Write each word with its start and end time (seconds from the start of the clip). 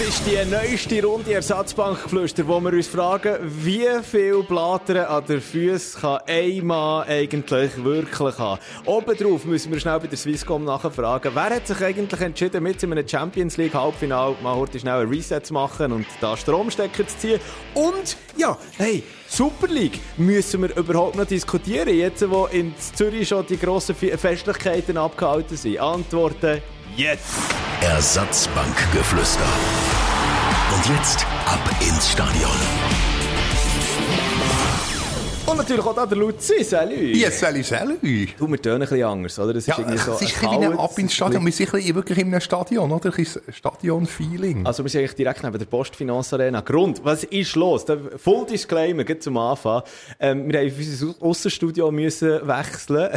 Es 0.00 0.06
ist 0.06 0.26
die 0.26 0.38
neueste 0.48 1.02
Runde 1.02 1.32
Ersatzbankgeflüster, 1.32 2.46
wo 2.46 2.60
wir 2.60 2.72
uns 2.72 2.86
fragen, 2.86 3.36
wie 3.42 3.88
viel 4.02 4.44
Blattern 4.44 5.06
an 5.06 5.24
den 5.26 5.40
Füßen 5.40 6.00
kann 6.00 6.20
ein 6.24 6.64
Mann 6.64 7.08
eigentlich 7.08 7.82
wirklich 7.82 8.38
haben. 8.38 8.60
Obendrauf 8.84 9.44
müssen 9.44 9.72
wir 9.72 9.80
schnell 9.80 9.98
bei 9.98 10.06
der 10.06 10.16
Swisscom 10.16 10.64
nachfragen, 10.64 11.32
wer 11.34 11.50
hat 11.50 11.66
sich 11.66 11.82
eigentlich 11.82 12.20
entschieden, 12.20 12.62
mit 12.62 12.80
in 12.80 12.92
einem 12.92 13.08
Champions 13.08 13.56
League 13.56 13.74
Halbfinale 13.74 14.36
mal 14.40 14.54
heute 14.54 14.78
schnell 14.78 15.00
ein 15.00 15.08
Reset 15.08 15.40
zu 15.42 15.52
machen 15.52 15.90
und 15.90 16.06
da 16.20 16.36
Stromstecker 16.36 17.04
zu 17.08 17.18
ziehen. 17.18 17.40
Und, 17.74 18.16
ja, 18.36 18.56
hey, 18.76 19.02
Super 19.26 19.66
League 19.66 19.98
müssen 20.16 20.62
wir 20.62 20.76
überhaupt 20.76 21.16
noch 21.16 21.26
diskutieren, 21.26 21.92
jetzt 21.92 22.30
wo 22.30 22.46
in 22.46 22.72
Zürich 22.94 23.26
schon 23.26 23.44
die 23.46 23.58
grossen 23.58 23.96
Festlichkeiten 23.96 24.96
abgehalten 24.96 25.56
sind. 25.56 25.80
Antworten 25.80 26.62
jetzt. 26.98 27.54
Ersatzbankgeflüster. 27.80 29.46
Und 30.74 30.96
jetzt 30.96 31.24
ab 31.46 31.60
ins 31.80 32.10
Stadion. 32.10 32.50
Und 35.46 35.56
natürlich 35.56 35.86
auch 35.86 35.94
da 35.94 36.04
der 36.04 36.18
Luzi, 36.18 36.62
salut. 36.62 37.14
Ja, 37.14 37.30
salut, 37.30 37.64
salut. 37.64 38.02
Du, 38.02 38.50
wir 38.50 38.60
tönen 38.60 38.74
ein 38.74 38.80
bisschen 38.80 39.04
anders, 39.04 39.38
oder? 39.38 39.54
Das 39.54 39.66
ja, 39.66 39.78
irgendwie 39.78 39.96
so 39.96 40.12
es 40.12 40.22
ist 40.22 40.42
ein 40.42 40.60
bisschen 40.60 40.78
ab 40.78 40.98
ins 40.98 41.14
Stadion. 41.14 41.46
Wir 41.46 41.52
sind 41.52 41.72
wirklich 41.72 42.18
in 42.18 42.26
einem 42.26 42.40
Stadion, 42.40 42.90
oder? 42.90 43.12
Ein 43.16 43.26
Stadion-Feeling. 43.52 44.66
Also 44.66 44.82
wir 44.82 44.90
sind 44.90 45.00
eigentlich 45.00 45.14
direkt 45.14 45.42
neben 45.44 45.58
der 45.58 45.66
Postfinanz 45.66 46.32
Arena. 46.34 46.60
Grund, 46.60 47.00
was 47.04 47.24
ist 47.24 47.54
los? 47.54 47.84
Der 47.86 47.98
Full 48.18 48.44
Disclaimer, 48.46 49.04
geht 49.04 49.22
zum 49.22 49.38
Anfang. 49.38 49.82
Ähm, 50.20 50.52
wir 50.52 50.58
haben 50.58 50.74
unser 50.76 51.14
Aussenstudio 51.20 51.90
müssen 51.92 52.46
wechseln 52.46 53.08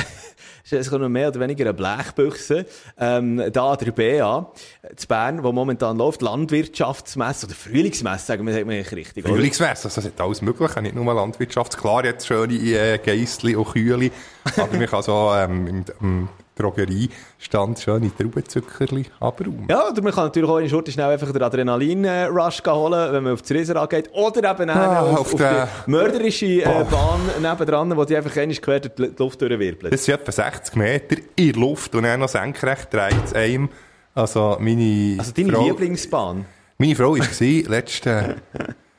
es 0.77 0.88
ist 0.88 0.91
noch 0.91 1.09
mehr 1.09 1.30
oder 1.30 1.39
weniger 1.39 1.66
eine 1.66 1.73
Blechbüchse. 1.73 2.66
Ähm, 2.97 3.41
da 3.52 3.75
der 3.75 3.91
BA, 3.91 4.52
zu 4.95 5.08
Bern, 5.08 5.44
wo 5.44 5.52
momentan 5.52 5.97
läuft, 5.97 6.22
Landwirtschaftsmesse 6.22 7.47
oder 7.47 7.55
Frühlingsmesse, 7.55 8.25
sagen 8.25 8.45
wir, 8.45 8.53
sagen 8.53 8.69
wir 8.69 8.92
richtig. 8.92 9.25
Frühlingsmesse, 9.25 9.86
also 9.86 10.02
das 10.02 10.05
hat 10.05 10.22
alles 10.22 10.42
Mögliche, 10.42 10.81
nicht 10.81 10.95
nur 10.95 11.14
Landwirtschaft. 11.14 11.77
Klar, 11.77 12.05
jetzt 12.05 12.27
schöne 12.27 12.53
äh, 12.53 12.97
Geissli 12.97 13.55
und 13.55 13.69
Kühle, 13.69 14.11
aber 14.58 14.77
man 14.77 14.88
kann 14.88 15.03
so 15.03 15.31
ähm, 15.36 15.67
im, 15.67 15.86
im 16.02 16.30
Drogeriestand 16.56 17.80
schöne 17.80 18.12
Traubenzückerli 18.16 19.06
abräumen. 19.20 19.68
Ja, 19.70 19.90
oder 19.90 20.02
man 20.02 20.12
kann 20.12 20.26
natürlich 20.26 20.50
auch 20.50 20.58
in 20.58 20.70
Schurte 20.70 20.92
schnell 20.92 21.12
einfach 21.12 21.32
den 21.32 21.42
Adrenalin-Rush 21.42 22.62
holen, 22.68 23.14
wenn 23.14 23.24
man 23.24 23.34
auf 23.34 23.42
das 23.42 23.52
Riesenrad 23.52 23.90
geht. 23.90 24.10
Oder 24.14 24.52
eben 24.52 24.70
ah, 24.70 25.02
auf, 25.02 25.34
auf, 25.34 25.36
die 25.36 25.90
mörderische 25.92 26.64
äh, 26.64 26.86
Bahn 26.90 27.22
nebendran, 27.42 27.96
wo 27.96 28.04
die 28.04 28.18
einfach 28.18 28.36
einmal 28.36 28.58
quer 28.58 28.80
durch 28.82 28.94
die 28.96 29.24
Luft 29.24 29.42
durchwirbelt. 29.42 29.94
Das 29.94 30.06
sind 30.06 30.16
etwa 30.16 30.32
60 30.32 30.76
Meter 30.76 31.18
in 31.36 31.54
der 31.54 31.62
Luft 31.62 31.96
und 31.96 32.04
dann 32.04 32.20
noch 32.20 32.30
senkrecht 32.30 32.94
dreht 32.94 33.16
es 33.26 33.34
einem. 33.34 33.70
Also 34.14 34.58
meine 34.60 35.16
Also 35.20 35.32
deine 35.32 35.54
Frau, 35.54 35.68
Lieblingsbahn? 35.68 36.46
Meine 36.78 36.96
Frau 36.96 37.16
war 37.16 37.70
letzten 37.70 38.36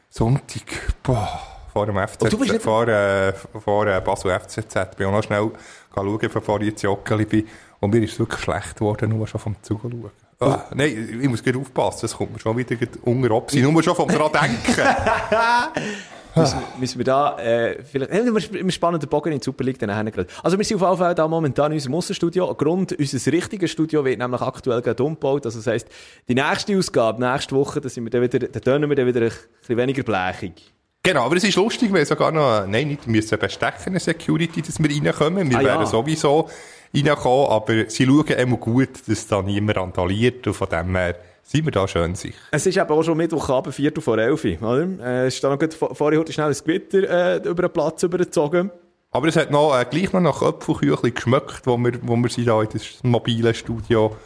Sonntag, 0.09 0.63
boah, 1.03 1.52
vor 1.73 1.87
dem 1.87 1.97
FCZ, 1.97 2.63
vor, 2.63 2.87
äh, 2.87 3.33
vor 3.33 3.87
äh, 3.87 4.01
Basel 4.01 4.39
FCZ, 4.39 4.97
bin 4.97 5.07
auch 5.07 5.13
noch 5.13 5.23
schnell 5.23 5.51
schauen, 5.95 6.19
bevor 6.19 6.61
ich 6.61 6.69
jetzt 6.69 6.83
Joggeli 6.83 7.25
bin. 7.25 7.49
Und 7.81 7.93
mir 7.93 8.03
ist 8.03 8.13
es 8.13 8.19
wirklich 8.19 8.41
schlecht 8.41 8.77
geworden, 8.77 9.11
nur 9.11 9.27
schon 9.27 9.41
vom 9.41 9.57
Zuschauen. 9.63 10.11
Ah, 10.39 10.65
nein, 10.75 11.21
ich 11.23 11.29
muss 11.29 11.43
gerade 11.43 11.59
aufpassen, 11.59 12.07
es 12.07 12.17
kommt 12.17 12.33
mir 12.33 12.41
schon 12.41 12.57
wieder 12.57 12.77
unter 13.03 13.31
ob 13.31 13.51
sie 13.51 13.63
nur 13.63 13.83
schon 13.83 13.95
vom 13.95 14.09
dran 14.09 14.31
denken. 14.33 14.83
müssen, 16.35 16.59
müssen 16.79 16.99
wir 16.99 17.05
da, 17.05 17.39
äh, 17.39 17.83
vielleicht, 17.85 18.11
äh, 18.11 18.65
wir 18.65 18.73
spannen 18.73 19.01
den 19.01 19.09
Bogen 19.09 19.33
in 19.33 19.39
die 19.39 19.45
Super 19.45 19.65
League 19.65 19.79
dann 19.79 19.91
gerade. 20.07 20.27
Also 20.43 20.59
wir 20.59 20.65
sind 20.65 20.83
auf 20.83 20.89
jeden 20.89 20.99
Fall 20.99 21.15
da 21.15 21.29
momentan 21.29 21.73
in 21.73 21.77
unserem 21.77 21.95
Aussenstudio. 21.95 22.53
Grund, 22.55 22.93
unser 22.93 23.33
richtiges 23.33 23.71
Studio 23.71 24.05
wird 24.05 24.19
nämlich 24.19 24.41
aktuell 24.41 24.83
gerade 24.83 25.03
umgebaut. 25.03 25.47
Also 25.47 25.59
das 25.61 25.67
heisst, 25.67 25.89
die 26.29 26.35
nächste 26.35 26.77
Ausgabe, 26.77 27.21
nächste 27.21 27.55
Woche, 27.55 27.81
da 27.81 27.89
sind 27.89 28.05
wir 28.05 28.11
dann 28.11 28.23
wieder, 28.23 28.41
da 28.41 28.61
tönen 28.61 28.89
wir 28.89 28.97
dann 28.97 29.07
wieder 29.07 29.21
ein 29.21 29.33
bisschen 29.61 29.77
weniger 29.77 30.03
blechig. 30.03 30.73
Genau, 31.05 31.25
aber 31.25 31.37
es 31.37 31.43
ist 31.43 31.57
lustig, 31.57 31.93
weil 31.93 32.07
sogar 32.07 32.31
noch, 32.31 32.65
nein, 32.65 32.87
nicht, 32.87 33.07
wir 33.07 33.13
müssen 33.13 33.37
bestechen, 33.37 33.87
eine 33.87 33.99
Security, 33.99 34.63
dass 34.63 34.81
wir 34.81 34.89
reinkommen. 34.89 35.51
Wir 35.51 35.59
ah, 35.59 35.65
wären 35.65 35.81
ja. 35.81 35.87
sowieso 35.87 36.49
reinkommen, 36.95 37.51
aber 37.51 37.91
sie 37.91 38.07
schauen 38.07 38.29
immer 38.29 38.57
gut, 38.57 38.91
dass 39.09 39.27
da 39.27 39.43
niemand 39.43 39.79
randaliert 39.79 40.47
und 40.47 40.55
von 40.55 40.69
dem 40.69 40.95
her 40.95 41.17
sind 41.43 41.65
wir 41.65 41.73
da 41.73 41.89
schön 41.89 42.15
sicher. 42.15 42.39
Es 42.53 42.67
ist 42.67 42.77
eben 42.77 42.89
auch 42.89 43.03
schon 43.03 43.17
Mittwochabend, 43.17 43.75
Viertel 43.75 44.01
vor 44.01 44.17
elf, 44.17 44.45
oder? 44.45 44.89
Äh, 45.03 45.27
es 45.27 45.35
ist 45.35 45.43
da 45.43 45.51
noch 45.51 45.59
gut, 45.59 45.75
vorher 45.75 46.21
heute 46.21 46.33
schnell 46.33 46.51
ein 46.51 46.57
Gewitter 46.65 47.43
äh, 47.43 47.49
über 47.49 47.63
den 47.63 47.73
Platz 47.73 48.05
übergezogen. 48.05 48.71
Aber 49.11 49.27
es 49.27 49.35
hat 49.35 49.51
noch, 49.51 49.77
äh, 49.77 49.85
gleich 49.85 50.13
noch 50.13 50.21
nach 50.21 50.41
Apfelküchli 50.41 51.11
geschmeckt, 51.11 51.63
wo 51.65 51.77
wir, 51.79 51.95
wo 52.03 52.15
wir 52.15 52.31
sind 52.31 52.47
da 52.47 52.63
in 52.63 52.69
das 52.73 53.03
mobile 53.03 53.53
Studio 53.55 54.17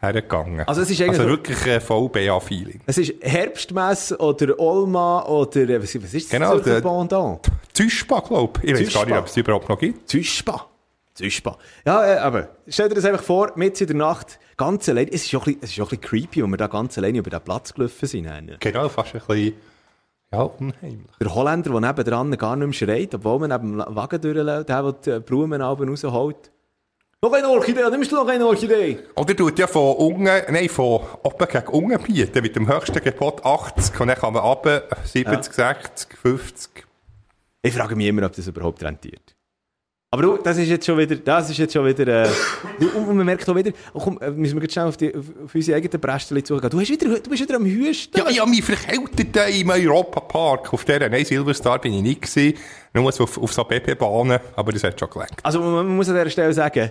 hergegangen. 0.00 0.66
Also, 0.66 0.80
es 0.82 0.90
ist 0.90 1.00
eigentlich 1.00 1.20
also 1.20 1.30
wirklich 1.30 1.58
ein 1.66 1.80
VBA-Feeling. 1.80 2.80
Es 2.86 2.98
ist 2.98 3.14
Herbstmesse 3.20 4.18
oder 4.18 4.58
Olma 4.58 5.24
oder 5.24 5.68
äh, 5.68 5.82
was, 5.82 5.94
was 6.02 6.14
ist 6.14 6.32
das 6.32 6.38
genau, 6.38 6.58
für 6.58 6.80
Pendant? 6.80 7.40
Züspa, 7.72 8.20
glaube 8.20 8.60
ich. 8.62 8.72
Ich 8.72 8.86
weiß 8.86 8.94
gar 8.94 9.06
nicht, 9.06 9.16
ob 9.16 9.26
es 9.26 9.36
überhaupt 9.36 9.68
noch 9.68 9.78
gibt. 9.78 10.08
Züspa. 10.08 10.66
Züspa. 11.14 11.58
Ja, 11.84 12.14
äh, 12.14 12.18
aber 12.18 12.48
stell 12.66 12.88
dir 12.88 12.94
das 12.94 13.04
einfach 13.04 13.22
vor, 13.22 13.52
mitten 13.56 13.82
in 13.82 13.86
der 13.88 13.96
Nacht, 13.96 14.38
ganz 14.56 14.88
allein. 14.88 15.08
Es 15.08 15.24
ist 15.24 15.34
auch 15.34 15.46
ein 15.46 15.54
bisschen, 15.54 15.62
es 15.62 15.70
ist 15.72 15.80
auch 15.80 15.92
ein 15.92 15.98
bisschen 15.98 16.02
creepy, 16.02 16.42
wenn 16.42 16.50
wir 16.50 16.56
da 16.56 16.66
ganz 16.66 16.96
alleine 16.96 17.18
über 17.18 17.30
den 17.30 17.40
Platz 17.40 17.74
gelaufen 17.74 18.08
sind. 18.08 18.60
Genau, 18.60 18.88
fast 18.88 19.14
ein 19.14 19.20
bisschen... 19.26 19.54
Ja, 20.32 20.42
unheimlich. 20.42 21.10
Der 21.20 21.34
Holländer, 21.34 21.70
der 21.72 21.80
nebendran 21.80 22.38
gar 22.38 22.54
nicht 22.54 22.66
mehr 22.66 22.72
schreit, 22.72 23.14
obwohl 23.16 23.40
man 23.40 23.50
neben 23.50 23.78
dem 23.78 23.96
Wagen 23.96 24.20
durchläuft, 24.20 24.68
der, 24.68 24.92
der 24.92 25.18
die 25.18 25.20
Blumen 25.24 25.60
rausholt. 25.60 26.52
Noch 27.22 27.34
eine 27.34 27.50
Orchidee, 27.50 27.82
nimmst 27.90 28.10
du 28.12 28.16
noch 28.16 28.26
eine 28.28 28.46
Orchidee? 28.46 28.98
Oder 29.14 29.36
tut 29.36 29.58
ja 29.58 29.66
von 29.66 29.94
unten, 29.96 30.24
nein, 30.24 30.68
von 30.70 31.02
oben 31.22 31.48
gegen 31.48 31.66
unten 31.68 32.02
bieten, 32.02 32.40
mit 32.40 32.56
dem 32.56 32.66
höchsten 32.66 33.04
Gebot 33.04 33.44
80 33.44 34.00
und 34.00 34.08
dann 34.08 34.16
kann 34.16 34.32
man 34.32 34.42
ab 34.42 34.66
70, 35.04 35.26
ja. 35.58 35.74
60, 35.74 36.16
50. 36.16 36.86
Ich 37.60 37.74
frage 37.74 37.94
mich 37.94 38.06
immer, 38.06 38.24
ob 38.24 38.32
das 38.32 38.46
überhaupt 38.46 38.82
rentiert. 38.82 39.36
Aber 40.12 40.22
du, 40.22 40.38
das 40.38 40.58
ist 40.58 40.68
jetzt 40.68 40.84
schon 40.84 40.98
wieder, 40.98 41.14
das 41.14 41.50
ist 41.50 41.58
jetzt 41.58 41.72
schon 41.72 41.86
wieder, 41.86 42.24
äh, 42.24 42.28
und 42.96 43.14
man 43.14 43.24
merkt 43.24 43.48
auch 43.48 43.54
wieder, 43.54 43.70
oh 43.92 44.00
komm, 44.00 44.18
äh, 44.20 44.32
müssen 44.32 44.56
wir 44.56 44.62
jetzt 44.62 44.72
schnell 44.72 44.88
auf, 44.88 44.96
die, 44.96 45.14
auf 45.14 45.54
unsere 45.54 45.76
eigenen 45.76 46.00
Brästchen 46.00 46.44
zugehen. 46.44 46.68
Du, 46.68 46.80
hast 46.80 46.90
wieder, 46.90 47.20
du 47.20 47.30
bist 47.30 47.40
wieder 47.40 47.54
am 47.54 47.64
Hüsten. 47.64 48.20
Ja, 48.20 48.28
ja, 48.28 48.44
mich 48.44 48.64
verkältet 48.64 49.36
im 49.36 49.70
Europapark. 49.70 50.72
Auf 50.72 50.84
der, 50.84 51.08
nein, 51.08 51.24
Silverstar 51.24 51.80
bin 51.80 51.92
ich 51.92 52.02
nicht 52.02 52.22
gewesen. 52.22 52.58
Nur 52.92 53.06
auf, 53.06 53.38
auf 53.38 53.52
so 53.52 53.62
BP-Bahnen, 53.62 54.40
aber 54.56 54.72
das 54.72 54.82
hat 54.82 54.98
schon 54.98 55.10
gelangt. 55.10 55.36
Also 55.44 55.60
man, 55.60 55.74
man 55.74 55.96
muss 55.96 56.08
an 56.08 56.16
dieser 56.16 56.30
Stelle 56.30 56.52
sagen, 56.54 56.90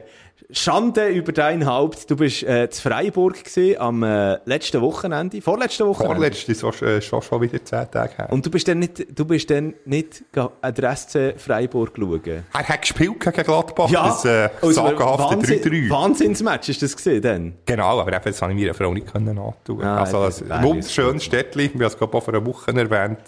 Schande 0.51 1.09
über 1.09 1.31
dein 1.31 1.66
Haupt. 1.66 2.09
Du 2.09 2.16
bist 2.16 2.44
äh, 2.44 2.69
zu 2.69 2.81
Freiburg 2.81 3.44
gewesen, 3.44 3.79
am 3.79 4.03
äh, 4.03 4.39
letzten 4.45 4.81
Wochenende, 4.81 5.41
vorletzten 5.41 5.88
Wochenende. 5.88 6.16
Vorletzte, 6.16 6.55
so, 6.55 6.69
äh, 6.69 7.01
schon, 7.01 7.22
schon 7.22 7.41
wieder 7.41 7.63
zehn 7.63 7.89
Tage 7.91 8.17
her. 8.17 8.31
Und 8.31 8.45
du 8.45 8.50
bist 8.50 8.67
dann 8.67 8.79
nicht, 8.79 9.05
du 9.17 9.25
bist 9.25 9.50
dann 9.50 9.75
nicht 9.85 10.23
an 10.35 10.73
der 10.73 10.95
SC 10.95 11.35
Freiburg 11.38 11.91
schauen? 11.95 12.22
Er 12.25 12.67
hat 12.67 12.81
gespielt 12.81 13.19
gegen 13.19 13.44
Gladbach, 13.44 13.89
ja, 13.89 14.07
das 14.07 14.25
äh, 14.25 14.50
also, 14.61 14.73
sagenhafte 14.73 15.35
3-3. 15.35 15.89
Wahnsinnsmatch, 15.89 16.69
ist 16.69 16.81
das 16.81 16.95
gesehen 16.95 17.21
dann? 17.21 17.53
Genau, 17.66 18.00
aber 18.00 18.11
eben, 18.13 18.23
das 18.23 18.41
habe 18.41 18.53
ich 18.53 18.59
meiner 18.59 18.73
Frau 18.73 18.94
nicht 18.94 19.11
können 19.11 19.38
antun. 19.38 19.83
Ah, 19.83 20.03
also 20.03 20.21
ein 20.21 20.63
wunderschönes 20.63 21.23
Städtchen, 21.23 21.71
wir 21.75 21.85
haben 21.85 21.94
es 21.94 21.97
gerade 21.97 22.11
vor 22.11 22.27
einer 22.27 22.45
Woche 22.45 22.71
erwähnt. 22.71 23.19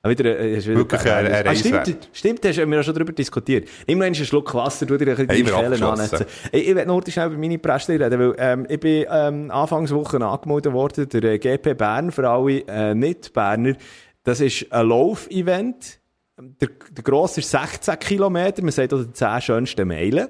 Ah, 0.00 0.10
wieder, 0.10 0.38
äh, 0.38 0.64
wieder 0.64 0.76
Wirklich 0.76 1.00
ein, 1.10 1.26
ein 1.26 1.46
ah, 1.48 1.54
stimmt, 1.56 2.08
stimmt, 2.12 2.44
hast, 2.44 2.56
wir 2.56 2.62
haben 2.62 2.82
schon 2.84 2.94
darüber 2.94 3.12
diskutiert. 3.12 3.68
Immer 3.84 4.04
einen 4.04 4.14
Schluck 4.14 4.54
Wasser, 4.54 4.86
du 4.86 4.96
dir 4.96 5.08
ein 5.08 5.26
bisschen 5.26 5.44
die 5.44 5.50
Schellen 5.50 5.82
annetzen. 5.82 6.24
Ich, 6.52 6.68
ich 6.68 6.74
will 6.76 6.86
nur 6.86 7.02
schnell 7.08 7.26
über 7.26 7.36
meine 7.36 7.58
Presse 7.58 7.98
reden, 7.98 8.18
weil 8.20 8.34
ähm, 8.38 8.66
ich 8.68 8.78
bin 8.78 9.06
ähm, 9.10 9.50
Anfangswoche 9.50 10.24
angemeldet 10.24 10.72
worden, 10.72 11.08
der 11.08 11.24
äh, 11.24 11.38
GP 11.38 11.74
Bern, 11.76 12.12
für 12.12 12.28
alle 12.28 12.60
äh, 12.68 12.94
Nicht-Berner. 12.94 13.74
Das 14.22 14.40
ist 14.40 14.72
ein 14.72 14.86
Lauf-Event. 14.86 15.98
Der, 16.36 16.68
der 16.92 17.02
Grosse 17.02 17.40
ist 17.40 17.50
16 17.50 17.98
Kilometer, 17.98 18.62
man 18.62 18.70
sagt 18.70 18.94
auch 18.94 19.02
die 19.02 19.12
10 19.12 19.40
schönsten 19.40 19.88
Meilen. 19.88 20.28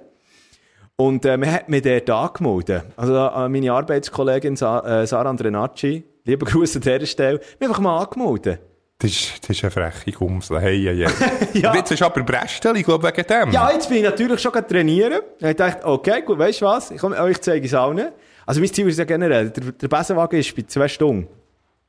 Und 0.97 1.27
äh, 1.27 1.37
man 1.37 1.53
hat 1.53 1.69
mich 1.69 1.83
dort 1.83 2.09
angemeldet. 2.09 2.85
Also 2.97 3.15
äh, 3.15 3.49
meine 3.51 3.71
Arbeitskollegin 3.71 4.57
Sa 4.57 5.03
äh, 5.03 5.07
Sarah 5.07 5.29
Andrenacci, 5.29 6.05
liebe 6.25 6.47
Grüße 6.47 6.79
an 6.79 6.83
dieser 6.83 7.07
Stelle, 7.07 7.41
mich 7.61 7.69
einfach 7.69 7.83
mal 7.83 8.03
angemeldet. 8.03 8.61
Das 9.01 9.13
ist, 9.13 9.49
das 9.49 9.51
ist 9.51 9.63
eine 9.63 9.71
freche 9.71 10.11
Gumsel. 10.11 10.61
Hey, 10.61 10.83
hey, 10.83 11.07
hey. 11.07 11.61
ja. 11.63 11.73
Jetzt 11.73 11.93
ist 11.93 12.03
aber 12.03 12.21
Brestel, 12.25 12.77
ich 12.77 12.85
glaube, 12.85 13.07
wegen 13.07 13.25
dem. 13.25 13.53
Ja, 13.53 13.71
jetzt 13.71 13.89
bin 13.89 13.99
ich 13.99 14.05
natürlich 14.05 14.41
schon 14.41 14.53
trainieren. 14.53 15.21
Ich 15.39 15.55
dachte, 15.55 15.87
okay, 15.87 16.21
gut, 16.23 16.37
weißt 16.37 16.61
du 16.61 16.65
was? 16.67 16.91
Ich, 16.91 16.99
komm, 16.99 17.13
euch 17.13 17.41
zeige 17.41 17.65
es 17.65 17.75
allen. 17.75 18.11
Also, 18.45 18.61
mein 18.61 18.73
Ziel 18.73 18.89
ist 18.89 18.99
ja 18.99 19.05
generell, 19.05 19.51
der, 19.51 19.71
der 19.71 19.87
Besenwagen 19.89 20.41
ist 20.41 20.57
bei 20.57 20.63
zwei 20.63 20.89
Stunden. 20.89 21.29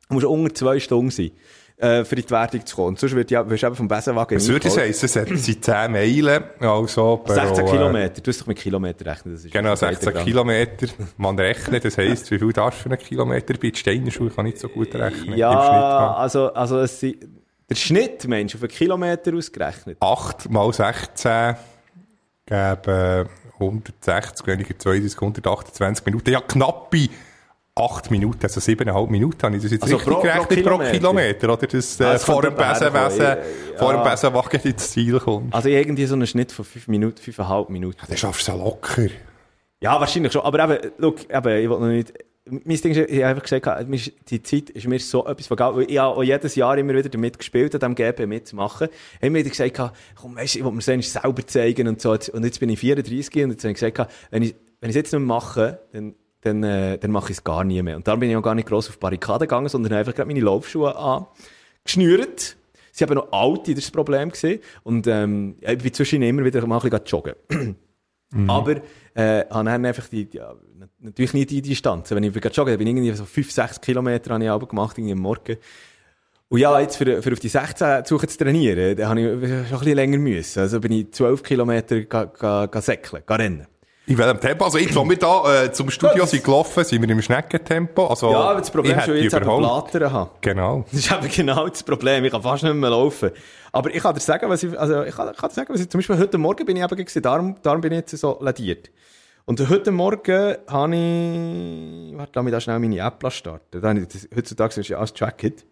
Du 0.08 0.14
musst 0.14 0.26
unter 0.28 0.54
zwei 0.54 0.80
Stunden 0.80 1.10
sein. 1.10 1.32
Äh, 1.80 2.04
für 2.04 2.16
in 2.16 2.24
die 2.24 2.30
Wertung 2.30 2.66
zu 2.66 2.76
kommen. 2.76 2.98
Sonst 2.98 3.16
wird 3.16 3.32
ja, 3.32 3.50
wirst 3.50 3.64
du 3.64 3.68
eben 3.68 3.76
vom 3.76 3.88
Besenwagen 3.88 4.38
Was 4.38 4.48
würde 4.48 4.68
ich 4.68 4.74
sagen? 4.74 4.90
Es 4.90 5.46
sind 5.46 5.64
10 5.64 5.92
Meilen, 5.92 6.44
also... 6.60 7.24
16 7.26 7.66
äh, 7.66 7.70
Kilometer. 7.70 8.22
Du 8.22 8.30
hast 8.30 8.42
doch 8.42 8.48
mit 8.48 8.58
Kilometer 8.58 9.06
rechnen. 9.06 9.34
Das 9.34 9.46
ist 9.46 9.52
genau, 9.54 9.76
16 9.76 10.14
Kilometer. 10.26 10.88
Man 11.18 11.40
rechnet, 11.40 11.86
das 11.86 11.98
heisst, 11.98 12.30
wie 12.32 12.40
viel 12.40 12.52
darfst 12.52 12.80
du 12.80 12.84
für 12.84 12.90
einen 12.90 13.00
Kilometer? 13.00 13.54
Bei 13.54 13.72
Steinerschule 13.74 14.30
kann 14.30 14.46
ich 14.46 14.54
nicht 14.54 14.62
so 14.62 14.68
gut 14.68 14.94
rechnen. 14.94 15.38
Ja, 15.38 16.16
also, 16.16 16.54
also 16.54 16.80
es 16.80 17.00
sind, 17.00 17.26
der 17.70 17.76
Schnitt, 17.76 18.28
Mensch, 18.28 18.56
auf 18.56 18.62
einen 18.62 18.72
Kilometer 18.72 19.34
ausgerechnet. 19.34 19.98
8 20.02 20.50
mal 20.50 20.74
16 20.74 21.56
geben 22.46 23.30
160, 23.60 24.48
weniger 24.48 24.78
32, 24.78 25.22
128 25.22 26.06
Minuten. 26.06 26.32
Ja, 26.32 26.42
knappe 26.42 27.10
8 27.80 28.12
Minuten, 28.12 28.40
also 28.44 28.60
7,5 28.60 29.10
Minuten 29.10 29.42
habe 29.42 29.56
ich 29.56 29.64
das 29.64 29.72
jetzt 29.72 29.84
also 29.84 29.96
richtig 29.96 30.14
pro, 30.14 30.22
gerechnet 30.22 30.48
pro 30.48 30.56
Kilometer. 30.56 30.84
pro 30.84 30.92
Kilometer, 30.92 31.54
oder? 31.54 31.68
Dass 31.68 32.00
äh, 32.00 32.04
also 32.04 32.26
vor, 32.26 32.42
dem 32.42 32.56
Besenwesen, 32.56 33.22
ja. 33.22 33.38
vor 33.78 33.94
dem 33.94 34.04
Besenwagen 34.04 34.62
ins 34.62 34.92
Ziel 34.92 35.20
kommt. 35.20 35.54
Also 35.54 35.70
irgendwie 35.70 36.06
so 36.06 36.16
einen 36.16 36.28
Schnitt 36.28 36.52
von 36.52 36.66
5 36.66 36.88
Minuten, 36.90 37.22
5,5 37.22 37.72
Minuten. 37.72 37.98
Ja, 38.02 38.08
dann 38.08 38.18
schaffst 38.18 38.48
du 38.48 38.52
es 38.52 38.58
locker. 38.58 39.08
Ja, 39.82 40.00
wahrscheinlich 40.00 40.34
schon. 40.34 40.42
Aber 40.42 40.64
eben, 40.64 40.92
look, 40.98 41.22
eben, 41.30 41.58
ich 41.58 41.70
wollte 41.70 41.84
noch 41.84 41.92
nicht... 41.92 42.14
Mein 42.52 42.82
Ding 42.82 42.92
ist, 42.92 42.98
ich 42.98 43.24
habe 43.24 43.28
einfach 43.28 43.44
gesagt, 43.44 43.88
die 44.30 44.42
Zeit 44.42 44.72
ist 44.72 44.88
mir 44.88 45.00
so 45.00 45.28
etwas 45.28 45.46
von 45.46 45.56
Geld, 45.56 45.90
ich 45.92 46.00
habe 46.00 46.18
auch 46.18 46.24
jedes 46.24 46.56
Jahr 46.56 46.76
immer 46.80 46.96
wieder 46.96 47.08
damit 47.08 47.38
gespielt, 47.38 47.76
an 47.76 47.94
diesem 47.94 47.96
GP 47.96 48.26
mitzumachen. 48.26 48.88
Ich 48.90 49.22
habe 49.22 49.30
mir 49.30 49.44
gesagt, 49.44 49.94
komm, 50.16 50.36
weißt, 50.36 50.56
ich 50.56 50.66
will 50.66 50.72
mir 50.72 50.80
es 50.80 51.14
selber 51.14 51.46
zeigen 51.46 51.88
und 51.88 52.02
so. 52.02 52.12
Und 52.12 52.44
jetzt 52.44 52.60
bin 52.60 52.70
ich 52.70 52.80
34 52.80 53.44
und 53.44 53.52
jetzt 53.52 53.64
habe 53.64 53.72
ich 53.72 53.80
gesagt, 53.80 54.12
wenn 54.32 54.42
ich, 54.42 54.56
wenn 54.82 54.90
ich 54.90 54.96
es 54.96 55.00
jetzt 55.00 55.14
nicht 55.14 55.22
mache, 55.22 55.80
dann 55.94 56.16
dann, 56.42 56.64
äh, 56.64 56.98
dann 56.98 57.12
mache 57.12 57.32
ich 57.32 57.38
es 57.38 57.44
gar 57.44 57.64
nie 57.64 57.82
mehr. 57.82 57.98
Und 57.98 58.08
dann 58.08 58.20
bin 58.20 58.30
ich 58.30 58.36
auch 58.36 58.42
gar 58.42 58.56
nicht 58.56 58.68
gross 58.68 58.88
auf 58.88 58.96
die 58.96 59.00
Barrikade 59.00 59.46
gegangen, 59.46 59.70
sondern 59.70 59.94
einfach 59.94 60.16
gerade 60.16 60.28
meine 60.28 60.40
Laufschuhe 60.42 60.96
angeschnürt. 60.96 62.56
Sie 62.92 63.04
haben 63.04 63.14
noch 63.14 63.32
alte, 63.32 63.74
das 63.74 63.84
war 63.86 63.88
das 63.88 63.92
Problem. 63.92 64.30
Gewesen. 64.30 64.60
Und 64.84 65.08
ähm, 65.08 65.56
ich 65.60 65.78
bin 65.78 65.94
zwischen 65.94 66.22
immer 66.22 66.44
wieder 66.44 66.66
mal 66.66 66.80
ein 66.80 66.90
bisschen 66.90 67.06
joggen. 67.06 67.36
mhm. 68.32 68.50
Aber 68.50 68.76
äh, 69.14 69.46
habe 69.50 69.66
dann 69.66 69.86
einfach 69.86 70.08
die, 70.08 70.28
ja, 70.32 70.54
natürlich 71.00 71.34
nicht 71.34 71.50
die 71.50 71.62
Distanz. 71.62 72.12
Wenn 72.12 72.24
ich 72.24 72.34
joggen 72.36 72.78
bin 72.78 72.88
ich 72.88 72.96
irgendwie 72.96 73.12
so 73.14 73.26
5, 73.26 73.52
6 73.52 73.82
Kilometer 73.82 74.34
habe 74.34 74.64
ich 74.64 74.70
gemacht, 74.70 74.98
irgendwie 74.98 75.14
am 75.14 75.20
Morgen. 75.20 75.58
Und 76.50 76.60
ja, 76.60 76.80
jetzt 76.80 76.96
für, 76.96 77.22
für 77.22 77.32
auf 77.32 77.40
die 77.40 77.48
16 77.48 78.06
zu 78.06 78.18
zu 78.18 78.38
trainieren, 78.38 78.98
da 78.98 79.10
habe 79.10 79.20
ich 79.20 79.28
schon 79.28 79.44
ein 79.44 79.80
bisschen 79.80 79.96
länger 79.96 80.18
müssen. 80.18 80.60
Also 80.60 80.80
bin 80.80 80.92
ich 80.94 81.12
12 81.12 81.44
Kilometer 81.44 82.02
ga, 82.02 82.26
ga, 82.26 82.66
ga 82.66 82.82
säckeln, 82.82 83.22
ga 83.26 83.36
rennen. 83.36 83.68
In 84.06 84.18
welchem 84.18 84.40
Tempo? 84.40 84.66
Also 84.66 84.80
jetzt, 84.80 84.98
als 84.98 85.08
wir 85.10 85.18
da 85.18 85.64
äh, 85.64 85.72
zum 85.72 85.92
Studio 85.92 86.26
sind 86.26 86.44
gelaufen, 86.44 86.84
sind 86.84 87.02
wir 87.02 87.10
im 87.10 87.22
Schneckentempo. 87.22 88.08
Also, 88.08 88.32
ja, 88.32 88.40
aber 88.40 88.60
das 88.60 88.72
Problem 88.72 88.98
ist, 88.98 89.08
dass 89.08 89.16
ich 89.16 89.24
jetzt 89.24 89.36
eben 89.36 89.46
Blattern 89.46 90.12
habe. 90.12 90.32
Genau. 90.42 90.86
Das 90.92 91.00
ist 91.00 91.12
eben 91.12 91.30
genau 91.30 91.68
das 91.68 91.84
Problem. 91.84 92.26
Ich 92.26 92.32
kann 92.32 92.42
fast 92.42 92.64
nicht 92.64 92.74
mehr 92.74 92.90
laufen. 92.90 93.30
Aber 93.72 93.94
ich 93.94 94.02
kann 94.02 94.16
dir 94.16 94.20
sagen, 94.20 94.50
was 94.50 94.64
ich, 94.64 94.80
also 94.80 95.04
ich 95.04 95.16
kann, 95.16 95.30
ich 95.32 95.38
kann 95.38 95.50
dir 95.50 95.56
sagen, 95.56 95.74
was 95.74 95.82
ich, 95.82 95.90
zum 95.90 96.00
Beispiel 96.00 96.18
heute 96.18 96.38
Morgen 96.40 96.66
bin 96.66 96.76
ich 96.76 96.84
eben 96.84 96.96
gewesen, 96.96 97.22
darum, 97.22 97.56
darum 97.62 97.82
bin 97.82 97.92
ich 97.92 98.00
jetzt 98.00 98.18
so 98.18 98.40
ladiert. 98.42 98.90
Und 99.46 99.68
heute 99.70 99.92
Morgen 99.92 100.56
habe 100.68 100.96
ich, 100.96 102.18
warte, 102.18 102.32
lass 102.36 102.44
mich 102.44 102.52
da 102.52 102.62
schnell 102.62 102.80
meine 102.80 103.00
App 103.00 103.32
starten. 103.32 103.82
Da 103.82 103.90
habe 103.90 104.00
ich, 104.00 104.08
das, 104.08 104.28
heutzutage 104.36 104.80
ist 104.80 104.88
ja 104.88 104.98
alles 104.98 105.14
tracked. 105.14 105.66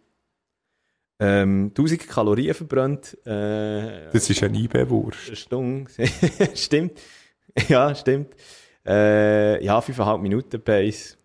Ähm, 1.20 1.72
1000 1.76 2.08
Kalorien 2.08 2.54
verbrannt. 2.54 3.18
Äh, 3.26 4.12
das 4.12 4.30
ist 4.30 4.44
ein 4.44 4.54
IB-Wurst. 4.54 5.36
Stimmt. 6.56 6.94
ja, 7.68 7.94
stimmt. 7.96 8.34
Äh, 8.86 9.64
ja, 9.64 9.80
5,5 9.80 10.18
Minuten 10.20 10.62
Pace. 10.62 11.18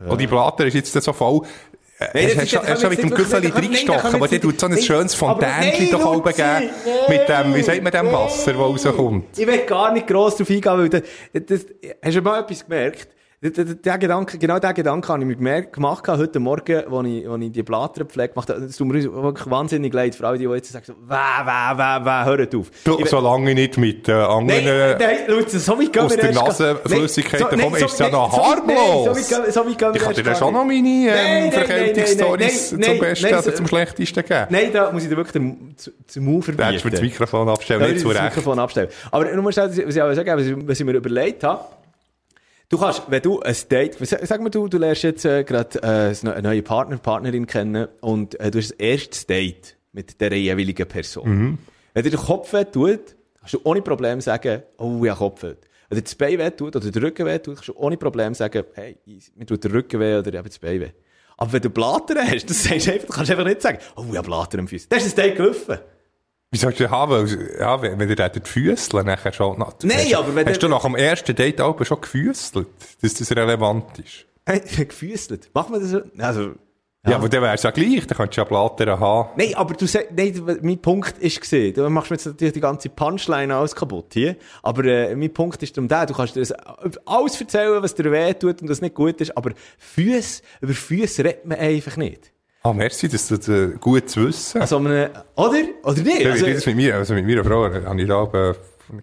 Ja. 0.00 0.06
Und 0.06 0.20
die 0.20 0.26
Blatter 0.26 0.66
ist 0.66 0.74
jetzt 0.74 0.92
so 0.92 1.12
voll. 1.12 1.42
Äh, 1.98 2.28
nein, 2.28 2.38
hast, 2.38 2.82
du 2.82 2.88
mit 2.88 3.02
dem 3.02 3.10
Güffeli 3.10 3.48
reingestochen, 3.48 4.14
aber 4.14 4.26
der 4.26 4.40
tut 4.40 4.58
so 4.58 4.66
ein 4.66 4.80
schönes 4.80 5.14
Fontänchen 5.14 5.90
doch 5.90 6.06
oben 6.06 6.32
geben, 6.32 6.70
mit 7.08 7.28
dem, 7.28 7.54
wie 7.54 7.62
sagt 7.62 7.82
man 7.82 7.92
dem 7.92 8.10
Wasser, 8.10 8.54
das 8.54 8.58
rauskommt. 8.58 9.38
Ich 9.38 9.46
will 9.46 9.66
gar 9.66 9.92
nicht 9.92 10.06
gross 10.06 10.36
darauf 10.36 10.48
eingehen, 10.48 10.78
weil 10.78 10.88
das, 10.88 11.02
das, 11.32 11.66
hast 12.02 12.16
du 12.16 12.22
mal 12.22 12.40
etwas 12.40 12.64
gemerkt? 12.64 13.08
Der, 13.42 13.96
Gedanke, 13.96 14.36
genau 14.36 14.58
diesen 14.58 14.74
Gedanken 14.74 15.08
habe 15.08 15.20
ich 15.22 15.26
mir 15.26 15.36
gemerkt, 15.36 15.72
gemacht 15.72 16.06
heute 16.06 16.38
Morgen, 16.38 16.76
als 16.76 17.06
ich, 17.06 17.26
als 17.26 17.42
ich 17.42 17.52
die 17.52 17.62
Blätterpflege 17.62 18.34
gemacht 18.34 18.50
habe. 18.50 18.60
Das 18.60 18.76
tut 18.76 18.86
mir 18.86 19.02
wirklich 19.02 19.50
wahnsinnig 19.50 19.94
leid. 19.94 20.14
Vor 20.14 20.26
allem 20.26 20.38
die, 20.38 20.46
die 20.46 20.52
jetzt 20.52 20.70
sagen 20.70 20.84
so, 20.84 20.92
weh, 20.92 21.14
weh, 21.14 21.78
weh, 21.78 22.04
weh, 22.04 22.24
hört 22.26 22.54
auf. 22.54 22.70
Du, 22.84 22.98
ich, 22.98 23.08
solange 23.08 23.54
nicht 23.54 23.78
mit 23.78 24.10
äh, 24.10 24.12
anderen, 24.12 24.62
nein, 24.62 24.96
nein, 24.98 25.18
Leute, 25.26 25.58
so 25.58 25.78
weit 25.78 25.98
aus 25.98 26.16
der 26.16 26.32
Nasenflüssigkeit 26.34 27.40
so, 27.40 27.46
kommen, 27.46 27.74
ist 27.76 27.84
es 27.84 27.98
ja 27.98 28.10
noch 28.10 28.30
harmlos. 28.30 29.04
So 29.06 29.36
weit, 29.36 29.54
so 29.54 29.60
weit 29.60 29.96
ich 29.96 30.02
kann 30.02 30.14
dir 30.14 30.34
schon 30.34 30.52
noch 30.52 30.64
meine 30.66 31.08
ähm, 31.08 31.50
Verkältungsstories 31.50 32.68
zum 32.68 32.98
Besten 32.98 33.24
oder 33.24 33.54
zum 33.54 33.66
Schlechtesten 33.66 34.22
geben. 34.22 34.46
Nein, 34.50 34.70
da 34.70 34.92
muss 34.92 35.04
ich 35.04 35.08
dir 35.08 35.16
wirklich 35.16 35.32
den, 35.32 35.74
den 36.14 36.42
verbieten. 36.42 36.90
Das 36.90 37.00
Mikrofon 37.00 37.48
abstellen, 37.48 37.90
nicht 37.90 38.00
zu 38.00 38.08
Recht. 38.08 38.22
Mikrofon 38.22 38.58
abstellen. 38.58 38.90
Aber 39.10 39.34
nur 39.34 39.50
schnell, 39.50 39.70
was 39.70 39.96
ich 39.96 40.02
auch 40.02 40.12
sagen, 40.12 40.66
was 40.68 40.78
ich 40.78 40.84
mir 40.84 40.92
überlegt 40.92 41.42
habe, 41.42 41.64
Du 42.70 42.78
kannst, 42.78 43.02
wenn 43.08 43.20
du 43.20 43.40
ein 43.40 43.56
Date, 43.68 43.96
sag 44.00 44.40
mal 44.40 44.48
du, 44.48 44.68
du 44.68 44.78
lernst 44.78 45.02
jetzt 45.02 45.24
äh, 45.24 45.42
gerade 45.42 45.82
äh, 45.82 46.14
eine 46.24 46.40
neue 46.40 46.62
Partner, 46.62 46.98
Partnerin 46.98 47.48
kennen 47.48 47.88
und 48.00 48.38
äh, 48.38 48.48
du 48.52 48.58
hast 48.58 48.70
das 48.70 48.78
erste 48.78 49.26
Date 49.26 49.76
mit 49.90 50.20
der 50.20 50.32
jeweiligen 50.38 50.86
Person. 50.86 51.28
Mhm. 51.28 51.58
Wenn 51.94 52.04
dir 52.04 52.10
der 52.10 52.20
Kopf 52.20 52.52
weh 52.52 52.64
tut, 52.64 53.16
kannst 53.40 53.54
du 53.54 53.60
ohne 53.64 53.82
Problem 53.82 54.20
sagen, 54.20 54.62
oh 54.78 55.04
ja, 55.04 55.16
Kopf 55.16 55.42
weh. 55.42 55.54
Wenn 55.88 55.98
dir 55.98 56.02
das 56.04 56.14
Bein 56.14 56.38
weh 56.38 56.50
tut 56.50 56.76
oder 56.76 56.88
der 56.88 57.02
Rücken 57.02 57.26
weh 57.26 57.40
tut, 57.40 57.56
kannst 57.56 57.70
du 57.70 57.76
ohne 57.76 57.96
Problem 57.96 58.34
sagen, 58.34 58.62
hey, 58.74 58.96
mir 59.34 59.46
tut 59.46 59.64
der 59.64 59.72
Rücken 59.72 59.98
weh 59.98 60.18
oder 60.18 60.32
eben 60.32 60.46
das 60.46 60.60
Bein 60.60 60.80
weh. 60.80 60.90
Aber 61.38 61.52
wenn 61.52 61.62
du 61.62 61.70
Blattern 61.70 62.18
hast, 62.18 62.48
das 62.48 62.62
sagst 62.62 62.86
du 62.86 62.92
einfach, 62.92 63.08
kannst 63.16 63.30
du 63.30 63.34
einfach 63.34 63.48
nicht 63.48 63.62
sagen, 63.62 63.78
oh 63.96 64.04
ja, 64.12 64.22
Blattern 64.22 64.60
am 64.60 64.68
Fuß. 64.68 64.88
Das 64.88 65.04
ist 65.04 65.18
das 65.18 65.24
Date 65.24 65.36
gelaufen. 65.36 65.78
Wie 66.52 66.58
sollst 66.58 66.80
du 66.80 66.90
haben? 66.90 67.28
Ja, 67.60 67.80
wenn, 67.80 67.98
wenn 67.98 68.08
ihr 68.08 68.28
die 68.28 68.40
Füßle 68.42 69.04
nachher 69.04 69.32
schon... 69.32 69.58
Nein, 69.58 69.98
hast, 69.98 70.14
aber 70.14 70.34
wenn 70.34 70.48
Hast 70.48 70.62
du 70.62 70.68
nach 70.68 70.82
dem 70.82 70.96
ersten 70.96 71.34
Date 71.34 71.60
auch 71.60 71.84
schon 71.84 72.00
gefüßelt, 72.00 72.66
dass 73.00 73.14
das 73.14 73.30
relevant 73.30 73.98
ist? 73.98 74.26
Gefüßelt? 74.76 75.50
Machen 75.54 75.74
wir 75.74 75.80
das 75.80 75.90
so? 75.90 76.00
Also... 76.18 76.54
Ja, 77.04 77.12
ja 77.12 77.16
aber 77.16 77.30
dann 77.30 77.40
wär's 77.40 77.62
ja 77.62 77.70
gleich, 77.70 78.06
dann 78.06 78.16
könntest 78.16 78.36
du 78.36 78.40
ja 78.42 78.44
Blatter 78.44 79.00
haben. 79.00 79.30
Nein, 79.36 79.54
aber 79.54 79.72
du 79.72 79.86
sagst, 79.86 80.08
nein, 80.14 80.58
mein 80.60 80.82
Punkt 80.82 81.16
ist 81.18 81.40
gesehen, 81.40 81.72
du 81.72 81.88
machst 81.88 82.10
mir 82.10 82.16
jetzt 82.16 82.26
natürlich 82.26 82.52
die 82.52 82.60
ganze 82.60 82.90
Punchline 82.90 83.54
alles 83.54 83.74
kaputt 83.74 84.12
hier, 84.12 84.36
aber 84.62 84.84
äh, 84.84 85.16
mein 85.16 85.32
Punkt 85.32 85.62
ist 85.62 85.74
darum 85.74 85.88
der, 85.88 86.04
du 86.04 86.12
kannst 86.12 86.36
dir 86.36 86.40
das 86.40 86.52
alles 87.06 87.40
erzählen, 87.40 87.82
was 87.82 87.94
dir 87.94 88.12
weh 88.12 88.34
tut 88.34 88.60
und 88.60 88.68
was 88.68 88.82
nicht 88.82 88.94
gut 88.94 89.18
ist, 89.22 89.34
aber 89.34 89.52
Füße, 89.78 90.42
über 90.60 90.74
Füße 90.74 91.24
redet 91.24 91.46
man 91.46 91.56
einfach 91.56 91.96
nicht. 91.96 92.32
Ah, 92.62 92.74
merci, 92.74 93.08
das 93.08 93.30
ist 93.30 93.48
äh, 93.48 93.68
gut 93.80 94.10
zu 94.10 94.28
wissen. 94.28 94.60
Also, 94.60 94.76
eine, 94.76 95.10
oder? 95.34 95.62
Oder 95.82 96.02
nicht? 96.02 96.26
Also, 96.26 96.46
das 96.46 96.66
mit 96.66 96.76
mir, 96.76 96.94
also 96.94 97.14
mit 97.14 97.26
meiner 97.26 97.42
Frau 97.42 97.64
habe 97.64 98.00
ich 98.00 98.06
da 98.06 98.20
aber 98.20 98.56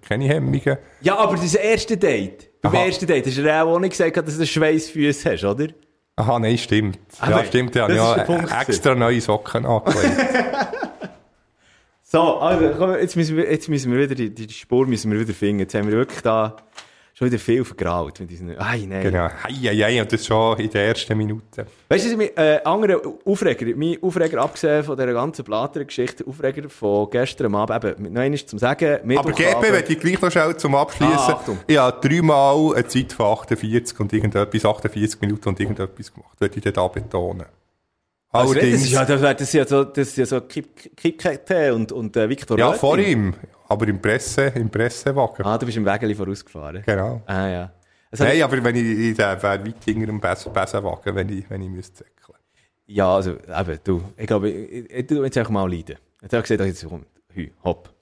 keine 0.08 0.26
Hemmungen. 0.26 0.78
Ja, 1.02 1.18
aber 1.18 1.38
das 1.38 1.56
erste 1.56 1.98
Date, 1.98 2.62
beim 2.62 2.76
Aha. 2.76 2.86
ersten 2.86 3.08
Date, 3.08 3.26
hast 3.26 3.38
du 3.38 3.42
ja 3.42 3.64
auch 3.64 3.80
nicht 3.80 3.92
gesagt, 3.92 4.16
dass 4.16 4.38
du 4.38 4.46
Schweißfüße 4.46 5.32
hast, 5.32 5.44
oder? 5.44 5.70
Aha, 6.18 6.38
nein, 6.38 6.58
stimmt. 6.58 7.00
Aber 7.20 7.32
ja, 7.32 7.46
stimmt, 7.46 7.74
ja. 7.74 7.90
ja 7.90 8.62
extra 8.62 8.94
neue 8.94 9.22
Socken 9.22 9.66
angelegt. 9.66 10.18
so, 12.04 12.38
also, 12.38 12.76
komm, 12.78 12.94
jetzt 12.94 13.16
müssen 13.16 13.38
wir, 13.38 13.50
jetzt 13.50 13.70
müssen 13.70 13.92
wir 13.92 14.00
wieder, 14.00 14.14
die, 14.14 14.34
die 14.34 14.54
Spur 14.54 14.86
müssen 14.86 15.12
wir 15.12 15.20
wieder 15.20 15.34
finden. 15.34 15.62
Jetzt 15.62 15.74
haben 15.74 15.88
wir 15.88 15.98
wirklich 15.98 16.22
da 16.22 16.58
schon 17.18 17.32
wieder 17.32 17.40
viel 17.40 17.66
vergraut 17.66 18.20
mit 18.20 18.30
diesen, 18.30 18.56
ai, 18.60 18.86
nein. 18.88 19.02
Genau, 19.02 19.26
ai, 19.26 19.70
ai, 19.70 19.86
ai, 19.86 20.02
und 20.02 20.14
das 20.14 20.24
schon 20.24 20.60
in 20.60 20.70
der 20.70 20.90
ersten 20.90 21.18
Minute. 21.18 21.66
Weißt 21.90 22.12
du, 22.12 22.16
mein 22.18 22.30
äh, 22.38 22.60
anderer 22.64 23.02
Aufreger, 23.26 23.76
mein 23.76 23.98
Aufreger, 24.04 24.40
abgesehen 24.40 24.84
von 24.84 24.96
dieser 24.96 25.14
ganzen 25.14 25.44
Blatter-Geschichte, 25.44 26.28
Aufreger 26.28 26.70
von 26.70 27.10
gestern 27.10 27.56
Abend, 27.56 27.84
eben, 27.84 28.14
noch 28.14 28.22
einmal 28.22 28.38
zum 28.38 28.60
Sagen, 28.60 29.18
Aber 29.18 29.32
GP, 29.32 29.62
wenn 29.64 29.84
ich 29.88 30.00
gleich 30.00 30.22
noch 30.22 30.32
schnell 30.32 30.56
zum 30.58 30.76
Abschließen. 30.76 31.16
Ah, 31.18 31.42
ich 31.66 31.78
habe 31.78 32.08
dreimal 32.08 32.76
eine 32.76 32.88
Zeit 32.88 33.14
von 33.14 33.26
48 33.26 34.00
und 34.00 34.14
irgendetwas, 34.14 34.64
48 34.66 35.20
Minuten 35.22 35.50
und 35.50 35.60
irgendetwas 35.60 36.14
gemacht, 36.14 36.40
würde 36.40 36.60
ich 36.64 36.72
da 36.72 36.88
betonen. 36.88 37.46
Also. 38.30 38.54
Das 38.54 38.64
ist 38.64 38.92
ja, 38.92 39.06
das 39.06 39.42
ist 39.42 39.54
ja 39.54 39.66
so, 39.66 39.84
das 39.86 40.10
ist 40.10 40.18
ja 40.18 40.26
so 40.28 40.42
Kipkette 40.42 41.74
und, 41.74 41.92
und 41.92 42.16
äh, 42.16 42.30
Victor 42.30 42.60
Ja, 42.60 42.68
Röting. 42.68 42.80
vor 42.80 42.98
ihm. 43.00 43.34
Aber 43.70 43.88
im 43.88 44.02
Presse, 44.02 44.48
im 44.56 44.70
Pressewagen. 44.70 45.46
Ah, 45.46 45.58
du 45.58 45.66
bist 45.66 45.78
im 45.78 45.86
Wägeli 45.86 46.16
vorausgefahren. 46.16 46.84
Genau. 46.86 47.22
Ah, 47.26 47.48
ja. 47.48 47.72
Also, 48.10 48.24
Nein, 48.24 48.42
aber 48.42 48.64
wenn 48.64 48.76
ich, 48.76 48.84
ich 48.84 49.18
wäre 49.18 49.42
weit 49.44 49.84
hinter 49.84 50.06
dem 50.06 50.22
Bessenwagen, 50.22 51.16
wenn 51.16 51.30
ich, 51.30 51.50
wenn 51.50 51.62
ich 51.62 51.70
müsste 51.70 52.06
zäckeln. 52.06 52.38
Ja, 52.86 53.16
also, 53.16 53.32
eben, 53.34 53.80
du, 53.84 54.02
ich 54.16 54.28
glaube, 54.28 54.50
ich, 54.50 54.90
ich, 54.90 55.12
ich, 55.12 55.12
jetzt 55.12 55.38
einfach 55.38 55.52
mal 55.52 55.70
leiden. 55.70 55.98
Jetzt 56.22 56.34
habe 56.34 56.38
ich 56.38 56.44
gesehen, 56.44 56.58
dass 56.58 56.68
jetzt 56.68 56.88
kommt, 56.88 57.08
hü, 57.34 57.50
hopp. 57.64 57.94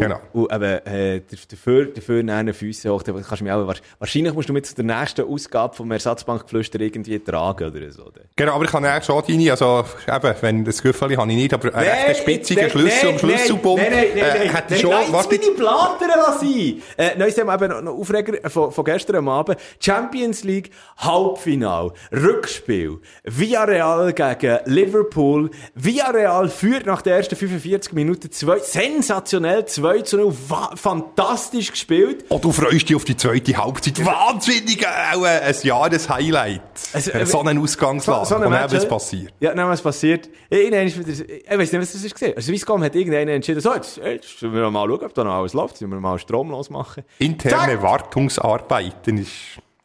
Genau. 0.00 0.20
Und, 0.32 0.46
und 0.46 0.52
eben, 0.52 0.86
äh, 0.86 1.22
dafür, 1.50 1.86
dafür 1.86 2.22
nehmen 2.22 2.52
Füße 2.52 2.92
hoch. 2.92 3.02
Kannst 3.02 3.40
du 3.40 3.44
mich 3.44 3.52
auch, 3.52 3.74
wahrscheinlich 3.98 4.34
musst 4.34 4.48
du 4.48 4.52
mit 4.52 4.76
der 4.76 4.84
nächsten 4.84 5.26
Ausgabe 5.26 5.74
vom 5.74 5.90
Ersatzbankgeflüster 5.90 6.80
irgendwie 6.80 7.18
tragen 7.18 7.70
oder 7.70 7.90
so. 7.90 8.10
Genau, 8.34 8.54
aber 8.54 8.64
ich 8.64 8.70
kann 8.70 8.84
ja 8.84 9.00
schon 9.00 9.22
deine, 9.26 9.50
also, 9.50 9.84
eben, 10.06 10.34
wenn 10.40 10.64
das 10.64 10.82
Gefühl 10.82 11.00
habe 11.18 11.30
ich 11.30 11.36
nicht, 11.36 11.54
aber 11.54 11.74
einen 11.74 11.90
nee, 12.08 12.14
spitzigen 12.14 12.68
Schlüssel 12.68 13.10
und 13.10 13.20
Schlüsselbomb, 13.20 13.80
nein, 13.80 13.90
nein, 13.90 14.08
nein, 14.14 14.42
äh, 14.42 14.48
hätte 14.48 14.76
schon, 14.76 14.90
nein, 14.90 15.06
was 15.10 15.30
meine 15.30 15.50
Platten 15.56 16.08
lassen. 16.08 16.82
Äh, 16.96 17.16
neues 17.16 17.34
Thema 17.34 17.54
eben 17.54 17.84
noch 17.84 17.94
Aufreger 17.94 18.50
von, 18.50 18.70
von 18.72 18.84
gestern 18.84 19.26
Abend. 19.28 19.58
Champions 19.80 20.44
League, 20.44 20.70
Halbfinal, 20.98 21.92
Rückspiel, 22.12 22.98
Villarreal 23.24 24.12
gegen 24.12 24.58
Liverpool. 24.66 25.50
Villarreal 25.74 26.48
führt 26.48 26.86
nach 26.86 27.02
den 27.02 27.14
ersten 27.14 27.36
45 27.36 27.94
Minuten 27.94 28.30
zwei, 28.30 28.58
sensationell 28.58 29.64
zwei 29.66 29.85
2 29.86 30.00
zu 30.02 30.16
0. 30.16 30.34
Fantastisch 30.74 31.70
gespielt. 31.70 32.24
Oh, 32.28 32.38
du 32.38 32.50
freust 32.50 32.88
dich 32.88 32.96
auf 32.96 33.04
die 33.04 33.16
zweite 33.16 33.56
Halbzeit. 33.56 34.04
Wahnsinnig, 34.04 34.84
auch 34.84 35.22
ein 35.22 35.54
Jahreshighlight. 35.62 36.60
Also, 36.92 37.12
äh, 37.12 37.24
so 37.24 37.40
einen 37.40 37.62
Ausgangslage. 37.62 38.24
So, 38.24 38.30
so 38.30 38.34
eine 38.36 38.46
und 38.46 38.52
dann 38.52 38.72
was 38.72 38.88
passiert. 38.88 39.32
Ja, 39.38 39.54
dann 39.54 39.68
was 39.68 39.82
passiert. 39.82 40.28
Ich, 40.50 40.58
ich, 40.58 40.98
ich 40.98 41.48
weiß 41.48 41.72
nicht, 41.72 41.80
was 41.80 41.92
das 41.92 42.04
ist 42.04 42.14
gesehen. 42.14 42.32
Also, 42.34 42.48
Swisscom 42.50 42.82
hat 42.82 42.96
irgendeiner 42.96 43.32
entschieden, 43.32 43.60
so, 43.60 43.74
jetzt, 43.74 43.98
jetzt 43.98 44.42
müssen 44.42 44.54
wir 44.54 44.70
mal 44.70 44.88
schauen, 44.88 45.04
ob 45.04 45.14
da 45.14 45.22
noch 45.22 45.34
alles 45.34 45.52
läuft. 45.52 45.74
Jetzt 45.74 45.82
müssen 45.82 45.92
wir 45.92 46.00
mal 46.00 46.18
Strom 46.18 46.50
losmachen. 46.50 47.04
Interne 47.20 47.74
Zack. 47.74 47.82
Wartungsarbeiten 47.82 49.18
ist 49.18 49.30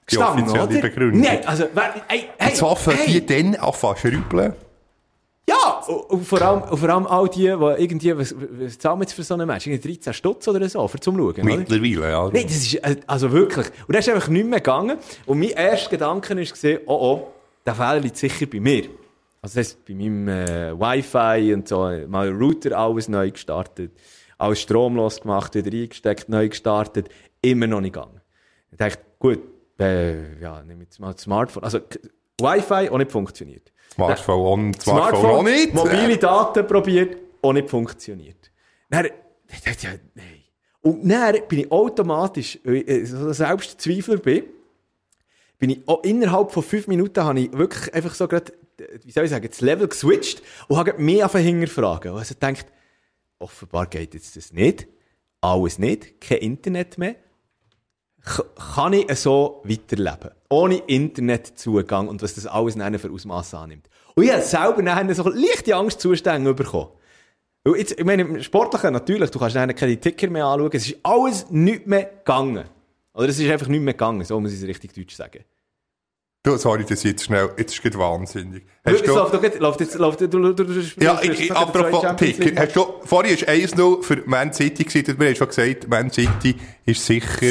die 0.09 0.15
Gestanden, 0.15 0.45
offizielle 0.45 0.67
oder? 0.67 0.81
Begründung. 0.81 1.21
Nein, 1.21 1.45
also, 1.45 1.65
hey, 2.07 2.23
hey, 2.37 2.49
und 2.49 2.55
zwar 2.55 2.77
hey. 2.87 3.05
die 3.07 3.25
dann 3.25 3.55
anfangen 3.55 4.23
zu 4.29 4.70
und 5.87 6.25
vor 6.25 6.41
allem, 6.41 6.61
und 6.63 6.77
vor 6.77 6.89
allem 6.89 7.07
all 7.07 7.29
die, 7.29 7.41
die 7.41 7.47
irgendwie, 7.47 8.17
was, 8.17 8.35
was 8.37 8.77
zahlen 8.79 9.01
jetzt 9.01 9.13
für 9.13 9.23
so 9.23 9.35
ein 9.35 9.45
Match? 9.47 9.65
13 9.65 10.13
Stutz 10.13 10.47
oder 10.47 10.67
so, 10.69 10.87
für 10.87 10.99
zum 10.99 11.17
Schauen, 11.17 11.45
Mittlerweile, 11.45 12.11
ja. 12.11 12.29
Nein, 12.31 12.43
das 12.43 12.55
ist, 12.57 12.75
äh, 12.75 12.95
also 13.07 13.31
wirklich. 13.31 13.67
Und 13.87 13.95
das 13.95 14.07
ist 14.07 14.13
einfach 14.13 14.27
nicht 14.29 14.47
mehr 14.47 14.59
gegangen. 14.59 14.97
Und 15.25 15.39
mein 15.39 15.49
erster 15.49 15.89
Gedanke 15.91 16.35
war 16.35 16.79
oh 16.85 16.93
oh, 16.93 17.27
der 17.65 17.75
Fehler 17.75 17.99
liegt 17.99 18.17
sicher 18.17 18.45
bei 18.45 18.59
mir. 18.59 18.83
Also 19.41 19.55
das 19.55 19.57
heißt, 19.57 19.85
bei 19.85 19.93
meinem 19.95 20.27
äh, 20.27 20.79
Wi-Fi 20.79 21.53
und 21.53 21.67
so, 21.67 21.89
mal 22.07 22.29
Router 22.29 22.77
alles 22.77 23.07
neu 23.07 23.31
gestartet, 23.31 23.91
alles 24.37 24.61
stromlos 24.61 25.21
gemacht, 25.21 25.55
wieder 25.55 25.75
eingesteckt, 25.75 26.29
neu 26.29 26.49
gestartet, 26.49 27.09
immer 27.41 27.67
noch 27.67 27.81
nicht 27.81 27.93
gegangen. 27.93 28.21
Ich 28.71 28.77
dachte, 28.77 28.99
gut, 29.17 29.39
äh, 29.79 30.39
ja, 30.39 30.61
nehmen 30.61 30.81
wir 30.81 30.85
jetzt 30.85 30.99
mal 30.99 31.13
das 31.13 31.23
Smartphone. 31.23 31.63
Also, 31.63 31.79
Wi-Fi 32.39 32.89
auch 32.89 32.97
nicht 32.97 33.11
funktioniert. 33.11 33.71
Smartphone 33.93 34.45
on, 34.45 34.73
Smartphone, 34.73 35.19
Smartphone 35.19 35.31
auch 35.31 35.43
nicht. 35.43 35.73
Mobile 35.73 36.17
Daten 36.17 36.67
probiert, 36.67 37.17
auch 37.41 37.53
nicht 37.53 37.69
funktioniert. 37.69 38.51
Dann, 38.89 39.05
ja, 39.81 39.89
nein. 40.15 40.25
Und 40.81 41.07
dann 41.07 41.35
bin 41.47 41.59
ich 41.59 41.71
automatisch, 41.71 42.59
weil 42.63 42.89
ich 42.89 43.09
so 43.09 43.31
Selbstzweifler 43.31 44.17
bin, 44.17 44.45
bin 45.59 45.69
ich 45.69 45.87
auch 45.87 46.03
innerhalb 46.03 46.51
von 46.51 46.63
fünf 46.63 46.87
Minuten 46.87 47.23
habe 47.23 47.39
ich 47.39 47.53
wirklich 47.53 47.93
einfach 47.93 48.15
so 48.15 48.27
gerade, 48.27 48.51
wie 49.03 49.11
soll 49.11 49.25
ich 49.25 49.29
sagen, 49.29 49.47
das 49.47 49.61
Level 49.61 49.87
geswitcht 49.87 50.41
und 50.67 50.77
habe 50.77 50.93
mehr 50.97 51.27
auf 51.27 51.33
den 51.33 51.43
Hinterfragen. 51.43 52.13
Also 52.13 52.33
denkt, 52.33 52.65
offenbar 53.37 53.85
geht 53.85 54.15
jetzt 54.15 54.35
das 54.35 54.51
nicht. 54.53 54.87
Alles 55.39 55.77
nicht. 55.77 56.19
Kein 56.19 56.39
Internet 56.39 56.97
mehr 56.97 57.15
kann 58.23 58.93
ich 58.93 59.13
so 59.15 59.61
weiterleben? 59.63 60.31
Ohne 60.49 60.77
Internetzugang 60.77 62.07
und 62.07 62.21
was 62.21 62.35
das 62.35 62.45
alles 62.45 62.75
für 62.75 63.11
Ausmaße 63.11 63.57
annimmt. 63.57 63.89
Und 64.15 64.23
ich 64.23 64.31
habe 64.31 64.41
selber 64.41 64.81
nachher 64.81 65.13
so 65.15 65.27
leichte 65.29 65.75
Angstzustände 65.75 66.53
bekommen. 66.53 66.89
Weil 67.63 67.75
jetzt, 67.77 67.97
ich 67.97 68.05
meine, 68.05 68.23
im 68.23 68.43
Sportlichen 68.43 68.93
natürlich, 68.93 69.29
du 69.29 69.39
kannst 69.39 69.55
nachher 69.55 69.73
keine 69.73 69.99
Ticker 69.99 70.29
mehr 70.29 70.45
anschauen, 70.45 70.71
es 70.73 70.87
ist 70.87 70.97
alles 71.03 71.49
nicht 71.49 71.87
mehr 71.87 72.05
gegangen. 72.05 72.65
Oder 73.13 73.29
es 73.29 73.39
ist 73.39 73.49
einfach 73.49 73.67
nicht 73.67 73.81
mehr 73.81 73.93
gegangen, 73.93 74.23
so 74.23 74.39
muss 74.39 74.53
ich 74.53 74.61
es 74.61 74.67
richtig 74.67 74.93
deutsch 74.93 75.15
sagen. 75.15 75.43
Du, 76.43 76.57
sorry, 76.57 76.83
das 76.89 77.03
jetzt 77.03 77.23
schnell, 77.23 77.51
jetzt 77.55 77.77
ist 77.77 77.85
es 77.85 77.97
wahnsinnig. 77.99 78.63
Hast 78.83 79.05
du, 79.05 79.13
läuft, 79.13 79.33
doch, 79.35 79.59
läuft 79.59 79.79
jetzt, 79.79 79.93
läuft, 79.95 80.21
du, 80.21 80.27
du, 80.27 80.53
du, 80.53 80.63
du 80.63 80.81
Ja, 80.99 81.19
ich, 81.21 81.39
ich, 81.39 81.55
apropos 81.55 82.03
Ticker, 82.17 82.59
hast 82.59 82.75
du, 82.75 82.95
vorhin 83.03 83.39
war 83.39 83.53
1-0 83.53 84.01
für 84.01 84.23
Man 84.25 84.51
City 84.51 84.83
gewesen, 84.83 85.19
wir 85.19 85.27
haben 85.27 85.35
schon 85.35 85.47
gesagt, 85.49 85.87
Man 85.87 86.09
City 86.09 86.55
ist 86.83 87.05
sicher, 87.05 87.43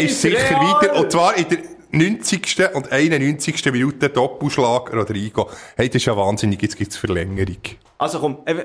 ist 0.00 0.20
sicher 0.20 0.54
weiter, 0.54 0.96
und 0.96 1.10
zwar 1.10 1.34
in 1.38 1.48
der 1.48 1.58
90. 1.92 2.74
und 2.74 2.92
91. 2.92 3.64
Minute 3.72 4.10
Doppelschlag 4.10 4.92
Rodrigo. 4.92 5.48
Hey, 5.76 5.88
das 5.88 5.96
ist 5.96 6.04
ja 6.04 6.16
wahnsinnig, 6.16 6.60
jetzt 6.60 6.76
gibt 6.76 6.92
es 6.92 6.98
Verlängerung. 6.98 7.56
Also 8.00 8.18
komm, 8.18 8.38
eben, 8.46 8.62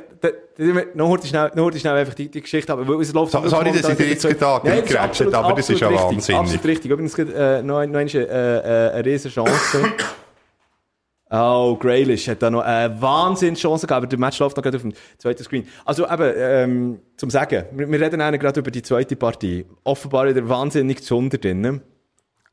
noch 0.93 1.09
heute 1.09 1.27
schnell, 1.27 1.51
noch 1.55 1.69
schnell 1.73 1.97
einfach 1.97 2.13
die, 2.13 2.31
die 2.31 2.39
Geschichte, 2.39 2.71
aber 2.71 2.87
es 3.01 3.11
läuft 3.11 3.33
so, 3.33 3.45
Sorry, 3.49 3.73
dass 3.73 3.89
ich 3.89 3.97
dir 3.97 4.07
jetzt 4.07 4.25
gedacht 4.25 4.63
habe, 4.63 4.81
gerätscht, 4.81 5.33
aber 5.33 5.53
das 5.53 5.69
ist 5.69 5.81
ja 5.81 5.93
wahnsinnig. 5.93 6.39
Absolut 6.39 6.65
richtig. 6.65 6.89
Übrigens, 6.89 7.19
äh, 7.19 7.61
noch, 7.61 7.85
noch 7.85 7.99
eine, 7.99 8.09
äh, 8.13 8.21
äh, 8.21 8.91
eine 8.93 9.05
riesen 9.05 9.29
Chance. 9.29 9.91
Oh, 11.29 11.75
Graylish 11.75 12.29
hat 12.29 12.41
da 12.43 12.49
noch 12.49 12.61
eine 12.61 13.01
Wahnsinnschance 13.01 13.87
gehabt, 13.87 13.97
aber 13.97 14.07
der 14.07 14.19
Match 14.19 14.39
läuft 14.39 14.55
noch 14.55 14.63
gerade 14.63 14.77
auf 14.77 14.83
dem 14.83 14.93
zweiten 15.17 15.43
Screen. 15.43 15.67
Also 15.83 16.07
eben, 16.07 16.33
ähm, 16.37 16.99
zum 17.17 17.29
Sagen, 17.29 17.65
wir, 17.71 17.91
wir 17.91 17.99
reden 17.99 18.39
gerade 18.39 18.59
über 18.61 18.71
die 18.71 18.83
zweite 18.83 19.17
Partie. 19.17 19.65
Offenbar 19.83 20.29
wieder 20.29 20.47
wahnsinnig 20.47 21.03
Zunder 21.03 21.39
drin. 21.39 21.81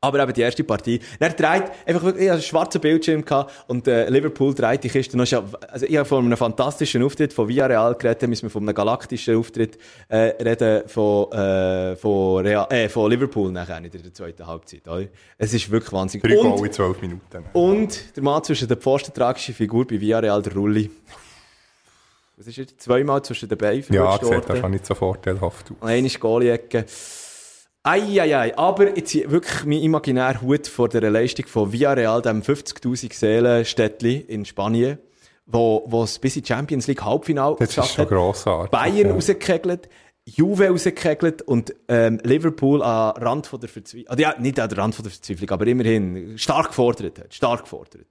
Aber 0.03 0.21
eben 0.21 0.33
die 0.33 0.41
erste 0.41 0.65
Partie. 0.65 0.99
Er 1.17 1.29
dreht 1.29 1.71
einfach 1.85 2.03
wirklich, 2.03 2.25
ich 2.25 2.29
hatte 2.29 2.33
einen 2.33 2.41
schwarzen 2.41 2.81
Bildschirm 2.81 3.23
gehabt 3.23 3.53
und 3.67 3.87
äh, 3.87 4.09
Liverpool 4.09 4.53
dreht 4.53 4.83
die 4.83 4.89
Kiste 4.89 5.15
noch. 5.15 5.25
Also 5.69 5.85
ich 5.85 5.95
habe 5.95 6.05
von 6.05 6.25
einem 6.25 6.35
fantastischen 6.35 7.01
Auftritt 7.03 7.31
von 7.31 7.47
Villarreal 7.47 7.95
geredet, 7.95 8.27
müssen 8.27 8.43
wir 8.43 8.49
von 8.49 8.63
einem 8.63 8.75
galaktischen 8.75 9.37
Auftritt 9.37 9.77
äh, 10.09 10.17
reden 10.43 10.89
von, 10.89 11.31
äh, 11.31 11.95
von, 11.95 12.45
Real, 12.45 12.67
äh, 12.69 12.89
von 12.89 13.09
Liverpool 13.09 13.49
nachher 13.49 13.77
in 13.77 13.89
der 13.89 14.13
zweiten 14.13 14.45
Halbzeit. 14.45 14.85
Oder? 14.89 15.05
Es 15.37 15.53
ist 15.53 15.71
wirklich 15.71 15.93
wahnsinnig. 15.93 16.29
Drei 16.29 16.35
Goal 16.35 16.65
in 16.65 16.73
zwölf 16.73 17.01
Minuten. 17.01 17.45
Und 17.53 18.17
der 18.17 18.23
Mann 18.23 18.43
zwischen 18.43 18.67
der 18.67 18.75
Pfosten 18.75 19.13
tragische 19.13 19.53
Figur 19.53 19.87
bei 19.87 20.01
Villarreal, 20.01 20.41
der 20.41 20.53
Rulli. 20.53 20.91
Was 22.35 22.47
ist 22.47 22.57
jetzt? 22.57 22.81
Zweimal 22.81 23.21
zwischen 23.21 23.47
den 23.47 23.57
Beinen 23.57 23.85
Ja, 23.89 24.19
sieht 24.21 24.49
das 24.49 24.59
schon 24.59 24.71
nicht 24.71 24.85
so 24.85 24.95
vorteilhaft 24.95 25.71
aus. 25.71 25.77
Eine 25.87 26.07
ist 26.07 26.19
Goalie-Ecke. 26.19 26.85
Eieiei, 27.85 28.57
aber 28.57 28.95
jetzt 28.95 29.13
wirklich 29.13 29.65
mein 29.65 29.81
imaginär 29.81 30.41
Hut 30.41 30.67
vor 30.67 30.87
der 30.87 31.11
Leistung 31.11 31.47
von 31.47 31.73
Villarreal, 31.73 32.21
dem 32.21 32.41
50.000 32.41 33.13
Seelen 33.13 33.65
Städtli 33.65 34.19
in 34.19 34.45
Spanien, 34.45 34.99
wo, 35.45 35.83
wo 35.87 36.03
es 36.03 36.17
bis 36.17 36.37
in 36.37 36.43
die 36.43 36.47
Champions 36.47 36.87
League 36.87 37.03
Halbfinale 37.03 37.57
das 37.59 37.77
ist 37.77 37.93
schon 37.93 38.07
grossartig. 38.07 38.71
Bayern 38.71 39.07
ja. 39.07 39.13
rausgekegelt, 39.13 39.89
Juve 40.23 40.69
rausgekegelt 40.69 41.41
und 41.41 41.75
ähm, 41.89 42.21
Liverpool 42.23 42.81
am 42.81 43.21
Rand 43.21 43.47
von 43.47 43.59
der 43.59 43.67
Verzweiflung, 43.67 44.07
also 44.07 44.23
ja, 44.23 44.39
nicht 44.39 44.57
an 44.61 44.69
der 44.69 44.77
Rand 44.77 44.95
von 44.95 45.03
der 45.03 45.11
Verzweiflung, 45.11 45.49
aber 45.49 45.67
immerhin 45.67 46.37
stark 46.37 46.69
gefordert 46.69 47.19
hat, 47.19 47.33
stark 47.33 47.63
gefordert. 47.63 48.07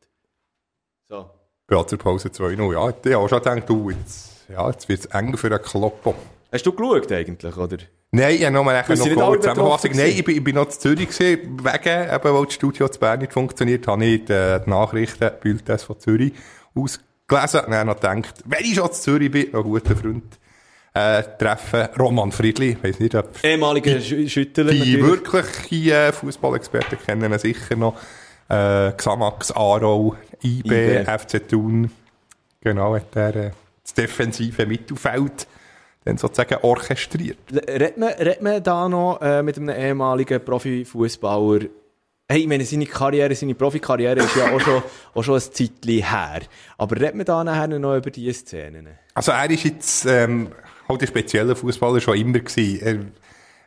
So. 1.09 1.31
Pause 1.67 2.29
2-0, 2.29 2.73
ja, 2.75 2.91
ich 2.91 3.15
habe 3.15 3.17
auch 3.17 3.29
schon 3.31 3.39
gedacht, 3.39 3.71
du, 3.71 3.89
jetzt, 3.89 4.47
ja, 4.51 4.69
jetzt 4.69 4.87
wird 4.91 5.01
es 5.01 5.07
eng 5.07 5.35
für 5.39 5.47
einen 5.47 5.63
Kloppo. 5.63 6.15
Hast 6.53 6.67
du 6.67 6.73
geschaut 6.73 7.11
eigentlich, 7.11 7.57
oder? 7.57 7.79
Nein, 8.15 8.35
ich 8.35 8.45
habe 8.45 8.53
nachher 8.53 8.95
noch 8.95 9.15
kurz 9.15 9.45
Zusammenfassung. 9.45 9.91
Nein, 9.95 10.13
ich 10.15 10.23
bin, 10.23 10.37
ich 10.37 10.45
bin 10.45 10.55
noch 10.55 10.69
zu 10.69 10.81
Zürich 10.81 11.09
gewesen, 11.09 11.59
wegen, 11.65 12.15
eben, 12.15 12.25
weil 12.25 12.45
das 12.45 12.55
Studio 12.55 12.87
zu 12.89 13.01
Bern 13.01 13.21
nicht 13.21 13.33
funktioniert, 13.33 13.87
habe 13.87 14.05
ich 14.05 14.25
die, 14.27 14.33
äh, 14.35 14.61
die 14.63 14.69
Nachrichten, 14.69 15.31
Bulletins 15.41 15.85
von 15.85 15.99
Zürich 15.99 16.35
ausgelesen 16.75 17.61
und 17.61 17.71
dann 17.73 17.87
noch 17.87 17.95
gedacht, 17.95 18.35
wenn 18.45 18.65
ich 18.65 18.75
schon 18.75 18.93
zu 18.93 19.01
Zürich 19.01 19.31
bin, 19.31 19.51
noch 19.53 19.63
guter 19.63 19.97
Freund, 19.97 20.25
äh, 20.93 21.23
treffen, 21.39 21.89
Roman 21.99 22.33
Friedli, 22.33 22.73
ich 22.73 22.85
weiss 22.85 23.01
nicht, 23.01 23.15
ob... 23.15 23.43
Ehemaliger 23.43 23.99
Schüttler, 23.99 24.65
Die 24.65 25.03
wirklichen 25.03 25.91
äh, 25.91 26.13
Fußballexperten 26.13 26.99
kennen 26.99 27.33
ihn 27.33 27.39
sicher 27.39 27.77
noch. 27.77 27.97
Äh, 28.51 28.93
Xamax, 28.93 29.53
Aro, 29.53 30.17
IB, 30.45 30.69
IB, 30.69 31.05
FC 31.07 31.49
Thun. 31.49 31.91
Genau, 32.61 32.95
hat 32.95 33.17
er 33.17 33.37
äh, 33.37 33.51
das 33.83 33.95
defensive 33.95 34.67
Mittelfeld 34.67 35.47
dann 36.05 36.19
sozusagen 36.19 36.57
orchestriert. 36.63 37.39
Redet 37.53 37.97
man, 37.97 38.09
redet 38.11 38.43
man 38.43 38.63
da 38.63 38.89
noch 38.89 39.21
äh, 39.21 39.43
mit 39.43 39.57
einem 39.57 39.71
ehemaligen 39.71 40.45
Profifußballer? 40.45 41.67
Hey, 42.29 42.41
ich 42.41 42.47
meine, 42.47 42.65
seine 42.65 42.87
Karriere, 42.87 43.35
seine 43.35 43.55
Profikarriere 43.55 44.21
ist 44.21 44.37
ja 44.37 44.53
auch 44.53 44.61
schon, 44.61 44.83
auch 45.15 45.23
schon 45.23 45.35
ein 45.35 45.41
Zeitchen 45.41 46.03
her. 46.03 46.41
Aber 46.79 46.97
redet 46.97 47.15
man 47.15 47.27
da 47.27 47.45
nachher 47.45 47.79
noch 47.79 47.97
über 47.97 48.11
diese 48.11 48.33
Szenen? 48.33 48.89
Also 49.15 49.33
er 49.33 49.51
ist 49.51 49.65
jetzt 49.65 50.07
ähm, 50.07 50.49
halt 50.89 51.03
ein 51.03 51.07
spezieller 51.07 51.55
Fußballer 51.55 52.01
schon 52.01 52.17
immer 52.17 52.39
gewesen. 52.39 53.13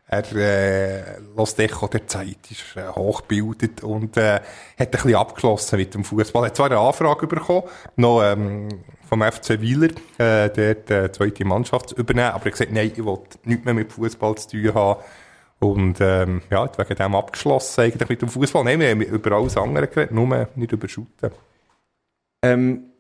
Er, 0.08 0.36
äh, 0.36 1.20
Los 1.36 1.56
Decho 1.56 1.88
der 1.88 2.06
Zeit 2.06 2.52
ist 2.52 2.76
äh, 2.76 2.88
hochgebildet 2.88 3.84
und 3.84 4.18
äh, 4.18 4.36
hat 4.36 4.44
ein 4.78 4.92
bisschen 4.92 5.16
abgeschlossen 5.16 5.80
mit 5.80 5.96
dem 5.96 6.04
Fußball. 6.04 6.44
Er 6.44 6.48
hat 6.48 6.56
zwar 6.56 6.68
eine 6.68 6.78
Anfrage 6.78 7.26
bekommen, 7.26 7.64
noch 7.96 8.22
ähm, 8.22 8.70
vom 9.10 9.24
FC 9.24 9.62
Wieler, 9.62 9.90
äh, 10.20 10.50
dort 10.50 10.92
äh, 10.92 11.12
zweite 11.12 11.44
Mannschaft 11.44 11.90
zu 11.90 11.96
übernehmen. 11.96 12.30
Aber 12.30 12.46
er 12.46 12.46
hat 12.46 12.52
gesagt, 12.52 12.72
nein, 12.72 12.92
ich 12.96 13.04
will 13.04 13.18
nichts 13.46 13.66
mehr 13.66 13.74
mit 13.74 13.92
Fußball 13.92 14.36
zu 14.36 14.50
tun 14.50 14.74
haben. 14.76 15.02
Und 15.60 15.98
ähm, 16.02 16.44
ja, 16.52 16.64
hat 16.64 16.78
wegen 16.78 16.96
dem 16.96 17.16
abgeschlossen 17.16 17.82
eigentlich 17.82 18.10
mit 18.10 18.22
dem 18.22 18.30
Fußball. 18.30 18.64
Nein, 18.64 18.80
wir 18.80 18.92
haben 18.92 19.02
über 19.02 19.32
alles 19.32 19.58
andere 19.58 19.88
geredet, 19.88 20.12
nur 20.12 20.48
nicht 20.56 20.72
über 20.72 20.88
Shooten. 20.88 21.32
Ähm, 22.44 22.92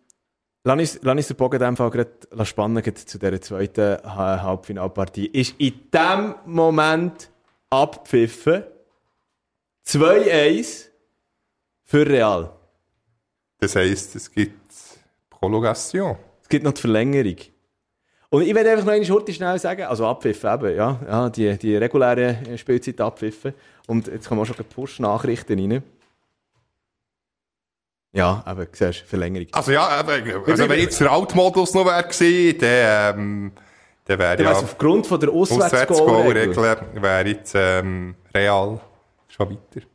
Lass 0.67 0.79
uns, 0.79 0.99
lass 1.03 1.15
uns 1.15 1.27
den 1.27 1.37
Bogen 1.37 1.61
in 1.61 1.67
dem 1.67 1.77
Fall 1.77 1.91
gerade 1.91 2.45
spannen 2.45 2.83
zu 2.95 3.19
dieser 3.19 3.39
zweiten 3.39 3.99
Halbfinalpartie. 4.03 5.27
Ist 5.27 5.53
in 5.59 5.79
dem 5.93 6.33
Moment 6.47 7.29
abpfiffen 7.69 8.63
2-1 9.85 10.85
für 11.83 12.07
Real. 12.07 12.51
Das 13.59 13.75
heisst, 13.75 14.15
es 14.15 14.31
gibt 14.31 14.73
Prolongation. 15.29 16.17
Es 16.41 16.49
gibt 16.49 16.63
noch 16.63 16.73
die 16.73 16.81
Verlängerung. 16.81 17.37
Und 18.31 18.41
ich 18.41 18.55
werde 18.55 18.71
einfach 18.71 18.85
noch 18.85 18.93
eine 18.93 19.05
Schurte 19.05 19.33
schnell 19.33 19.59
sagen, 19.59 19.83
also 19.83 20.07
abpfiffen 20.07 20.51
eben, 20.51 20.75
ja, 20.75 20.99
ja 21.07 21.29
die, 21.29 21.59
die 21.59 21.75
reguläre 21.75 22.57
Spielzeit 22.57 22.99
abpfiffen. 22.99 23.53
Und 23.85 24.07
jetzt 24.07 24.27
kommen 24.27 24.41
auch 24.41 24.45
schon 24.45 24.55
Push-Nachrichten 24.65 25.59
rein. 25.59 25.83
Ja, 28.15 28.41
aber 28.45 28.65
siehst 28.71 29.01
du, 29.01 29.05
Verlängerung. 29.05 29.47
Also 29.51 29.71
ja, 29.73 29.87
also 29.87 30.69
wenn 30.69 30.79
jetzt 30.79 31.01
der 31.01 31.11
Altmodus 31.11 31.73
noch 31.73 31.85
wäre 31.85 32.03
gewesen, 32.03 32.57
dann, 32.59 33.19
ähm, 33.19 33.51
dann 34.05 34.19
wäre 34.19 34.41
ja... 34.41 34.51
aufgrund 34.53 35.05
von 35.05 35.19
der 35.19 35.29
Auswärtsgoal-Regel 35.29 36.55
wäre 36.55 37.27
jetzt 37.27 37.53
ähm, 37.55 38.15
Real 38.33 38.79
schon 39.27 39.49
weiter. 39.49 39.85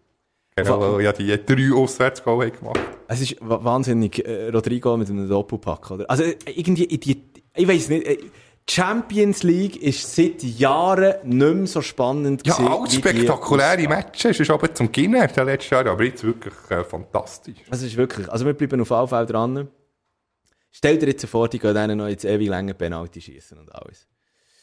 Genau, 0.54 0.96
weil 0.96 1.04
ja 1.04 1.12
die 1.12 1.46
drei 1.46 1.74
Auswärtsgoal 1.74 2.50
gemacht 2.50 2.78
Es 3.08 3.22
ist 3.22 3.36
wahnsinnig, 3.40 4.22
äh, 4.26 4.50
Rodrigo 4.50 4.96
mit 4.98 5.08
einem 5.08 5.26
Doppelpack, 5.26 5.90
oder? 5.90 6.10
Also 6.10 6.24
irgendwie, 6.44 6.86
die, 6.86 7.22
ich 7.54 7.68
weiß 7.68 7.88
nicht... 7.88 8.06
Champions 8.70 9.42
League 9.42 9.82
ist 9.82 10.14
seit 10.14 10.44
Jahren 10.44 11.14
nicht 11.24 11.54
mehr 11.54 11.66
so 11.66 11.82
spannend 11.82 12.46
Ja, 12.46 12.56
all 12.56 12.88
spektakuläre 12.88 13.88
Matches. 13.88 14.26
Es 14.26 14.40
ist 14.40 14.50
aber 14.50 14.72
zum 14.72 14.92
Gewinnen 14.92 15.28
der 15.34 15.44
letzten 15.44 15.74
Jahre, 15.74 15.90
aber 15.90 16.04
jetzt 16.04 16.22
wirklich 16.22 16.54
äh, 16.68 16.84
fantastisch. 16.84 17.56
Es 17.68 17.82
ist 17.82 17.96
wirklich, 17.96 18.30
also 18.30 18.46
wir 18.46 18.52
bleiben 18.52 18.80
auf 18.80 19.12
alle 19.12 19.26
dran. 19.26 19.68
Stell 20.70 20.98
dir 20.98 21.08
jetzt 21.08 21.26
vor, 21.26 21.48
die 21.48 21.58
gehen 21.58 21.74
dann 21.74 21.98
noch 21.98 22.06
jetzt 22.06 22.24
ewig 22.24 22.48
länger 22.48 22.74
Penalty 22.74 23.20
schießen 23.20 23.58
und 23.58 23.74
alles. 23.74 24.06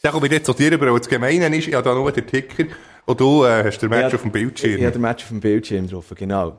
Da 0.02 0.12
komme 0.12 0.28
ich 0.28 0.32
jetzt 0.32 0.46
zu 0.46 0.54
dir 0.54 0.72
über, 0.72 0.90
weil 0.90 1.00
das 1.00 1.10
Gemeine 1.10 1.54
ist, 1.58 1.68
ich 1.68 1.74
habe 1.74 1.84
da 1.84 1.94
nur 1.94 2.10
den 2.10 2.26
Ticker 2.26 2.64
und 3.06 3.20
du 3.20 3.44
äh, 3.44 3.66
hast 3.66 3.80
den 3.80 3.90
Match 3.90 4.14
ja, 4.14 4.16
auf 4.16 4.22
dem 4.22 4.32
Bildschirm. 4.32 4.78
Ich 4.78 4.84
habe 4.84 4.94
den 4.94 5.02
Match 5.02 5.24
auf 5.26 5.30
dem 5.32 5.42
Bildschirm 5.42 5.86
drauf, 5.86 6.06
genau. 6.16 6.58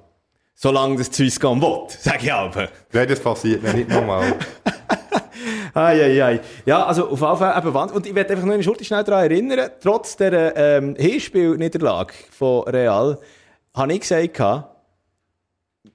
Solange 0.54 0.98
das 0.98 1.06
Swisscom 1.06 1.62
will, 1.62 1.86
sage 1.98 2.24
ich 2.24 2.32
aber. 2.32 2.68
Nein, 2.92 3.08
das 3.08 3.20
passiert 3.20 3.62
nicht 3.74 3.88
nochmal. 3.88 4.34
Eieiei. 5.74 6.40
Ja, 6.66 6.84
also 6.84 7.08
auf 7.08 7.20
jeden 7.20 7.36
Fall 7.36 7.58
eben 7.58 7.74
Wahnsinn. 7.74 7.96
Und 7.96 8.06
ich 8.06 8.14
werde 8.14 8.30
einfach 8.30 8.44
nur 8.44 8.54
eine 8.54 8.62
Schulter 8.62 8.84
schnell 8.84 9.04
daran 9.04 9.30
erinnern, 9.30 9.70
trotz 9.80 10.16
der 10.16 10.56
ähm, 10.56 10.94
Hinspielniederlage 10.96 12.14
von 12.30 12.64
Real, 12.64 13.18
habe 13.74 13.92
ich 13.92 14.00
gesagt, 14.00 14.38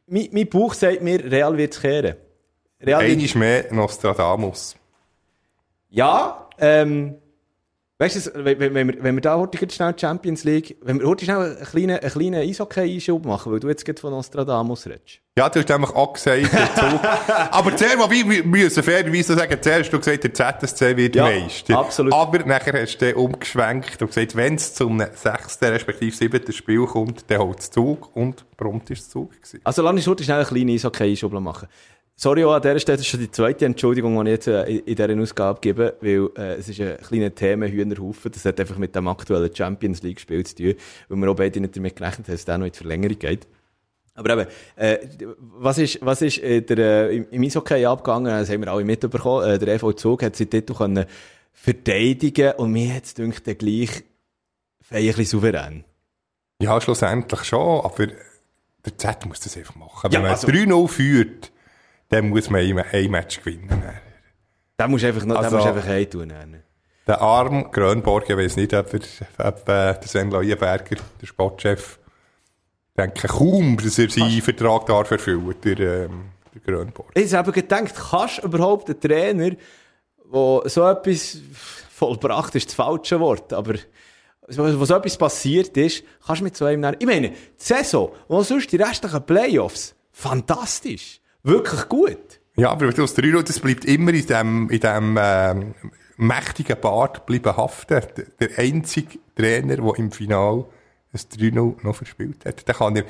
mein, 0.07 0.29
mein 0.31 0.49
Bauch 0.49 0.73
sagt 0.73 1.01
mir, 1.01 1.23
Real 1.23 1.57
wird 1.57 1.73
es 1.73 1.81
kehren. 1.81 2.15
Real 2.81 3.01
Einmal 3.01 3.37
mehr 3.37 3.73
Nostradamus. 3.73 4.75
Ja, 5.89 6.49
ähm, 6.59 7.15
Weißt 7.99 8.25
du, 8.25 8.43
wenn, 8.43 8.59
wenn, 8.59 8.87
wir, 8.87 9.03
wenn 9.03 9.15
wir 9.15 9.21
da 9.21 9.37
heute 9.37 9.69
schnell 9.69 9.93
Champions 9.97 10.43
League, 10.43 10.77
wenn 10.81 10.99
wir 10.99 11.07
heute 11.07 11.25
schnell 11.25 11.37
einen 11.37 11.63
kleinen, 11.63 11.99
einen 11.99 12.11
kleinen 12.11 12.49
Eishockey-Einschub 12.49 13.23
machen, 13.23 13.51
weil 13.51 13.59
du 13.59 13.67
jetzt 13.67 13.85
gerade 13.85 14.01
von 14.01 14.11
Nostradamus 14.11 14.87
redest. 14.87 15.19
Ja, 15.37 15.47
du 15.47 15.59
hast 15.59 15.69
einfach 15.69 15.93
auch 15.95 16.13
gesagt, 16.13 16.43
Aber 17.51 17.75
zuerst 17.75 17.97
mal, 17.97 18.09
wir 18.09 18.43
müssen 18.43 18.83
fairerweise 18.83 19.35
sagen, 19.35 19.57
zuerst 19.61 19.85
hast 19.85 19.93
du 19.93 19.99
gesagt, 19.99 20.23
der 20.23 20.33
ZSC 20.33 20.97
wird 20.97 21.15
ja, 21.15 21.23
Meister. 21.23 21.77
absolut. 21.77 22.13
Aber 22.13 22.39
nachher 22.39 22.81
hast 22.81 22.97
du 22.97 23.15
umgeschwenkt 23.15 24.01
und 24.01 24.07
gesagt, 24.07 24.35
wenn 24.35 24.55
es 24.55 24.73
zum 24.73 24.99
sechsten, 25.13 25.65
respektive 25.65 26.15
siebten 26.15 26.51
Spiel 26.51 26.85
kommt, 26.85 27.29
dann 27.29 27.39
holt 27.39 27.59
es 27.59 27.69
Zug 27.69 28.15
und 28.15 28.43
prompt 28.57 28.89
ist 28.89 29.01
es 29.01 29.09
Zug 29.09 29.31
gewesen. 29.33 29.61
Also 29.63 29.81
lass 29.83 29.93
uns 29.93 30.07
heute 30.07 30.23
schnell 30.23 30.37
einen 30.37 30.47
kleinen 30.47 30.69
Eishockey-Einschub 30.69 31.31
machen. 31.33 31.67
Sorry, 32.15 32.43
auch 32.43 32.53
an 32.53 32.61
dieser 32.61 32.79
Stelle, 32.79 32.97
das 32.97 33.05
ist 33.05 33.11
schon 33.11 33.19
die 33.19 33.31
zweite 33.31 33.65
Entschuldigung, 33.65 34.23
die 34.23 34.31
ich 34.31 34.35
jetzt 34.35 34.47
äh, 34.47 34.63
in 34.65 34.95
dieser 34.95 35.19
Ausgabe 35.19 35.59
gebe, 35.59 35.95
weil 35.99 36.29
äh, 36.37 36.55
es 36.55 36.69
ist 36.69 36.79
ein 36.79 36.97
kleiner 36.97 37.33
Thema 37.33 37.65
Hühnerhaufen. 37.67 38.31
Das 38.31 38.45
hat 38.45 38.59
einfach 38.59 38.77
mit 38.77 38.95
dem 38.95 39.07
aktuellen 39.07 39.53
Champions 39.53 40.03
League-Spiel 40.03 40.45
zu 40.45 40.55
tun, 40.55 40.73
weil 41.09 41.17
wir 41.17 41.31
auch 41.31 41.35
beide 41.35 41.59
nicht 41.59 41.75
damit 41.75 41.95
gerechnet 41.95 42.27
haben, 42.27 42.33
dass 42.33 42.41
es 42.41 42.45
dann 42.45 42.59
noch 42.59 42.67
in 42.67 42.71
die 42.71 42.77
Verlängerung 42.77 43.17
geht. 43.17 43.47
Aber 44.15 44.33
eben, 44.33 44.47
äh, 44.75 44.99
was 45.39 45.79
ist, 45.79 45.99
was 46.01 46.21
ist 46.21 46.37
äh, 46.37 46.61
der, 46.61 47.09
äh, 47.09 47.17
im, 47.17 47.41
Eishockey 47.41 47.83
abgegangen? 47.85 48.25
Das 48.25 48.49
haben 48.49 48.61
wir 48.61 48.71
alle 48.71 48.85
mitbekommen. 48.85 49.49
Äh, 49.49 49.57
der 49.57 49.75
EV 49.75 49.93
Zug 49.93 50.21
hat 50.21 50.35
seinen 50.35 50.51
Titel 50.51 50.75
können 50.75 51.05
verteidigen 51.51 52.53
und 52.57 52.71
mir 52.71 52.93
hat 52.93 53.05
es 53.05 53.15
gedacht, 53.15 53.47
der 53.47 53.55
gleich 53.55 54.03
ein 54.89 55.05
bisschen 55.05 55.25
souverän. 55.25 55.83
Ja, 56.61 56.79
schlussendlich 56.79 57.43
schon, 57.43 57.83
aber 57.83 58.07
der 58.85 58.97
Z 58.97 59.25
muss 59.25 59.39
das 59.39 59.57
einfach 59.57 59.75
machen. 59.75 60.11
Wenn 60.11 60.23
ja, 60.23 60.29
also, 60.29 60.47
man 60.47 60.55
3-0 60.55 60.87
führt, 60.87 61.52
dann 62.13 62.29
muss 62.29 62.49
man 62.49 62.61
ein 62.61 63.11
Match 63.11 63.39
gewinnen. 63.39 63.83
Da 64.77 64.87
musst 64.87 65.03
du 65.03 65.07
einfach, 65.07 65.25
noch, 65.25 65.35
also, 65.35 65.57
einfach 65.57 65.87
ein 65.87 66.09
tun. 66.09 66.33
Der 67.07 67.21
Arm 67.21 67.71
Grönborg, 67.71 68.29
ich 68.29 68.37
weiß 68.37 68.55
nicht, 68.55 68.73
ob, 68.73 68.93
er, 68.93 69.47
ob 69.47 69.59
äh, 69.61 69.93
der 69.93 70.03
Sven 70.05 70.29
Leuenberger, 70.29 70.97
der 71.21 71.25
Sportchef, 71.25 71.99
denke 72.95 73.27
kaum, 73.27 73.77
dass 73.77 73.97
er 73.97 74.09
seinen 74.09 74.41
Vertrag 74.41 74.85
darf 74.85 75.11
erfüllen, 75.11 75.55
der, 75.63 75.79
ähm, 75.79 76.25
der 76.53 76.61
Grönborg. 76.61 77.11
Ich 77.15 77.33
habe 77.33 77.51
gedacht, 77.51 77.93
kannst 78.11 78.37
du 78.37 78.47
überhaupt 78.47 78.89
einen 78.89 79.01
Trainer, 79.01 79.49
der 79.49 80.69
so 80.69 80.87
etwas 80.87 81.39
vollbracht 81.89 82.55
ist, 82.55 82.67
das 82.67 82.75
falsche 82.75 83.19
Wort, 83.19 83.51
aber 83.53 83.73
wo 84.47 84.85
so 84.85 84.95
etwas 84.95 85.17
passiert 85.17 85.75
ist, 85.77 86.03
kannst 86.25 86.41
du 86.41 86.43
mit 86.43 86.55
so 86.55 86.65
einem 86.65 86.81
nennen. 86.81 86.97
Ich 86.99 87.07
meine, 87.07 87.29
die 87.29 87.35
Saison 87.57 88.11
und 88.27 88.43
sonst 88.45 88.71
die 88.71 88.77
restlichen 88.77 89.25
Playoffs, 89.25 89.95
fantastisch. 90.11 91.21
Wirklich 91.43 91.89
gut. 91.89 92.39
Ja, 92.55 92.71
aber 92.71 92.87
aus 92.87 93.13
der 93.13 93.43
das 93.43 93.59
bleibt 93.59 93.85
immer 93.85 94.13
in 94.13 94.25
dem, 94.27 94.69
in 94.69 94.79
dem 94.79 95.17
ähm, 95.19 95.73
mächtigen 96.17 96.79
Bart 96.79 97.25
bleiben 97.25 97.57
haften. 97.57 98.01
Der 98.39 98.49
einzige 98.57 99.17
Trainer, 99.35 99.77
der 99.77 99.95
im 99.97 100.11
Final 100.11 100.65
ein 101.11 101.19
3-0 101.19 101.75
noch 101.83 101.95
verspielt 101.95 102.45
hat. 102.45 102.67
Der 102.67 102.75
kann 102.75 102.95
er 102.95 103.03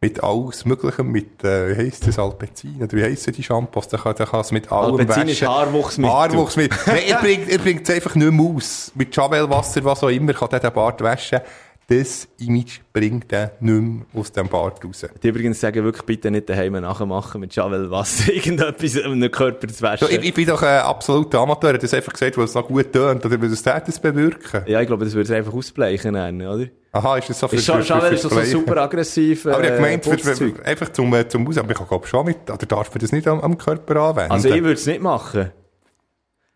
mit 0.00 0.22
alles 0.22 0.64
Möglichen, 0.66 1.08
mit, 1.08 1.42
äh, 1.42 1.70
wie 1.70 1.86
heisst 1.86 2.06
das, 2.06 2.18
Alpezin, 2.18 2.82
oder 2.82 2.92
wie 2.92 3.02
heissen 3.02 3.32
die 3.32 3.42
Shampoos, 3.42 3.88
der 3.88 3.98
kann, 3.98 4.14
der 4.14 4.26
kann 4.26 4.40
es 4.40 4.52
mit 4.52 4.70
allem 4.70 4.92
Alpezin 4.92 5.22
waschen. 5.22 5.28
ist 5.28 5.42
Haarwuchsmittel. 5.42 6.14
Haarwuchsmittel. 6.14 6.78
Nein, 6.86 7.02
er 7.06 7.18
bringt, 7.18 7.48
er 7.48 7.58
bringt 7.58 7.88
es 7.88 7.94
einfach 7.94 8.14
nicht 8.14 8.30
mehr 8.30 8.46
aus. 8.46 8.92
Mit 8.94 9.16
Javelwasser, 9.16 9.84
was 9.84 10.02
auch 10.02 10.08
immer, 10.08 10.34
kann 10.34 10.50
er 10.50 10.60
den 10.60 10.72
Bart 10.72 11.00
waschen 11.00 11.40
das 11.88 12.26
Image 12.38 12.80
bringt 12.92 13.32
er 13.32 13.52
nicht 13.60 13.80
mehr 13.80 14.06
aus 14.12 14.32
dem 14.32 14.48
Bart 14.48 14.84
raus. 14.84 15.06
Die 15.22 15.28
übrigens 15.28 15.60
sagen 15.60 15.84
wirklich, 15.84 16.04
bitte 16.04 16.32
nicht 16.32 16.48
daheim 16.48 16.72
nachmachen 16.72 17.40
mit 17.40 17.54
Javel 17.54 17.90
Wasser, 17.90 18.32
irgendetwas 18.34 18.96
um 19.04 19.20
den 19.20 19.30
Körper 19.30 19.68
zu 19.68 19.82
waschen. 19.82 20.08
Ich, 20.10 20.18
ich, 20.18 20.34
bin 20.34 20.46
doch 20.46 20.62
ein 20.62 20.80
absoluter 20.80 21.38
Amateur, 21.38 21.74
hat 21.74 21.82
das 21.82 21.94
einfach 21.94 22.12
gesagt, 22.12 22.36
weil 22.36 22.44
es 22.44 22.54
noch 22.54 22.66
gut 22.66 22.92
tönt, 22.92 23.24
oder 23.24 23.40
würde 23.40 23.54
es 23.54 23.62
das 23.62 24.00
bewirken? 24.00 24.64
Ja, 24.66 24.80
ich 24.80 24.88
glaube, 24.88 25.04
das 25.04 25.14
würde 25.14 25.30
es 25.30 25.30
einfach 25.30 25.54
ausbleichen, 25.54 26.16
oder? 26.16 26.66
Aha, 26.90 27.18
ist 27.18 27.30
das 27.30 27.38
so 27.38 27.46
für, 27.46 27.56
ist 27.56 27.66
für, 27.66 27.80
Javel 27.80 28.14
ist 28.14 28.22
so 28.22 28.40
super 28.42 28.78
aggressiv, 28.78 29.44
äh, 29.44 29.50
Aber 29.50 29.90
ich 29.92 30.02
für, 30.02 30.18
für, 30.18 30.64
einfach 30.64 30.88
zum, 30.90 31.14
äh, 31.14 31.28
zum 31.28 31.46
Aus, 31.46 31.58
aber 31.58 31.70
ich 31.70 31.76
glaube 31.76 32.06
schon 32.06 32.26
mit, 32.26 32.50
oder 32.50 32.66
darf 32.66 32.90
man 32.90 32.98
das 32.98 33.12
nicht 33.12 33.28
am, 33.28 33.40
am 33.40 33.58
Körper 33.58 33.96
anwenden? 33.96 34.32
Also 34.32 34.48
ich 34.48 34.62
würde 34.62 34.72
es 34.72 34.86
nicht 34.86 35.02
machen. 35.02 35.52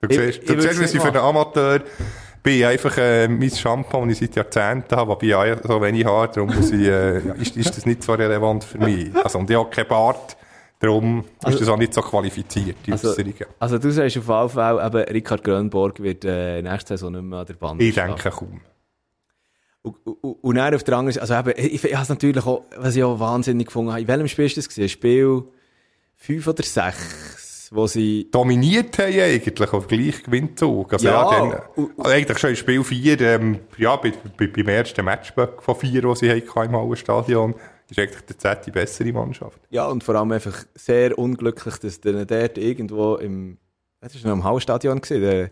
Du 0.01 0.09
siehst, 0.09 0.49
du 0.49 0.61
siehst 0.61 0.81
wie 0.81 0.87
sie 0.87 0.99
für 0.99 1.09
einen 1.09 1.19
Amateur 1.19 1.83
bin 2.43 2.65
einfach 2.65 2.97
äh, 2.99 3.29
mein 3.29 3.51
Shampoo, 3.51 4.05
das 4.07 4.21
ich 4.21 4.29
seit 4.29 4.37
Jahrzehnten 4.37 4.97
habe, 4.97 5.11
wobei 5.11 5.27
ich 5.27 5.33
ja 5.33 5.63
so 5.63 5.81
wenig 5.83 6.05
habe, 6.05 6.33
darum 6.33 6.55
muss 6.55 6.71
ich, 6.71 6.87
äh, 6.87 7.19
ist, 7.41 7.57
ist 7.57 7.77
das 7.77 7.87
nicht 7.87 8.03
so 8.03 8.13
relevant 8.15 8.65
für 8.65 8.79
mich. 8.79 9.15
Also, 9.17 9.39
und 9.39 9.51
ich 9.51 9.57
habe 9.57 9.71
keinen 9.71 9.89
Bart, 9.89 10.37
darum 10.79 11.25
also, 11.43 11.57
ist 11.57 11.63
das 11.63 11.69
auch 11.69 11.77
nicht 11.77 11.95
so 11.95 12.01
qualifiziert, 12.01 12.77
die 12.87 12.93
also, 12.93 13.15
Also 13.59 13.79
du 13.79 13.91
sagst 13.91 14.17
auf 14.19 14.29
jeden 14.29 14.49
Fall, 14.49 14.87
eben, 14.87 15.15
Richard 15.15 15.45
Grönborg 15.45 16.01
wird 16.01 16.25
äh, 16.25 16.63
nächste 16.63 16.95
Saison 16.95 17.13
nicht 17.13 17.23
mehr 17.23 17.41
an 17.41 17.47
der 17.47 17.55
Band 17.55 17.83
Ich 17.83 17.95
denke 17.95 18.31
kaum. 18.31 18.61
Und, 19.83 19.97
und, 20.05 20.33
und 20.43 20.55
dann 20.57 20.75
auf 20.75 20.85
der 20.85 20.97
anderen 20.97 21.15
Seite, 21.15 21.35
also 21.35 21.51
eben, 21.51 21.59
ich, 21.59 21.85
ich 21.85 21.95
habe 21.95 22.03
es 22.03 22.09
natürlich 22.09 22.45
auch, 22.45 22.65
was 22.77 22.97
ich 22.97 23.03
auch 23.03 23.19
wahnsinnig 23.19 23.67
gefunden 23.67 23.93
habe, 23.93 24.03
in 24.03 24.09
welchem 24.09 24.29
Spiel 24.29 24.47
ist 24.47 24.57
das 24.57 24.69
gewesen? 24.69 24.89
Spiel 24.89 25.45
5 26.17 26.47
oder 26.49 26.63
6? 26.63 27.40
Wo 27.71 27.87
sie... 27.87 28.29
Dominiert 28.31 28.99
haben 28.99 29.19
eigentlich, 29.19 29.73
auf 29.73 29.87
gleich 29.87 30.23
Gewinnzug. 30.23 30.93
Also 30.93 31.07
ja, 31.07 31.31
ja 31.31 31.39
dann, 31.51 31.89
also 31.97 32.11
eigentlich 32.11 32.39
schon 32.39 32.51
in 32.51 32.57
Spiel 32.57 32.85
4, 32.85 33.21
ähm, 33.21 33.61
ja, 33.79 33.97
bei, 33.97 34.13
bei, 34.37 34.49
beim 34.49 34.69
ersten 34.69 35.05
Match 35.05 35.33
von 35.33 35.75
4, 35.77 36.03
die 36.03 36.15
sie 36.17 36.31
hatten 36.31 36.65
im 36.65 36.77
Hallenstadion, 36.77 37.55
ist 37.89 37.99
eigentlich 37.99 38.21
der 38.23 38.39
Z 38.39 38.67
die 38.67 38.71
bessere 38.71 39.13
Mannschaft. 39.13 39.61
Ja, 39.71 39.87
und 39.87 40.05
vor 40.05 40.15
allem 40.17 40.33
einfach 40.33 40.65
sehr 40.75 41.19
unglücklich, 41.19 41.79
dass 41.79 42.01
der 42.01 42.25
dort 42.25 42.59
irgendwo 42.59 43.17
im, 43.17 43.59
das 44.01 44.23
war 44.23 44.31
noch 44.31 44.39
im 44.39 44.45
Hallstadion 44.45 45.01
gewesen, 45.01 45.51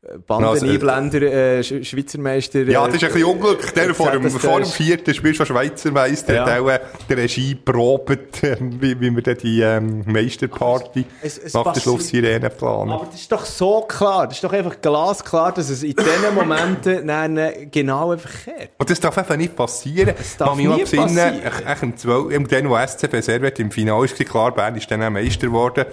Bandeneinblender, 0.00 1.22
also, 1.58 1.74
äh, 1.74 1.84
Schweizer 1.84 2.20
Meister. 2.20 2.62
Ja, 2.62 2.86
das 2.86 2.94
ist 2.94 3.02
ein 3.02 3.12
bisschen 3.12 3.28
äh, 3.28 3.32
unglücklich. 3.32 3.72
Der 3.72 3.94
vor 3.96 4.12
dem, 4.12 4.30
vor 4.30 4.60
dem 4.60 4.70
vierten 4.70 5.12
Spiel 5.12 5.34
schon 5.34 5.46
Schweizer 5.46 5.90
Meister 5.90 6.34
ja. 6.34 6.46
hat 6.46 6.60
auch 6.60 6.68
äh, 6.68 6.78
der 7.08 7.16
Regie 7.16 7.56
probt, 7.56 8.44
äh, 8.44 8.56
wie, 8.60 9.00
wie 9.00 9.10
wir 9.10 9.22
dann 9.22 9.38
die 9.38 9.60
ähm, 9.60 10.04
Meisterparty 10.06 11.04
es, 11.20 11.38
es 11.38 11.52
nach 11.52 11.72
der 11.72 11.80
Schlusssirene 11.80 12.48
planen. 12.48 12.92
Aber 12.92 13.06
das 13.06 13.20
ist 13.20 13.32
doch 13.32 13.44
so 13.44 13.80
klar, 13.88 14.28
das 14.28 14.36
ist 14.36 14.44
doch 14.44 14.52
einfach 14.52 14.80
glasklar, 14.80 15.52
dass 15.52 15.68
es 15.68 15.82
in 15.82 15.96
diesen 15.96 16.34
Momenten 16.34 17.04
dann 17.04 17.36
äh, 17.36 17.66
genau 17.68 18.12
einfach 18.12 18.30
kehrt. 18.44 18.70
Und 18.78 18.88
das 18.88 19.00
darf 19.00 19.18
einfach 19.18 19.36
nicht 19.36 19.56
passieren. 19.56 20.14
Das 20.16 20.36
darf 20.36 20.56
nie 20.56 20.68
passieren. 20.68 21.42
Echt 21.66 21.82
im 21.82 21.96
12, 21.96 22.32
im 22.32 22.70
wo 22.70 22.78
SCB 22.78 23.20
Servet 23.20 23.58
im 23.58 23.72
Finale 23.72 24.04
ist, 24.04 24.16
klar, 24.26 24.54
Bern 24.54 24.76
ist 24.76 24.88
dann 24.88 25.02
auch 25.02 25.10
Meister 25.10 25.48
geworden. 25.48 25.86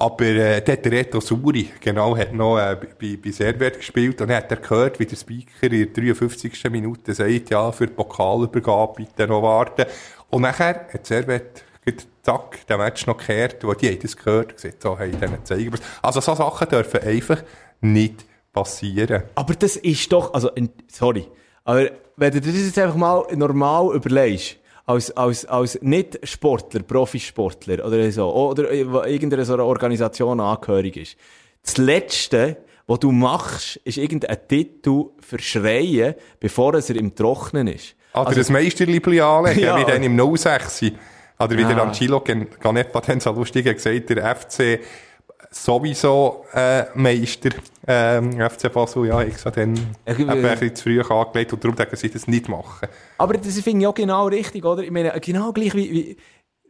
Aber 0.00 0.24
äh, 0.24 0.62
der 0.62 0.92
Reto 0.92 1.20
Suri, 1.20 1.68
genau, 1.78 2.16
hat 2.16 2.32
noch 2.32 2.56
äh, 2.56 2.74
bei, 2.98 3.18
bei 3.22 3.30
Servet 3.30 3.76
gespielt 3.76 4.18
und 4.22 4.30
hat 4.30 4.50
er 4.50 4.56
gehört, 4.56 4.98
wie 4.98 5.04
der 5.04 5.16
Speaker 5.16 5.70
in 5.70 5.92
der 5.92 6.04
53. 6.04 6.70
Minute 6.70 7.12
sagt, 7.12 7.50
ja, 7.50 7.70
für 7.70 7.86
die 7.86 7.92
Pokalübergabe 7.92 8.94
bitte 8.96 9.26
noch 9.26 9.42
warten. 9.42 9.84
Und 10.30 10.40
nachher 10.40 10.86
hat 10.90 11.06
Servet 11.06 11.64
zack, 12.22 12.66
der 12.66 12.78
Match 12.78 13.06
noch 13.06 13.18
gekehrt, 13.18 13.62
wo 13.62 13.74
die 13.74 13.88
haben 13.88 13.98
das 14.00 14.16
gehört, 14.16 14.56
gesagt, 14.56 14.80
so, 14.80 14.98
hey, 14.98 15.10
denen 15.10 15.44
zeigen 15.44 15.70
wir's. 15.70 15.82
Also 16.00 16.22
so 16.22 16.34
Sachen 16.34 16.68
dürfen 16.70 17.00
einfach 17.02 17.42
nicht 17.82 18.24
passieren. 18.54 19.24
Aber 19.34 19.52
das 19.52 19.76
ist 19.76 20.10
doch, 20.10 20.32
also, 20.32 20.50
sorry, 20.90 21.26
aber 21.64 21.90
wenn 22.16 22.32
du 22.32 22.40
das 22.40 22.54
jetzt 22.54 22.78
einfach 22.78 22.96
mal 22.96 23.26
normal 23.36 23.94
überlegst, 23.94 24.56
als, 24.90 25.10
als, 25.16 25.46
als 25.46 25.78
Nicht-Sportler, 25.82 26.82
Profisportler 26.82 27.84
oder 27.86 28.10
so, 28.10 28.32
oder 28.32 28.72
irgendeiner 28.72 29.44
so 29.44 29.54
einer 29.54 29.64
Organisation 29.64 30.40
angehörig 30.40 30.96
ist, 30.96 31.16
das 31.62 31.76
Letzte, 31.76 32.56
was 32.86 32.98
du 32.98 33.12
machst, 33.12 33.76
ist 33.84 33.98
irgendein 33.98 34.36
Titel 34.48 35.10
verschreien, 35.20 36.14
bevor 36.40 36.74
es 36.74 36.90
er 36.90 36.96
im 36.96 37.14
Trocknen 37.14 37.68
ist. 37.68 37.94
Ah, 38.12 38.24
also, 38.24 38.40
das 38.40 38.50
Meisterliebli 38.50 39.20
anlegen, 39.20 39.60
ja. 39.64 39.78
wie 39.78 39.84
dann 39.84 40.02
im 40.02 40.36
06. 40.36 40.82
Oder 41.38 41.56
wie 41.56 41.62
ja. 41.62 41.68
der 41.68 41.82
Angelo 41.82 42.20
Ganepa 42.20 43.00
dann 43.00 43.20
so 43.20 43.30
lustig 43.32 43.64
gesagt, 43.64 44.10
der 44.10 44.36
FC 44.36 44.80
sowieso 45.50 46.44
äh, 46.54 46.84
Meister, 46.94 47.50
ähm, 47.86 48.32
FC 48.32 48.72
Basel, 48.72 49.06
ja, 49.06 49.20
ich 49.22 49.44
habe 49.44 49.60
dann 49.60 49.76
äh, 50.04 50.14
ein 50.14 50.42
bisschen 50.42 50.76
zu 50.76 50.82
früh 50.84 51.00
angelegt 51.00 51.52
und 51.52 51.64
darum 51.64 51.76
denken 51.76 51.96
sie 51.96 52.10
das 52.10 52.28
nicht 52.28 52.48
machen. 52.48 52.88
Aber 53.18 53.34
das 53.34 53.60
finde 53.60 53.82
ich 53.82 53.86
auch 53.86 53.94
genau 53.94 54.28
richtig, 54.28 54.64
oder? 54.64 54.82
Ich 54.82 54.90
meine, 54.90 55.12
genau 55.20 55.52
gleich 55.52 55.74
wie, 55.74 55.90
wie 55.90 56.16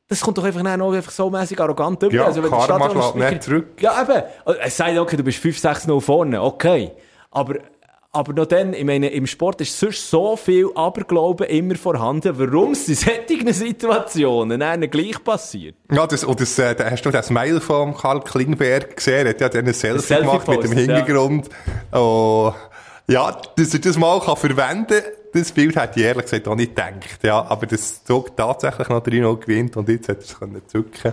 das 0.09 0.21
kommt 0.23 0.39
doch 0.39 0.45
einfach, 0.45 0.63
noch 0.63 0.93
einfach 0.93 1.13
so 1.13 1.31
mäßig 1.31 1.61
arrogant 1.61 2.03
über. 2.03 2.13
Ja, 2.13 2.25
also, 2.25 2.43
wenn 2.43 2.51
Karma 2.51 2.91
schlägt 2.91 3.31
nicht 3.31 3.43
zurück. 3.45 3.67
Ja, 3.81 4.03
eben. 4.03 4.25
Es 4.61 4.77
sagt, 4.77 4.99
okay, 4.99 5.17
du 5.17 5.23
bist 5.23 5.39
5-6-0 5.45 6.01
vorne, 6.01 6.43
okay. 6.43 6.91
Aber 7.31 7.55
aber 8.13 8.33
noch 8.33 8.47
dann, 8.47 8.73
ich 8.73 8.85
meine, 8.85 9.09
im 9.11 9.27
Sport 9.27 9.61
ist 9.61 9.79
sonst 9.79 10.11
so 10.11 10.37
viel 10.37 10.71
Aberglauben 10.75 11.47
immer 11.47 11.77
vorhanden. 11.77 12.37
Warum 12.39 12.73
es 12.73 12.89
in 12.89 12.97
solchen 12.97 13.53
Situationen 13.53 14.63
einem 14.63 14.91
gleich 14.91 15.23
passiert? 15.23 15.77
Ja, 15.93 16.07
das, 16.07 16.25
und 16.25 16.41
das, 16.41 16.59
äh, 16.59 16.75
hast 16.91 17.03
du 17.03 17.11
das 17.11 17.31
Mail 17.31 17.61
von 17.61 17.97
Karl 17.97 18.21
Klingberg 18.21 18.97
gesehen? 18.97 19.27
Er 19.27 19.31
hat 19.31 19.41
ja 19.41 19.49
dann 19.49 19.67
ein 19.67 19.75
Selfie, 19.75 20.03
Selfie 20.03 20.27
gemacht 20.27 20.49
mit 20.49 20.65
dem 20.65 20.73
Hintergrund. 20.73 21.49
Ja. 21.93 22.01
Oh, 22.01 22.55
ja, 23.07 23.37
dass 23.57 23.75
er 23.75 23.81
das 23.81 23.97
mal 23.97 24.21
kann 24.21 24.37
verwenden 24.37 24.87
kann, 25.03 25.13
das 25.33 25.53
Bild 25.53 25.77
hätte 25.77 26.01
ich 26.01 26.07
ehrlich 26.07 26.25
gesagt 26.25 26.49
auch 26.49 26.57
nicht 26.57 26.75
gedacht. 26.75 27.23
Ja, 27.23 27.45
aber 27.49 27.67
das 27.67 28.05
Zug 28.05 28.37
tatsächlich 28.37 28.89
noch 28.89 29.05
3-0 29.05 29.37
gewinnt 29.39 29.77
und 29.77 29.89
jetzt 29.89 30.09
hat 30.09 30.19
er 30.19 30.25
es 30.25 30.39
können 30.39 30.63
zücken 30.67 31.13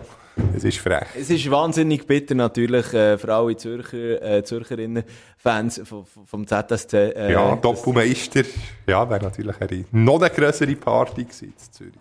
es 0.56 0.64
ist 0.64 0.78
frech. 0.78 1.08
Es 1.16 1.30
ist 1.30 1.50
wahnsinnig 1.50 2.06
bitter 2.08 2.36
natürlich 2.36 2.94
äh, 2.94 3.18
für 3.18 3.34
alle 3.34 3.56
Zürcher, 3.56 4.22
äh, 4.22 4.44
Zürcherinnen, 4.44 5.04
Fans 5.38 5.82
vom, 5.84 6.06
vom 6.06 6.48
ZSC. 6.48 6.94
Äh, 6.94 7.32
ja, 7.32 7.56
Doppelmeister. 7.56 8.44
Ja, 8.88 9.10
wäre 9.10 9.24
natürlich 9.24 9.56
eine 9.60 9.86
noch 9.92 10.22
eine 10.22 10.30
größere 10.30 10.76
Party 10.76 11.24
gewesen 11.24 11.54
in 11.58 11.72
Zürich. 11.72 11.94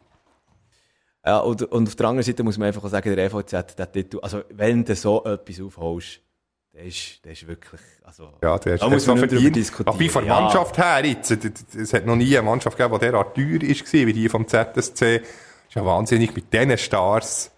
Ja, 1.25 1.38
und, 1.38 1.62
und 1.62 1.88
auf 1.88 1.96
der 1.96 2.07
anderen 2.07 2.25
Seite 2.25 2.44
muss 2.44 2.57
man 2.57 2.68
einfach 2.68 2.88
sagen, 2.88 3.14
der 3.14 3.27
EVZ, 3.27 3.77
der 3.77 3.90
Titel, 3.90 4.20
also 4.22 4.42
wenn 4.51 4.85
du 4.85 4.94
so 4.94 5.25
etwas 5.25 5.61
aufholst, 5.61 6.20
der 6.72 6.85
ist, 6.85 7.25
der 7.25 7.33
ist 7.33 7.49
wirklich, 7.49 7.81
also, 8.05 8.29
ja, 8.42 8.59
der 8.59 8.75
ist, 8.75 8.83
da 8.83 8.88
muss 8.88 9.07
man 9.07 9.18
nicht 9.18 9.33
darüber 9.33 9.51
diskutieren. 9.51 9.88
Aber 9.88 9.99
wie 9.99 10.09
von 10.09 10.25
der 10.25 10.35
ja. 10.35 10.40
Mannschaft 10.40 10.79
her 10.79 11.05
jetzt, 11.05 11.31
es 11.75 11.92
hat 11.92 12.07
noch 12.07 12.14
nie 12.16 12.37
eine 12.37 12.46
Mannschaft 12.46 12.77
gegeben, 12.77 12.94
die 12.94 13.07
derart 13.07 13.35
teuer 13.35 13.62
ist, 13.62 13.92
wie 13.92 14.12
die 14.12 14.29
vom 14.29 14.46
ZSC. 14.46 14.72
Das 14.75 14.90
ist 14.90 15.01
ja 15.75 15.85
wahnsinnig 15.85 16.35
mit 16.37 16.53
diesen 16.53 16.79
Stars. 16.79 17.51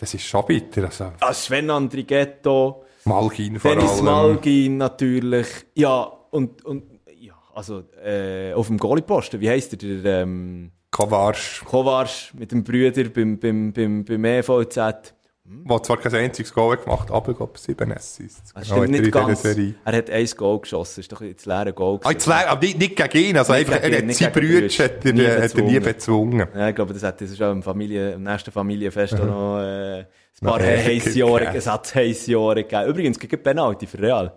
Das 0.00 0.14
ist 0.14 0.24
schon 0.24 0.46
bitter. 0.46 0.84
Also. 0.84 1.12
Ah, 1.20 1.34
Sven 1.34 1.68
Andrighetto. 1.68 2.84
Malgin 3.04 3.60
vor 3.60 3.74
Dennis 3.74 3.92
allem. 3.92 4.04
Malgin 4.06 4.76
natürlich. 4.78 5.46
Ja, 5.74 6.10
und, 6.30 6.64
und 6.64 6.84
ja, 7.18 7.34
also 7.54 7.82
äh, 8.02 8.54
auf 8.54 8.68
dem 8.68 8.78
Goalie-Posten, 8.78 9.40
wie 9.40 9.50
heisst 9.50 9.80
der? 9.80 10.00
der 10.00 10.22
ähm, 10.22 10.72
Kovarsch. 10.90 11.62
Kovarsch 11.66 12.32
mit 12.34 12.50
dem 12.50 12.64
Brüder 12.64 13.04
beim, 13.10 13.38
beim, 13.38 13.72
beim, 13.74 14.04
beim 14.04 14.24
EVZ. 14.24 15.14
Hm? 15.50 15.64
Der 15.68 15.82
zwar 15.82 15.96
kein 15.96 16.14
einziges 16.14 16.54
Goal 16.54 16.76
gemacht 16.76 17.10
aber 17.10 17.34
glaube 17.34 17.58
sieben 17.58 17.92
Assists. 17.92 18.52
Das 18.54 18.68
genau, 18.68 18.84
nicht 18.84 19.10
ganz. 19.10 19.44
Er 19.44 19.74
hat 19.84 20.08
ein 20.08 20.26
Goal 20.36 20.60
geschossen, 20.60 20.92
das 20.96 20.98
ist 20.98 21.12
doch 21.12 21.20
jetzt 21.22 21.44
leere 21.44 21.72
Goal 21.72 21.98
Ah, 22.04 22.12
jetzt 22.12 22.26
leer, 22.26 22.48
aber 22.48 22.64
nicht, 22.64 22.78
nicht 22.78 22.96
gegen 22.96 23.30
ihn, 23.30 23.36
also 23.36 23.52
einfach, 23.52 23.82
er 23.82 23.98
hat 23.98 24.14
seine 24.14 24.30
Brüder 24.30 24.68
hat 24.68 25.04
er, 25.04 25.12
nie, 25.12 25.26
hat 25.26 25.54
er 25.54 25.62
nie 25.62 25.80
bezwungen. 25.80 26.46
Ja, 26.54 26.68
ich 26.68 26.74
glaube, 26.76 26.94
das 26.94 27.02
hat 27.02 27.20
das 27.20 27.30
ist 27.30 27.42
auch 27.42 27.50
im, 27.50 27.64
Familie, 27.64 28.12
im 28.12 28.22
nächsten 28.22 28.52
Familienfest 28.52 29.14
auch 29.14 29.26
noch 29.26 29.58
äh, 29.60 30.00
ein 30.00 30.06
paar 30.40 30.60
heiße 30.60 31.18
Jahre, 31.18 31.48
ein 31.48 31.60
Satz 31.60 31.96
heiße 31.96 32.30
Jahre 32.30 32.62
gegeben. 32.62 32.86
Übrigens, 32.86 33.18
gegen 33.18 33.42
Penalty 33.42 33.88
für 33.88 33.98
Real. 33.98 34.32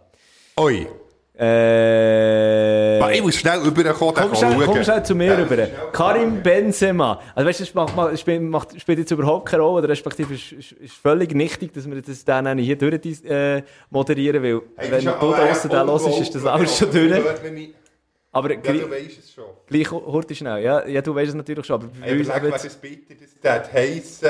Oi. 0.58 0.88
Äh, 1.36 3.16
ich 3.16 3.24
muss 3.24 3.36
schnell 3.36 3.60
rüberkommen, 3.60 4.14
komm 4.14 4.36
schnell, 4.36 4.66
komm 4.66 4.84
schnell 4.84 5.04
zu 5.04 5.16
mir 5.16 5.26
ja, 5.26 5.36
rüber. 5.36 5.68
Karim 5.92 6.44
Benzema. 6.44 7.20
Also 7.34 7.50
weißt 7.50 7.60
du, 7.60 7.64
das 7.64 7.74
macht, 7.74 7.96
macht, 7.96 8.20
spielt, 8.20 8.42
macht, 8.44 8.80
spielt 8.80 9.00
jetzt 9.00 9.10
überhaupt 9.10 9.50
keine 9.50 9.64
Rolle, 9.64 9.80
oder 9.80 9.90
respektive 9.90 10.36
ist, 10.36 10.52
ist, 10.52 10.72
ist 10.74 10.94
völlig 10.94 11.34
nichtig, 11.34 11.74
dass 11.74 11.90
wir 11.90 12.00
das 12.00 12.24
dann 12.24 12.58
hier 12.60 12.78
durch 12.78 13.24
äh, 13.26 13.64
moderieren, 13.90 14.44
weil 14.44 14.62
hey, 14.76 14.92
wenn 14.92 15.06
du 15.06 15.12
da 15.12 15.20
draussen 15.20 15.70
den 15.72 15.88
hörst, 15.88 16.22
ist 16.22 16.36
das 16.36 16.46
alles 16.46 16.78
schon 16.78 16.92
durch. 16.92 17.24
Aber 18.32 18.52
ja, 18.52 18.58
du 18.60 18.92
weißt 18.92 19.20
es 19.20 19.32
schon. 19.32 19.46
Gleich 19.68 19.92
hurtig 19.92 20.38
schnell. 20.38 20.64
Ja, 20.64 20.88
ja, 20.88 21.02
du 21.02 21.14
weißt 21.16 21.30
es 21.30 21.36
natürlich 21.36 21.66
schon. 21.66 21.76
Aber 21.82 21.90
hey, 22.02 22.16
überleg, 22.20 22.52
was 22.52 22.66
es 22.66 22.76
bitte, 22.76 23.16
das 23.42 23.72
heissen 23.74 24.30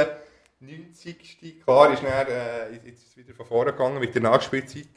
90. 0.59 1.63
Klar 1.65 1.93
ist 1.93 2.03
dann, 2.03 2.27
äh, 2.27 2.73
jetzt 2.85 3.03
ist 3.03 3.07
es 3.09 3.17
wieder 3.17 3.33
von 3.33 3.45
vorne 3.45 3.71
gegangen 3.71 3.99
mit 3.99 4.13
der 4.13 4.21
Nachspielzeit. 4.21 4.87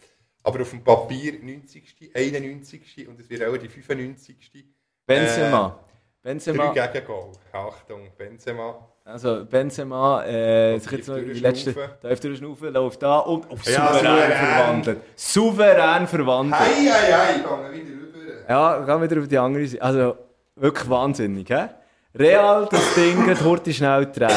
Aber 0.46 0.60
auf 0.60 0.70
dem 0.70 0.84
Papier 0.84 1.40
90. 1.42 2.12
91. 2.14 3.08
und 3.08 3.18
es 3.18 3.28
wird 3.28 3.42
auch 3.42 3.56
die 3.56 3.68
95. 3.68 4.64
Benzema. 5.04 5.80
Äh, 6.22 6.28
Benzema. 6.28 6.72
Drei 6.72 6.86
Gegengol. 6.86 7.32
Achtung, 7.52 8.10
Benzema. 8.16 8.78
Also 9.04 9.44
Benzema, 9.44 10.24
äh, 10.24 10.78
sich 10.78 10.92
jetzt 10.92 11.08
noch 11.08 11.16
die 11.16 11.40
letzte, 11.40 11.74
darf 12.00 12.20
durchschnaufen, 12.20 12.72
läuft 12.72 13.02
da 13.02 13.18
und 13.18 13.50
auf 13.50 13.64
ja, 13.64 13.92
souverän, 13.92 14.04
souverän, 14.04 14.36
verwandelt. 14.36 15.00
Souverän 15.16 16.06
verwandelt. 16.06 16.60
Hei, 16.60 16.90
hei, 16.90 17.12
hei, 17.12 17.32
gehen 17.34 17.62
wir 17.62 17.72
wieder 17.72 17.90
rüber. 17.90 18.48
Ja, 18.48 18.78
gehen 18.78 19.00
wir 19.00 19.10
wieder 19.10 19.22
auf 19.22 19.28
die 19.28 19.38
andere 19.38 19.66
Seite. 19.66 19.82
Also, 19.82 20.16
wirklich 20.54 20.88
wahnsinnig, 20.88 21.48
hä? 21.50 21.68
Real, 22.14 22.68
das 22.70 22.94
Ding, 22.94 23.28
hat 23.28 23.42
heute 23.42 23.72
schnell 23.72 24.06
drei. 24.06 24.32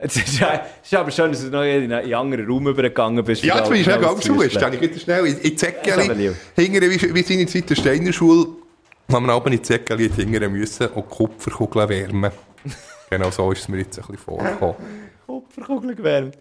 Es 0.00 0.16
ist, 0.16 0.40
ist 0.40 0.94
aber 0.94 1.10
schön, 1.10 1.32
dass 1.32 1.42
du 1.42 1.50
noch 1.50 1.64
in 1.64 1.92
einen 1.92 2.14
anderen 2.14 2.46
Raum 2.46 2.68
übergegangen 2.68 3.24
bist. 3.24 3.42
Ja, 3.42 3.58
jetzt 3.58 3.68
bin 3.68 3.78
ich 3.78 3.84
schnell 3.84 3.98
ganz 3.98 4.20
zu. 4.20 4.40
Ich 4.40 4.54
wieder 4.54 4.98
schnell 4.98 5.26
in, 5.26 5.58
Zäckeli. 5.58 6.32
Hingere, 6.54 6.88
wie, 6.88 7.14
wie 7.14 7.22
seine 7.22 7.46
Zeit 7.46 7.68
der 7.68 7.74
Steiner 7.74 8.12
Schule, 8.12 8.46
haben 9.10 9.26
wir 9.26 9.32
aber 9.32 9.50
in 9.50 9.62
Zäckeli 9.62 10.08
hingere 10.08 10.48
müssen 10.48 10.86
und 10.88 11.08
Kupferkugeln 11.08 11.88
wärmen. 11.88 12.30
genau 13.10 13.30
so 13.32 13.50
ist 13.50 13.62
es 13.62 13.68
mir 13.68 13.78
jetzt 13.78 13.98
ein 13.98 14.02
bisschen 14.02 14.18
vorgekommen. 14.18 14.76
Kupferkugeln 15.26 15.96
gewärmt. 15.96 16.38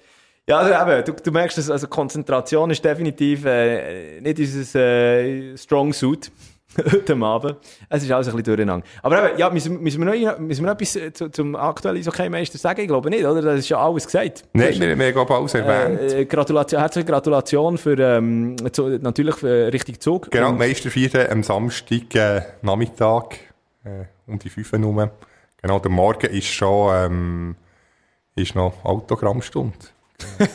Ja, 0.48 0.60
also 0.60 0.92
eben, 0.92 1.04
du, 1.04 1.14
du 1.24 1.32
merkst, 1.32 1.58
dass, 1.58 1.72
also 1.72 1.88
Konzentration 1.88 2.70
ist 2.70 2.86
definitiv 2.86 3.44
äh, 3.46 4.22
nicht 4.22 4.38
unser 4.38 4.80
äh, 4.80 5.58
Strong 5.58 5.94
Suit. 5.94 6.32
heute 6.92 7.16
Abend. 7.16 7.56
Es 7.90 8.04
ist 8.04 8.12
alles 8.12 8.28
ein 8.28 8.36
bisschen 8.36 8.56
durcheinander. 8.56 8.86
Aber 9.02 9.30
eben, 9.30 9.40
ja, 9.40 9.50
müssen, 9.50 9.82
müssen, 9.82 10.06
wir 10.06 10.06
noch, 10.06 10.40
müssen 10.40 10.64
wir 10.64 10.68
noch 10.68 10.80
etwas 10.80 10.96
äh, 10.96 11.12
zu, 11.14 11.30
zum 11.30 11.56
aktuellen 11.56 11.98
Eishockey-Meister 11.98 12.58
sagen? 12.58 12.82
Ich 12.82 12.88
glaube 12.88 13.10
nicht, 13.10 13.26
oder? 13.26 13.42
Das 13.42 13.60
ist 13.60 13.70
ja 13.70 13.80
alles 13.80 14.06
gesagt. 14.06 14.44
Nein, 14.54 14.80
wir, 14.80 14.98
wir 14.98 15.16
haben 15.16 15.32
alles 15.32 15.54
erwähnt. 15.54 16.14
Äh, 16.14 16.26
Gratulation, 16.26 16.80
herzliche 16.80 17.06
Gratulation 17.06 17.78
für, 17.78 17.98
ähm, 17.98 18.56
zu, 18.72 18.88
natürlich 19.00 19.36
für 19.36 19.74
richtig 19.74 20.02
Zug. 20.02 20.30
Genau, 20.32 20.52
Meisterfeier 20.52 21.32
am 21.32 21.44
Samstag 21.44 22.16
äh, 22.16 22.42
Nachmittag 22.62 23.40
äh, 23.84 24.06
um 24.28 24.40
die 24.40 24.50
5 24.50 24.74
Uhr. 24.74 25.12
Genau, 25.62 25.80
der 25.80 25.92
Morgen 25.92 26.28
ist 26.28 26.48
schon 26.48 26.94
ähm, 26.94 27.56
ist 28.36 28.56
noch 28.56 28.74
Autogrammstunde. 28.84 29.78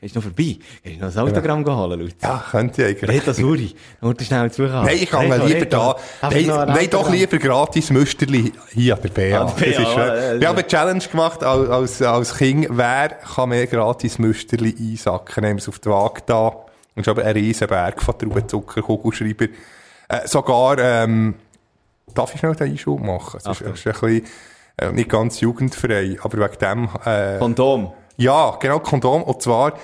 Gehst 0.00 0.14
du 0.14 0.20
noch 0.20 0.26
vorbei? 0.26 0.58
Gehst 0.84 1.00
du 1.00 1.04
noch 1.04 1.16
ein 1.16 1.28
Autogramm 1.28 1.64
genau. 1.64 1.78
holen, 1.78 1.98
Lutz? 1.98 2.14
Ja, 2.22 2.44
könnte 2.52 2.82
ich 2.82 2.88
eigentlich. 3.02 3.20
Rita 3.20 3.34
Suri, 3.34 3.74
nur 4.00 4.14
schnell 4.20 4.48
zuhören. 4.52 4.84
Nein, 4.84 4.98
ich 5.00 5.10
kann 5.10 5.46
lieber 5.46 5.66
da. 5.66 5.96
Nein, 6.22 6.46
nein 6.46 6.88
doch 6.88 7.10
lieber 7.10 7.36
gratis 7.38 7.90
Müsterli 7.90 8.52
hier 8.70 8.94
an 8.94 9.02
der 9.02 9.08
BA. 9.08 9.40
Ah, 9.40 9.52
das 9.52 9.60
ist 9.60 9.74
schön. 9.74 10.40
Wir 10.40 10.48
haben 10.48 10.56
eine 10.56 10.66
Challenge 10.68 11.04
gemacht 11.04 11.42
als, 11.42 11.68
als, 11.68 12.02
als 12.02 12.36
Kind. 12.36 12.68
Wer 12.70 13.08
kann 13.08 13.48
mehr 13.48 13.66
gratis 13.66 14.20
Müsterli 14.20 14.72
einsacken? 14.78 15.42
Nehmen 15.42 15.56
wir 15.56 15.62
es 15.62 15.68
auf 15.68 15.80
die 15.80 15.88
Waage 15.88 16.22
da. 16.26 16.52
Und 16.94 17.04
schon 17.04 17.18
ein 17.18 17.32
riesen 17.32 17.66
Berg 17.66 18.00
von 18.00 18.16
Traubenzuckerkugelschreiber. 18.16 19.46
Äh, 20.08 20.28
sogar, 20.28 20.78
ähm, 20.78 21.34
darf 22.14 22.32
ich 22.34 22.38
schnell 22.38 22.54
den 22.54 22.70
Einschub 22.70 23.00
machen? 23.00 23.40
Es 23.44 23.46
ist, 23.46 23.60
ist, 23.62 23.86
ein 23.86 23.92
bisschen, 23.92 24.26
äh, 24.76 24.92
nicht 24.92 25.08
ganz 25.08 25.40
jugendfrei, 25.40 26.16
aber 26.22 26.38
wegen 26.38 26.58
dem, 26.58 26.88
äh, 27.04 27.38
Kondom. 27.38 27.92
Ja, 28.18 28.56
genau, 28.60 28.80
Kondom. 28.80 29.22
Und 29.22 29.40
zwar 29.42 29.74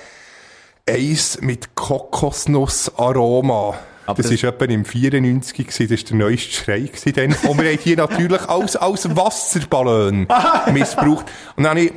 eins 0.87 1.39
mit 1.41 1.73
Kokosnussaroma. 1.75 3.75
Aber 4.07 4.21
das, 4.21 4.43
war 4.43 4.49
etwa 4.49 4.65
im 4.65 4.85
94 4.85 5.65
gewesen, 5.67 5.87
das 5.89 5.99
war 6.01 6.07
der 6.09 6.17
neueste 6.17 6.51
Schrei 6.51 6.79
gewesen 6.81 7.13
dann. 7.13 7.33
Und 7.49 7.59
wir 7.59 7.71
haben 7.71 7.79
hier 7.81 7.97
natürlich 7.97 8.41
als, 8.47 8.75
als 8.75 9.15
Wasserballon 9.15 10.27
missbraucht. 10.73 11.25
Und 11.55 11.63
dann 11.63 11.71
habe 11.71 11.79
ich 11.81 11.93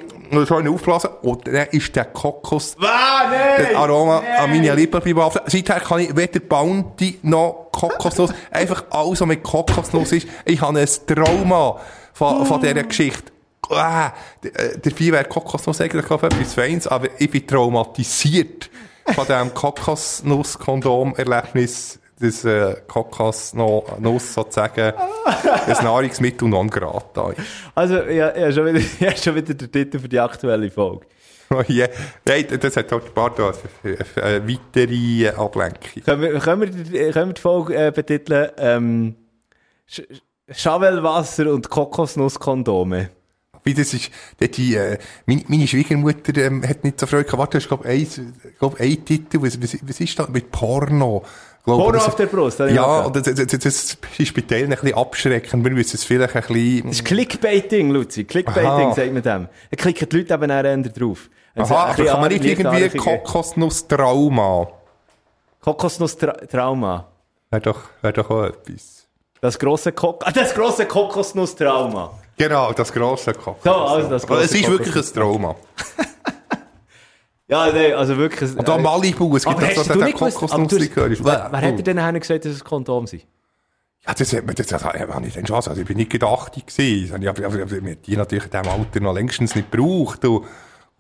schön 0.47 0.69
aufblasen 0.69 1.11
und 1.23 1.47
dann 1.47 1.67
ist 1.73 1.95
der 1.97 2.07
Kokos, 2.07 2.77
Ah, 2.81 3.31
der 3.59 3.77
Aroma 3.77 4.23
nein. 4.23 4.45
an 4.45 4.51
meine 4.51 4.75
Lippen 4.75 5.01
bleiben. 5.03 5.39
Seither 5.47 5.81
kann 5.81 6.01
ich 6.01 6.17
weder 6.17 6.41
Bounty 6.41 7.19
noch 7.23 7.69
Kokosnuss, 7.73 8.33
einfach 8.51 8.85
alles, 8.91 9.21
was 9.21 9.29
mit 9.29 9.43
Kokosnuss 9.43 10.13
ist. 10.13 10.29
Ich 10.47 10.61
habe 10.63 10.79
ein 10.79 10.89
Trauma 11.07 11.79
von, 12.15 12.47
von 12.47 12.61
dieser 12.61 12.85
Geschichte. 12.85 13.33
Ah, 13.71 14.13
äh, 14.43 14.79
dabei 14.83 15.13
wäre 15.13 15.25
Kokosnuss 15.25 15.81
eigentlich 15.81 16.11
auf 16.11 16.23
etwas 16.23 16.53
Feins, 16.55 16.87
aber 16.87 17.09
ich 17.19 17.31
bin 17.31 17.47
traumatisiert 17.47 18.69
von 19.15 19.27
diesem 19.27 19.55
Kokosnuss-Kondom-Erlebnis, 19.55 21.99
das 22.21 22.45
äh, 22.45 22.77
Kokosnuss 22.87 24.35
sozusagen 24.35 24.93
ein 25.67 25.85
Nahrungsmittel 25.85 26.47
non 26.49 26.69
grata 26.69 27.31
ist. 27.31 27.41
Also, 27.75 28.03
ja, 28.05 28.37
ja, 28.37 28.53
schon 28.53 28.67
wieder, 28.67 28.81
ja, 29.01 29.17
schon 29.17 29.35
wieder 29.35 29.55
der 29.55 29.71
Titel 29.71 29.99
für 29.99 30.09
die 30.09 30.21
aktuelle 30.21 30.71
Folge. 30.71 31.07
Oh 31.51 31.63
je. 31.67 31.89
Nein, 32.27 32.45
das 32.61 32.77
hat 32.77 32.93
halt 32.93 33.07
ein 33.07 33.15
paar 33.15 33.31
da, 33.35 33.55
eine 34.23 34.47
weitere 34.47 35.31
Ablenkung. 35.31 36.03
Können 36.05 36.21
wir, 36.21 36.39
können 36.41 36.61
wir, 36.61 36.69
die- 36.69 37.11
können 37.11 37.31
wir 37.31 37.33
die 37.33 37.41
Folge 37.41 37.75
äh, 37.75 37.91
betiteln? 37.91 38.51
Ähm, 38.59 39.17
Sch 39.87 40.03
Schavelwasser 40.51 41.51
und 41.51 41.71
Kokosnusskondome. 41.71 43.09
Wie 43.65 43.75
das 43.75 43.93
ist, 43.95 44.11
dort 44.39 44.57
die, 44.57 44.75
äh, 44.75 44.99
meine, 45.27 45.45
meine 45.49 45.67
Schwiegermutter 45.67 46.37
ähm, 46.39 46.67
hat 46.67 46.85
nicht 46.85 46.99
so 47.01 47.07
Freude 47.07 47.25
gehabt. 47.25 47.39
Warte, 47.39 47.59
du 47.59 47.63
hast, 47.63 47.69
glaub, 47.69 47.85
ein, 47.85 48.07
glaub, 48.59 48.81
ein 48.81 49.05
Titel, 49.05 49.43
was, 49.43 49.61
was, 49.61 49.77
was 49.83 50.01
ist 50.01 50.19
das? 50.19 50.29
Mit 50.29 50.51
Porno. 50.51 51.25
Glaub, 51.65 51.79
Porno 51.81 51.93
das- 51.93 52.07
auf 52.07 52.17
der 52.17 52.27
Brust, 52.27 52.61
ich 52.61 52.75
Ja, 52.75 53.01
und 53.01 53.15
das, 53.17 53.23
das, 53.25 53.35
das, 53.47 53.59
das 53.59 53.99
ist 54.19 54.35
bei 54.35 54.41
Teilen 54.43 54.73
ein 54.73 54.79
bisschen 54.79 54.95
abschreckend. 54.97 55.65
Wir 55.65 55.73
müssen 55.73 55.97
es 55.97 56.05
vielleicht 56.05 56.35
ein 56.35 56.43
bisschen... 56.43 56.83
Das 56.85 56.93
ist 56.97 57.05
Clickbaiting, 57.05 57.91
Luzi. 57.91 58.25
Clickbaiting, 58.25 58.67
Aha. 58.67 58.95
sagt 58.95 59.13
man 59.13 59.23
dem. 59.23 59.49
Da 59.71 59.77
klicken 59.77 60.09
die 60.09 60.17
Leute 60.19 60.35
eben 60.35 60.51
eher 60.51 60.77
drauf. 60.79 61.29
Also, 61.55 61.75
Aha, 61.75 61.93
aber 61.93 62.05
kann 62.05 62.21
man 62.21 62.33
nicht 62.33 62.45
irgendwie 62.45 62.89
Kokosnuss-Trauma? 62.97 64.69
Kokosnuss-Trauma. 65.61 67.09
Wäre 67.51 67.63
doch, 67.63 67.81
wär 68.03 68.13
doch 68.13 68.31
auch 68.31 68.45
etwas. 68.45 69.07
Das 69.41 69.59
grosse 69.59 69.93
Kok 69.93 70.25
das 70.35 70.55
grosse 70.55 70.87
Kokosnuss-Trauma. 70.87 72.13
Genau, 72.39 72.73
das 72.73 72.93
grosse 72.93 73.33
Kokosnuss. 73.35 73.65
So, 73.65 73.71
also 73.73 74.09
das 74.09 74.27
grosse 74.27 74.45
es 74.45 74.53
ist 74.55 74.69
wirklich 74.71 74.95
ein 74.97 75.15
Trauma. 75.15 75.57
Ja, 77.51 77.73
nein, 77.73 77.95
also 77.95 78.15
wirklich. 78.19 78.55
Und 78.55 78.69
da 78.69 78.77
äh, 78.77 78.83
Malibu, 78.83 79.35
es 79.37 79.45
gibt 79.47 79.57
auch 79.57 79.71
so 79.85 79.95
den 79.95 80.13
Kokosnusslikör. 80.13 81.07
ist- 81.07 81.25
Wer, 81.25 81.49
wer 81.51 81.73
dir 81.73 81.83
denn 81.83 81.97
nachher 81.97 82.21
gesagt, 82.21 82.45
dass 82.45 82.53
es 82.53 82.63
Kondom 82.63 83.07
sind? 83.07 83.23
Ja, 84.07 84.13
das 84.13 84.33
hat 84.35 84.45
man, 84.45 84.55
das, 84.55 84.67
das, 84.67 84.83
das 84.83 84.93
habe 84.95 85.27
ich 85.27 85.33
dann 85.35 85.47
schon, 85.47 85.57
also 85.57 85.73
ich 85.75 85.87
bin 85.87 85.97
nicht 85.97 86.11
gedacht 86.11 86.53
gewesen. 86.55 87.05
Das 87.09 87.13
habe 87.15 87.25
ich, 87.25 87.29
aber, 87.31 87.47
aber, 87.47 87.63
aber, 87.63 87.95
die 87.95 88.17
natürlich 88.19 88.45
in 88.45 88.51
diesem 88.51 88.69
Alter 88.69 89.01
noch 89.01 89.15
längstens 89.15 89.55
nicht 89.55 89.71
gebraucht. 89.71 90.25
Und 90.27 90.45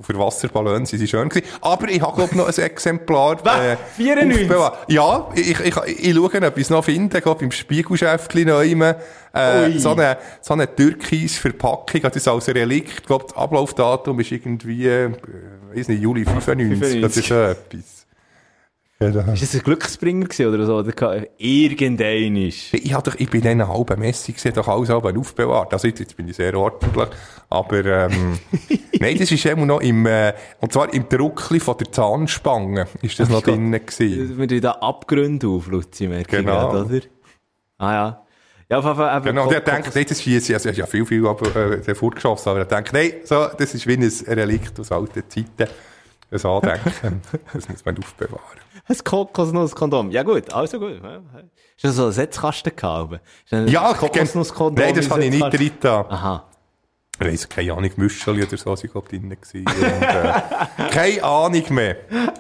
für 0.01 0.17
Wasserballons 0.17 0.91
sind 0.91 1.01
sie 1.01 1.09
schön 1.09 1.29
gewesen. 1.29 1.47
Aber 1.61 1.89
ich 1.89 2.01
habe, 2.01 2.17
glaube 2.17 2.37
noch 2.37 2.47
ein 2.47 2.55
Exemplar, 2.55 3.33
äh, 3.33 3.45
Was? 3.45 3.79
94? 3.97 4.43
aufbewahrt. 4.45 4.79
Ja, 4.89 5.29
ich, 5.35 5.51
ich, 5.51 5.61
ich, 5.61 5.77
ich 6.09 6.15
schaue, 6.15 6.47
ob 6.47 6.57
ich 6.57 6.63
es 6.63 6.71
noch 6.71 6.85
finde, 6.85 7.21
glaube 7.21 7.45
im 7.45 7.51
Spiegelschäftchen 7.51 8.47
noch 8.47 8.63
immer, 8.63 8.97
äh, 9.35 9.65
Ui. 9.65 9.79
so 9.79 9.91
eine, 9.93 10.19
so 10.41 10.55
eine 10.55 10.73
türkis 10.73 11.39
Verpackung, 11.39 12.01
das 12.03 12.15
ist 12.15 12.29
als 12.29 12.49
Relikt, 12.49 13.01
ich 13.01 13.07
glaube, 13.07 13.25
das 13.29 13.37
Ablaufdatum 13.37 14.21
ist 14.21 14.31
irgendwie, 14.31 14.87
äh, 14.87 15.11
weiß 15.75 15.89
nicht, 15.89 16.01
Juli 16.01 16.25
95, 16.25 17.01
das 17.01 17.17
ist 17.17 17.27
so 17.27 17.35
etwas. 17.35 17.98
Genau. 19.01 19.33
Ist 19.33 19.43
das 19.43 19.55
ein 19.55 19.61
Glücksbringer 19.63 20.27
oder 20.49 20.67
so? 20.67 20.77
Oder 20.79 21.25
irgendein 21.39 22.35
ist. 22.35 22.75
Ich, 22.75 22.91
doch, 22.93 23.15
ich 23.17 23.31
bin 23.31 23.43
in 23.43 23.49
einer 23.49 23.69
halben 23.69 24.01
Messe 24.01 24.33
gesehen, 24.33 24.55
doch 24.55 24.67
alles 24.67 24.89
halb 24.89 25.05
aufbewahrt. 25.05 25.73
Also 25.73 25.87
jetzt, 25.87 26.01
jetzt 26.01 26.17
bin 26.17 26.27
ich 26.29 26.35
sehr 26.35 26.53
ordentlich. 26.59 27.07
Aber, 27.49 27.85
ähm, 27.85 28.41
nein, 28.99 29.17
das 29.17 29.31
ist 29.31 29.47
immer 29.47 29.67
noch 29.67 29.81
im, 29.83 30.05
äh, 30.07 30.33
und 30.61 30.73
zwar 30.73 30.93
im 30.93 31.09
Druckli 31.09 31.61
von 31.61 31.77
der 31.79 31.93
Zahnspange 31.93 32.89
ist 33.01 33.21
das 33.21 33.29
noch 33.29 33.45
Gott. 33.45 33.55
drinnen 33.55 33.87
gewesen. 33.87 34.37
Wir 34.37 34.49
tun 34.49 34.61
da 34.61 34.73
Abgründe 34.73 35.47
auf, 35.47 35.69
Luzi, 35.69 36.09
merke 36.09 36.37
ich 36.39 36.45
Genau. 36.45 36.69
gerade, 36.73 36.85
oder? 36.97 37.01
Ah 37.79 37.93
ja. 37.93 38.23
Ja, 38.71 38.79
auf 38.81 38.85
jeden 38.85 39.23
Genau, 39.23 39.49
er 39.51 39.61
Ko- 39.61 39.71
denkt, 39.71 39.95
nein, 39.95 40.05
das 40.09 40.21
schieße 40.21 40.53
ich, 40.53 40.55
also, 40.57 40.69
hat 40.71 40.77
ja 40.77 40.87
viel, 40.87 41.07
viel, 41.07 41.25
aber, 41.27 41.55
äh, 41.57 41.81
der 41.81 41.95
fortgeschossen, 41.95 42.51
aber 42.51 42.59
er 42.59 42.65
denkt, 42.67 42.93
nein, 42.93 43.13
so, 43.25 43.47
das 43.57 43.75
ist 43.75 43.87
wie 43.87 43.95
ein 43.95 44.03
Relikt 44.27 44.79
aus 44.81 44.91
alten 44.93 45.23
Zeiten. 45.29 45.73
Das 46.31 46.45
Andenken, 46.45 47.23
das 47.55 47.69
muss 47.69 47.85
man 47.85 47.99
aufbewahren. 47.99 48.43
Ein 48.87 48.97
Kokosnusskondom. 49.05 50.11
Ja 50.11 50.23
gut, 50.23 50.53
also 50.53 50.79
gut. 50.79 50.93
Ist 50.95 51.85
das 51.85 51.97
so 51.97 52.07
ein 52.07 52.13
Setzkasten 52.13 52.75
gehabt? 52.77 53.21
Ein 53.51 53.69
Ja, 53.69 53.95
Kokosnusskondom. 53.95 54.85
nein, 54.85 54.95
das 54.95 55.11
habe 55.11 55.25
ich 55.25 55.31
nicht 55.31 55.43
drin 55.59 55.73
da. 55.81 56.01
Aha. 56.09 56.45
Ich 57.21 57.27
weiss, 57.27 57.49
keine 57.49 57.73
Ahnung, 57.73 57.91
Müscheli 57.97 58.45
oder 58.45 58.57
so, 58.57 58.77
sind 58.77 58.93
glaube 58.93 59.09
drin 59.09 59.29
gewesen. 59.29 59.65
Und, 59.67 60.03
äh, 60.03 60.91
keine 60.91 61.23
Ahnung 61.25 61.65
mehr. 61.71 61.97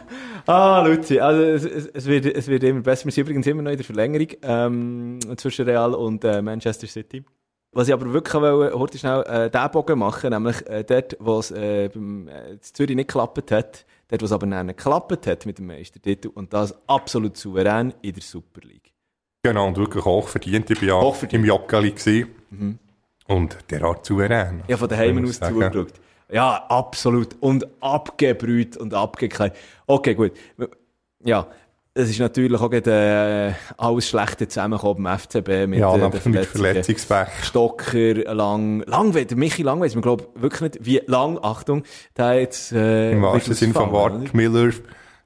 Ah, 0.46 0.80
Luzi, 0.80 1.20
also 1.20 1.42
es, 1.42 1.62
es, 1.62 1.86
es, 1.92 2.06
wird, 2.06 2.24
es 2.24 2.48
wird 2.48 2.62
immer 2.64 2.80
besser. 2.80 3.04
Wir 3.04 3.12
sind 3.12 3.20
übrigens 3.24 3.46
immer 3.46 3.60
noch 3.60 3.70
in 3.70 3.76
der 3.76 3.84
Verlängerung 3.84 4.28
ähm, 4.40 5.18
zwischen 5.36 5.66
Real 5.66 5.92
und 5.92 6.24
äh, 6.24 6.40
Manchester 6.40 6.86
City. 6.86 7.22
Was 7.72 7.88
ich 7.88 7.94
aber 7.94 8.12
wirklich 8.12 8.34
wollte, 8.34 8.78
heute 8.78 8.98
schnell 8.98 9.22
äh, 9.24 9.50
den 9.50 9.70
Bogen 9.70 9.98
machen, 9.98 10.30
nämlich 10.30 10.66
äh, 10.66 10.84
dort, 10.84 11.16
wo 11.20 11.38
es 11.38 11.50
äh, 11.50 11.88
beim 11.92 12.28
äh, 12.28 12.52
in 12.52 12.62
Zürich 12.62 12.96
nicht 12.96 13.08
geklappt 13.08 13.52
hat, 13.52 13.84
dort, 14.08 14.22
wo 14.22 14.24
es 14.24 14.32
aber 14.32 14.46
dann 14.46 14.68
geklappt 14.68 15.26
hat 15.26 15.44
mit 15.44 15.58
dem 15.58 15.66
Meistertitel 15.66 16.28
und 16.28 16.52
das 16.52 16.74
absolut 16.88 17.36
souverän 17.36 17.92
in 18.00 18.14
der 18.14 18.22
Super 18.22 18.62
League. 18.66 18.92
Genau, 19.42 19.66
und 19.68 19.76
wirklich 19.76 20.04
hochverdient. 20.04 20.70
Ich 20.70 20.86
war 20.88 21.02
Hochverdient. 21.02 21.44
im 21.44 21.48
Joggeli 21.48 21.90
gewesen. 21.92 22.78
Und 23.26 23.58
der 23.70 23.82
Art 23.82 24.04
souverän. 24.04 24.62
Ja, 24.66 24.76
von 24.76 24.88
daheim 24.88 25.24
aus 25.24 25.38
zugeschaut. 25.38 25.92
Ja, 26.30 26.64
absolut. 26.68 27.36
Und 27.40 27.66
abgebrüht 27.80 28.76
und 28.76 28.94
abgekleidet. 28.94 29.56
Okay, 29.86 30.14
gut. 30.14 30.32
Ja, 31.24 31.46
es 31.98 32.10
ist 32.10 32.20
natürlich 32.20 32.60
auch 32.60 32.70
gerade, 32.70 33.54
äh, 33.58 33.72
alles 33.76 34.08
Schlechte 34.08 34.46
zusammengekommen 34.46 35.02
beim 35.02 35.18
FCB 35.18 35.66
mit, 35.66 35.80
Ja, 35.80 35.94
äh, 35.96 36.28
mit. 36.28 36.48
Stocker, 37.42 38.14
lang, 38.34 38.82
lang, 38.86 39.12
der 39.12 39.36
Michi 39.36 39.62
lang 39.62 39.80
weiss 39.80 39.94
man, 39.94 40.02
glaub 40.02 40.30
wirklich 40.40 40.60
nicht, 40.60 40.86
wie 40.86 41.02
lang, 41.06 41.38
Achtung, 41.42 41.82
der 42.16 42.40
jetzt, 42.40 42.72
äh, 42.72 43.12
Im 43.12 43.22
wahrsten 43.22 43.48
wird 43.50 43.58
Sinne 43.58 43.74
Wort. 43.92 44.14
oder? 44.14 44.24
Miller. 44.32 44.70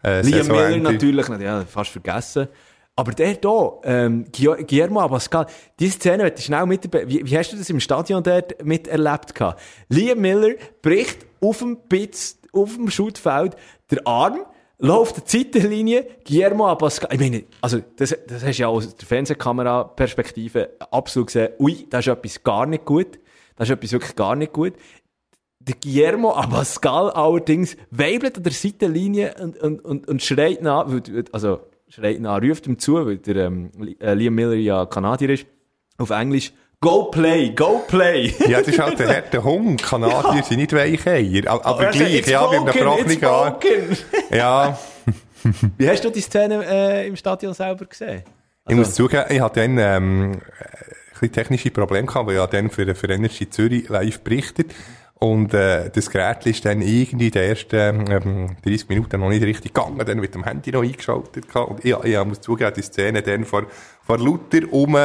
Äh, 0.02 0.22
Liam 0.22 0.46
Miller 0.46 0.78
natürlich, 0.78 1.28
nicht, 1.28 1.42
ja, 1.42 1.62
fast 1.66 1.90
vergessen. 1.90 2.48
Aber 2.96 3.12
der 3.12 3.28
hier, 3.28 3.72
ähm, 3.84 4.24
Guillermo 4.32 5.00
Abascal, 5.00 5.46
diese 5.78 5.98
Szene, 5.98 6.32
ich 6.34 6.44
schnell 6.44 6.66
mit, 6.66 6.90
wie, 7.06 7.24
wie 7.24 7.38
hast 7.38 7.52
du 7.52 7.56
das 7.56 7.68
im 7.68 7.80
Stadion 7.80 8.22
dort 8.22 8.64
miterlebt 8.64 9.34
gehabt? 9.34 9.60
Liam 9.88 10.20
Miller 10.20 10.54
bricht 10.80 11.26
auf 11.42 11.58
dem 11.58 11.76
Pitz, 11.88 12.38
auf 12.52 12.76
dem 12.76 12.90
Schuttfeld 12.90 13.56
der 13.90 14.06
Arm, 14.06 14.40
läuft 14.82 15.32
die 15.32 15.38
Seitenlinie, 15.38 16.06
Guillermo 16.26 16.66
Abascal, 16.66 17.08
ich 17.12 17.20
meine, 17.20 17.44
also, 17.60 17.80
das, 17.96 18.16
das 18.26 18.44
hast 18.44 18.58
du 18.58 18.62
ja 18.62 18.68
aus 18.68 18.94
der 18.94 19.06
Fernsehkamera-Perspektive 19.06 20.70
absolut 20.90 21.28
gesehen, 21.28 21.50
ui, 21.58 21.86
da 21.88 22.00
ist 22.00 22.08
etwas 22.08 22.42
gar 22.42 22.66
nicht 22.66 22.84
gut, 22.84 23.18
da 23.56 23.64
ist 23.64 23.70
etwas 23.70 23.92
wirklich 23.92 24.16
gar 24.16 24.34
nicht 24.34 24.52
gut. 24.52 24.74
Der 25.60 25.76
Guillermo 25.76 26.32
Abascal 26.32 27.10
allerdings 27.10 27.76
weibelt 27.92 28.36
an 28.36 28.42
der 28.42 28.52
Seitenlinie 28.52 29.34
und, 29.40 29.56
und, 29.58 29.84
und, 29.84 30.08
und 30.08 30.22
schreit 30.22 30.60
nach, 30.60 30.88
also 31.30 31.60
schreit 31.88 32.20
nach, 32.20 32.42
ruft 32.42 32.66
ihm 32.66 32.78
zu, 32.78 32.94
weil 33.06 33.18
der 33.18 33.36
ähm, 33.36 33.70
äh, 34.00 34.14
Liam 34.14 34.34
Miller 34.34 34.54
ja 34.54 34.84
Kanadier 34.86 35.30
ist, 35.30 35.46
auf 35.98 36.10
Englisch, 36.10 36.52
Go 36.82 37.04
play, 37.04 37.50
go 37.50 37.80
play! 37.86 38.34
Ja, 38.48 38.58
das 38.58 38.68
ist 38.68 38.78
halt 38.80 38.98
der 38.98 39.08
harte 39.08 39.42
Hund. 39.44 39.80
Kanadier 39.82 40.42
sind 40.42 40.58
nicht 40.58 40.72
Weicheier. 40.74 41.48
Aber, 41.50 41.64
aber 41.64 41.84
Er 41.84 41.92
sagt, 41.92 41.96
gleich, 41.96 42.14
"It's 42.18 42.28
ja, 42.28 42.44
broken, 42.44 42.66
it's 42.68 42.76
gebrochenen 42.76 43.24
Arm. 43.24 43.52
broken." 43.52 43.96
Ja, 44.30 44.78
Wie 45.78 45.88
hast 45.88 46.04
du 46.04 46.10
die 46.10 46.20
Szene 46.20 46.64
äh, 46.68 47.06
im 47.06 47.16
Stadion 47.16 47.54
selber 47.54 47.84
gesehen? 47.86 48.22
ich 48.68 48.76
muss 48.76 48.94
zugeben, 48.94 49.24
ich 49.30 49.40
hatte 49.40 49.60
dann, 49.60 49.78
ähm, 49.78 50.32
ein 50.32 50.40
bisschen 51.12 51.32
technische 51.32 51.70
Probleme 51.70 52.06
gehabt, 52.06 52.26
weil 52.28 52.36
ich 52.36 52.44
dann 52.46 52.68
für, 52.68 52.94
für 52.96 53.08
Energy 53.08 53.48
Zürich 53.48 53.88
live 53.88 54.20
berichtet. 54.20 54.74
Und, 55.14 55.54
äh, 55.54 55.88
das 55.88 56.10
Gerät 56.10 56.44
ist 56.46 56.64
dann 56.64 56.82
irgendwie 56.82 57.26
in 57.26 57.32
den 57.32 57.42
ersten, 57.48 58.10
ähm, 58.10 58.56
30 58.64 58.88
Minuten 58.88 59.20
noch 59.20 59.28
nicht 59.28 59.44
richtig 59.44 59.72
gegangen, 59.72 59.98
dann 60.04 60.18
mit 60.18 60.34
dem 60.34 60.42
Handy 60.42 60.72
noch 60.72 60.82
eingeschaltet 60.82 61.46
gehabt. 61.46 61.70
Und 61.70 61.84
ich, 61.84 61.94
ich 62.04 62.24
muss 62.24 62.40
zugeben, 62.40 62.72
die 62.76 62.82
Szene 62.82 63.22
dann 63.22 63.44
vor, 63.44 63.66
vor 64.04 64.18
lauter 64.18 64.62
um, 64.72 64.96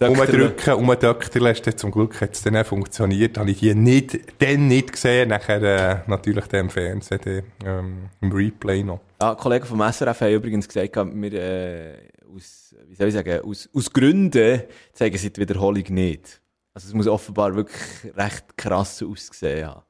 umdrücken, 0.00 0.74
umdrücken 0.74 1.42
lässt, 1.42 1.78
zum 1.78 1.90
Glück 1.90 2.20
hat 2.20 2.34
es 2.34 2.42
dann 2.42 2.56
auch 2.56 2.66
funktioniert, 2.66 3.38
habe 3.38 3.50
ich 3.50 3.60
die 3.60 3.74
nicht, 3.74 4.18
dann 4.40 4.68
nicht 4.68 4.92
gesehen, 4.92 5.28
nachher, 5.28 5.62
äh, 5.62 5.96
natürlich 6.06 6.46
dann 6.46 6.60
im 6.60 6.70
Fernsehen, 6.70 7.20
dann, 7.24 7.42
ähm, 7.64 8.08
im 8.20 8.32
Replay 8.32 8.82
noch. 8.82 9.00
Ja, 9.20 9.34
Kollegen 9.34 9.66
vom 9.66 9.80
SRF 9.80 10.20
haben 10.20 10.32
übrigens 10.32 10.68
gesagt, 10.68 10.96
wir, 10.96 11.32
äh, 11.32 11.94
aus, 12.34 12.74
wie 12.88 12.94
soll 12.94 13.08
ich 13.08 13.14
sagen, 13.14 13.40
aus, 13.44 13.68
aus 13.72 13.92
Gründen 13.92 14.62
zeigen 14.92 15.16
sie 15.16 15.32
die 15.32 15.40
Wiederholung 15.40 15.84
nicht. 15.88 16.40
Also 16.74 16.88
es 16.88 16.94
muss 16.94 17.06
offenbar 17.06 17.54
wirklich 17.54 17.80
recht 18.16 18.56
krass 18.56 19.02
aussehen 19.02 19.68
haben. 19.68 19.82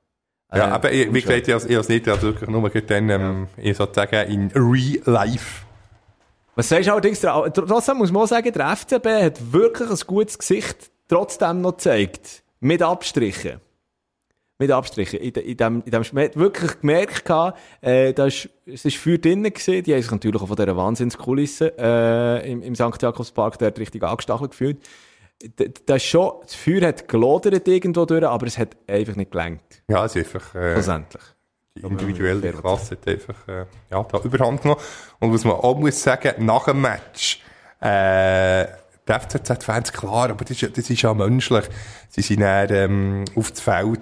Ja, 0.55 0.69
Äh, 0.69 0.71
aber 0.71 0.93
ich, 0.93 1.13
wie 1.13 1.21
gesagt, 1.23 1.49
ich 1.49 1.55
habe 1.55 1.75
es 1.75 1.89
nicht, 1.89 2.07
also 2.09 2.29
wirklich 2.29 2.51
nur 2.51 2.69
dann, 2.69 3.11
ähm, 3.11 3.49
ich 3.57 3.77
sozusagen 3.77 4.31
in 4.31 4.51
real 4.55 5.01
life. 5.07 5.64
Was 6.57 6.69
sagst 6.69 6.87
du 6.87 6.93
allerdings, 6.93 7.21
trotzdem 7.21 7.99
muss 7.99 8.13
man 8.13 8.23
auch 8.23 8.29
sagen, 8.29 8.53
der 8.53 8.77
FCB 8.77 9.07
hat 9.07 9.53
wirklich 9.53 9.91
ein 9.91 9.99
gutes 10.07 10.39
Gesicht 10.39 10.91
trotzdem 11.09 11.61
noch 11.61 11.73
gezeigt. 11.73 12.43
Mit 12.61 12.81
Abstrichen. 12.81 13.61
Mit 14.59 14.71
Abstrichen. 14.71 15.19
In, 15.19 15.33
in 15.33 15.57
dem, 15.57 15.83
in 15.85 15.91
dem, 15.91 16.03
man 16.13 16.25
hat 16.25 16.37
wirklich 16.37 16.81
gemerkt, 16.81 17.29
äh, 17.81 18.13
da 18.13 18.27
ist, 18.27 18.49
es 18.67 18.85
ist 18.85 18.97
Feuer 18.97 19.19
drinnen 19.19 19.53
gewesen. 19.53 19.83
Die 19.83 19.93
haben 19.93 20.03
sich 20.03 20.11
natürlich 20.11 20.41
auch 20.41 20.47
von 20.47 20.57
dieser 20.57 20.77
Wahnsinnskulisse, 20.77 21.75
äh, 21.77 22.51
im, 22.53 22.63
im 22.63 22.75
St. 22.77 23.03
Jakobspark 23.03 23.59
dort 23.59 23.79
richtig 23.81 24.05
angestachelt 24.05 24.53
gefühlt. 24.53 24.79
Das, 25.87 25.97
ist 25.97 26.05
schon, 26.05 26.35
das 26.43 26.55
Feuer 26.55 26.87
hat 26.87 27.09
gelodert 27.09 27.67
irgendwo 27.67 28.05
durch, 28.05 28.25
aber 28.25 28.47
es 28.47 28.57
hat 28.57 28.77
einfach 28.87 29.17
nicht 29.17 29.33
gelenkt. 29.33 29.83
Ja, 29.89 30.05
es 30.05 30.15
ist 30.15 30.35
einfach, 30.35 30.55
äh, 30.55 30.75
Schlussendlich. 30.75 31.23
Die 31.77 31.83
individuelle 31.83 32.53
Klasse 32.53 32.93
hat 32.93 33.09
einfach, 33.09 33.49
äh, 33.49 33.67
ja, 33.91 34.05
da 34.05 34.19
Überhand 34.21 34.63
genommen. 34.63 34.81
Und 35.19 35.33
was 35.35 35.45
man 35.45 35.55
auch 35.55 35.77
muss 35.77 36.01
sagen, 36.01 36.47
nach 36.47 36.67
dem 36.67 36.81
Match, 36.81 37.43
äh, 37.81 38.67
die 39.09 39.13
FCZ-Fans, 39.13 39.93
klar, 39.93 40.31
aber 40.31 40.45
das 40.45 40.63
ist, 40.63 40.79
das 40.79 40.89
ist 40.89 41.03
ja 41.03 41.13
menschlich. 41.13 41.65
Sie 42.09 42.23
sind 42.23 42.43
dann, 42.43 42.73
ähm, 42.73 43.25
auf 43.35 43.51
das 43.51 43.61
Feld. 43.61 43.99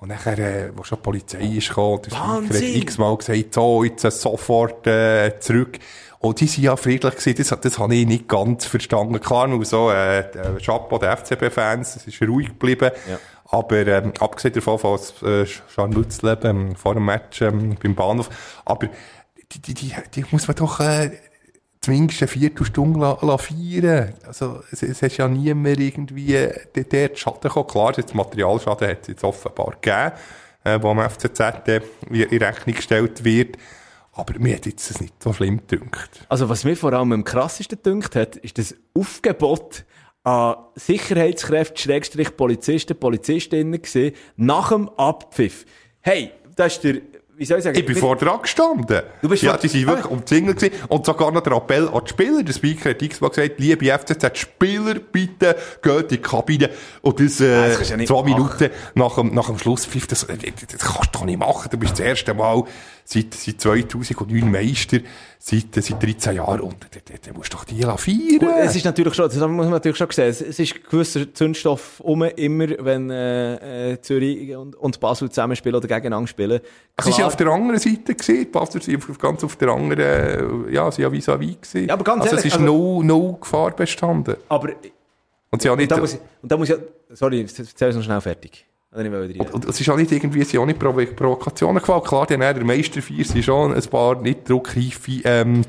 Und 0.00 0.08
nachher, 0.08 0.38
äh, 0.38 0.70
wo 0.76 0.84
schon 0.84 0.98
die 0.98 1.02
Polizei 1.02 1.38
ist 1.38 1.68
gekommen, 1.68 2.02
hat 2.12 2.60
x-mal 2.60 3.16
gesagt, 3.16 3.54
so, 3.54 3.84
jetzt 3.84 4.02
sofort, 4.02 4.86
äh, 4.86 5.38
zurück. 5.40 5.78
Und 6.18 6.40
die 6.40 6.46
sind 6.46 6.64
ja 6.64 6.76
friedlich 6.76 7.16
gewesen, 7.16 7.36
das, 7.38 7.58
das 7.58 7.78
habe 7.78 7.94
ich 7.94 8.06
nicht 8.06 8.28
ganz 8.28 8.66
verstanden. 8.66 9.18
Klar, 9.18 9.46
nur 9.46 9.64
so, 9.64 9.90
äh, 9.90 10.30
der 10.30 10.58
Chapeau 10.62 10.98
der 10.98 11.16
FCB-Fans, 11.16 11.96
es 11.96 12.06
ist 12.06 12.20
ruhig 12.20 12.48
geblieben. 12.48 12.90
Ja. 13.08 13.18
Aber, 13.54 13.86
ähm, 13.86 14.12
abgesehen 14.18 14.52
davon, 14.52 14.78
von 14.78 14.98
äh, 15.22 15.46
Scharmützeln, 15.46 16.38
ähm, 16.42 16.76
vor 16.76 16.94
dem 16.94 17.04
Match, 17.04 17.40
ähm, 17.40 17.76
beim 17.80 17.94
Bahnhof. 17.94 18.28
Aber, 18.64 18.88
die, 19.52 19.60
die, 19.60 19.74
die, 19.74 19.94
die 20.12 20.24
muss 20.32 20.48
man 20.48 20.56
doch, 20.56 20.80
äh, 20.80 21.12
zumindest 21.80 22.22
eine 22.22 22.28
Viertelstunde 22.28 22.98
la, 22.98 23.16
la 23.22 23.38
feiern. 23.38 24.14
Also, 24.26 24.60
es, 24.72 24.82
es 24.82 25.02
ist 25.02 25.16
ja 25.18 25.28
niemand 25.28 25.78
irgendwie, 25.78 26.32
der, 26.74 26.84
der 26.84 27.14
Schaden 27.14 27.42
gekommen. 27.42 27.68
Klar, 27.68 27.92
das 27.92 28.12
Materialschaden 28.12 28.88
hat 28.88 29.02
es 29.02 29.08
jetzt 29.08 29.22
offenbar 29.22 29.76
gegeben, 29.80 30.12
äh, 30.64 30.82
wo 30.82 30.90
am 30.90 31.08
FCZ 31.08 31.40
äh, 31.68 31.80
in 32.10 32.42
Rechnung 32.42 32.74
gestellt 32.74 33.22
wird. 33.22 33.56
Aber 34.14 34.36
mir 34.38 34.56
hat 34.56 34.66
jetzt 34.66 35.00
nicht 35.00 35.22
so 35.22 35.32
schlimm 35.32 35.58
gedünkt. 35.58 36.26
Also, 36.28 36.48
was 36.48 36.64
mir 36.64 36.76
vor 36.76 36.92
allem 36.92 37.12
am 37.12 37.22
krassesten 37.22 37.78
gedünkt 37.80 38.16
hat, 38.16 38.34
ist 38.36 38.58
das 38.58 38.74
Aufgebot 38.94 39.84
an 40.24 40.56
Sicherheitskräfte, 40.74 41.80
Schrägstrich 41.80 42.36
Polizisten, 42.36 42.98
Polizistinnen 42.98 43.80
gesehen, 43.80 44.14
nach 44.36 44.70
dem 44.70 44.88
Abpfiff. 44.88 45.64
Hey, 46.00 46.32
das 46.56 46.74
ist 46.74 46.84
der 46.84 47.00
wie 47.36 47.44
soll 47.44 47.58
ich 47.58 47.64
sagen? 47.64 47.78
Ich 47.78 47.84
bin 47.84 47.96
vor 47.96 48.16
dran 48.16 48.42
gestanden. 48.42 49.02
Du 49.20 49.28
bist 49.28 49.42
ja, 49.42 49.56
die 49.56 49.66
sind 49.66 49.86
wirklich 49.86 50.06
umzingelt 50.06 50.58
gewesen. 50.58 50.74
Und 50.88 51.04
sogar 51.04 51.32
noch 51.32 51.40
der 51.40 51.54
Appell 51.54 51.88
an 51.88 52.02
die 52.04 52.10
Spieler. 52.10 52.42
Der 52.42 52.52
Speaker 52.52 52.90
hat 52.90 53.02
x-mal 53.02 53.30
gesagt, 53.30 53.58
liebe 53.58 53.86
FCZ, 53.86 54.38
Spieler, 54.38 54.94
bitte, 54.94 55.56
geht 55.82 56.02
in 56.02 56.08
die 56.08 56.18
Kabine. 56.18 56.70
Und 57.02 57.18
das, 57.18 57.40
äh, 57.40 57.76
das 57.76 57.88
ja 57.88 57.98
zwei 58.04 58.22
Minuten 58.22 58.70
nach 58.94 59.16
dem, 59.16 59.34
nach 59.34 59.46
dem 59.46 59.58
Schlusspfiff, 59.58 60.06
das, 60.06 60.26
das, 60.26 60.38
das 60.38 60.78
kannst 60.78 61.14
du 61.14 61.18
doch 61.18 61.24
nicht 61.24 61.38
machen. 61.38 61.68
Du 61.70 61.76
bist 61.76 61.92
das 61.92 62.00
erste 62.00 62.34
Mal 62.34 62.62
seit, 63.04 63.34
seit 63.34 63.60
2009 63.60 64.50
Meister, 64.50 64.98
seit, 65.38 65.74
seit 65.74 66.02
13 66.02 66.36
Jahren. 66.36 66.60
Und 66.60 66.76
dann 67.24 67.36
musst 67.36 67.52
du 67.52 67.56
doch 67.56 67.64
die 67.64 67.82
feiern. 67.82 68.58
Es 68.60 68.74
ist 68.74 68.84
natürlich 68.84 69.14
schon, 69.14 69.26
das 69.26 69.36
muss 69.36 69.48
man 69.48 69.70
natürlich 69.70 69.98
schon 69.98 70.10
sehen, 70.10 70.28
es 70.28 70.40
ist 70.40 70.88
gewisser 70.88 71.32
Zündstoff 71.32 72.00
um, 72.00 72.22
immer, 72.22 72.66
wenn, 72.80 73.10
äh, 73.10 73.92
äh, 73.92 74.00
Zürich 74.00 74.56
und, 74.56 74.74
und 74.76 75.00
Basel 75.00 75.28
zusammenspielen 75.28 75.76
oder 75.76 75.86
gegeneinander 75.86 76.26
spielen. 76.26 76.60
Es 76.96 77.06
ist 77.06 77.18
ja 77.18 77.26
auf 77.26 77.36
der 77.36 77.48
anderen 77.48 77.78
Seite 77.78 78.14
gesehen, 78.14 78.50
Basel 78.50 78.80
auf, 78.96 79.18
ganz 79.18 79.44
auf 79.44 79.56
der 79.56 79.68
anderen, 79.68 80.72
ja, 80.72 80.90
sie 80.90 81.02
ja 81.02 81.08
vis-à-vis 81.08 81.60
gesehen. 81.60 81.88
Ja, 81.88 81.94
aber 81.94 82.04
ganz 82.04 82.22
also 82.22 82.36
ehrlich, 82.36 82.46
es 82.46 82.54
ist 82.54 82.60
also, 82.60 82.72
no, 82.72 83.02
no 83.02 83.32
Gefahr 83.34 83.72
bestanden. 83.72 84.36
Aber, 84.48 84.70
und 85.50 85.62
sie 85.62 85.70
auch 85.70 85.76
nicht, 85.76 85.92
und 85.92 85.96
da 85.96 86.00
muss 86.00 86.14
ich, 86.14 86.20
und 86.42 86.52
da 86.52 86.56
muss 86.56 86.70
ich, 86.70 86.76
sorry, 87.10 87.42
es 87.42 87.80
noch 87.80 88.02
schnell 88.02 88.20
fertig. 88.20 88.66
Und, 88.94 89.54
und 89.54 89.64
es 89.64 89.80
ist 89.80 89.88
auch 89.88 89.96
nicht 89.96 90.12
irgendwie, 90.12 90.44
sind 90.44 90.60
auch 90.60 90.66
nicht 90.66 90.78
Provo 90.78 91.04
Provokationen 91.04 91.80
gefallen. 91.80 92.04
Klar, 92.04 92.26
die 92.26 92.36
der 92.36 92.64
Meisterfeier 92.64 93.24
sind 93.24 93.44
schon 93.44 93.74
ein 93.74 93.82
paar 93.82 94.20
nicht 94.20 94.48
druckreife, 94.48 95.20
ähm, 95.24 95.64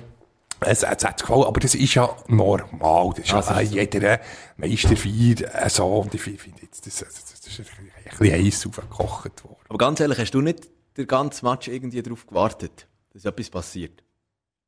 es, 0.59 0.83
es 0.83 1.03
hat 1.03 1.21
gefallen, 1.21 1.43
aber 1.43 1.59
das 1.59 1.75
ist 1.75 1.93
ja 1.95 2.15
normal. 2.27 3.13
Das 3.17 3.25
ist 3.25 3.33
also, 3.33 3.53
ja 3.53 3.61
jeder 3.61 4.19
Meisterfeier 4.57 5.63
äh, 5.65 5.69
so. 5.69 5.85
Und 5.87 6.13
ich 6.13 6.21
finde 6.21 6.61
jetzt, 6.61 6.85
das, 6.85 6.99
das, 6.99 7.41
das 7.41 7.59
ist 7.59 7.59
ein 7.59 8.17
bisschen 8.17 8.45
heiß 8.45 8.67
aufgekocht 8.67 9.43
worden. 9.43 9.57
Aber 9.69 9.77
ganz 9.77 9.99
ehrlich, 9.99 10.17
hast 10.19 10.31
du 10.31 10.41
nicht 10.41 10.69
den 10.97 11.07
ganzen 11.07 11.45
Match 11.45 11.67
irgendwie 11.67 12.01
darauf 12.01 12.25
gewartet, 12.27 12.87
dass 13.13 13.25
etwas 13.25 13.49
passiert? 13.49 14.03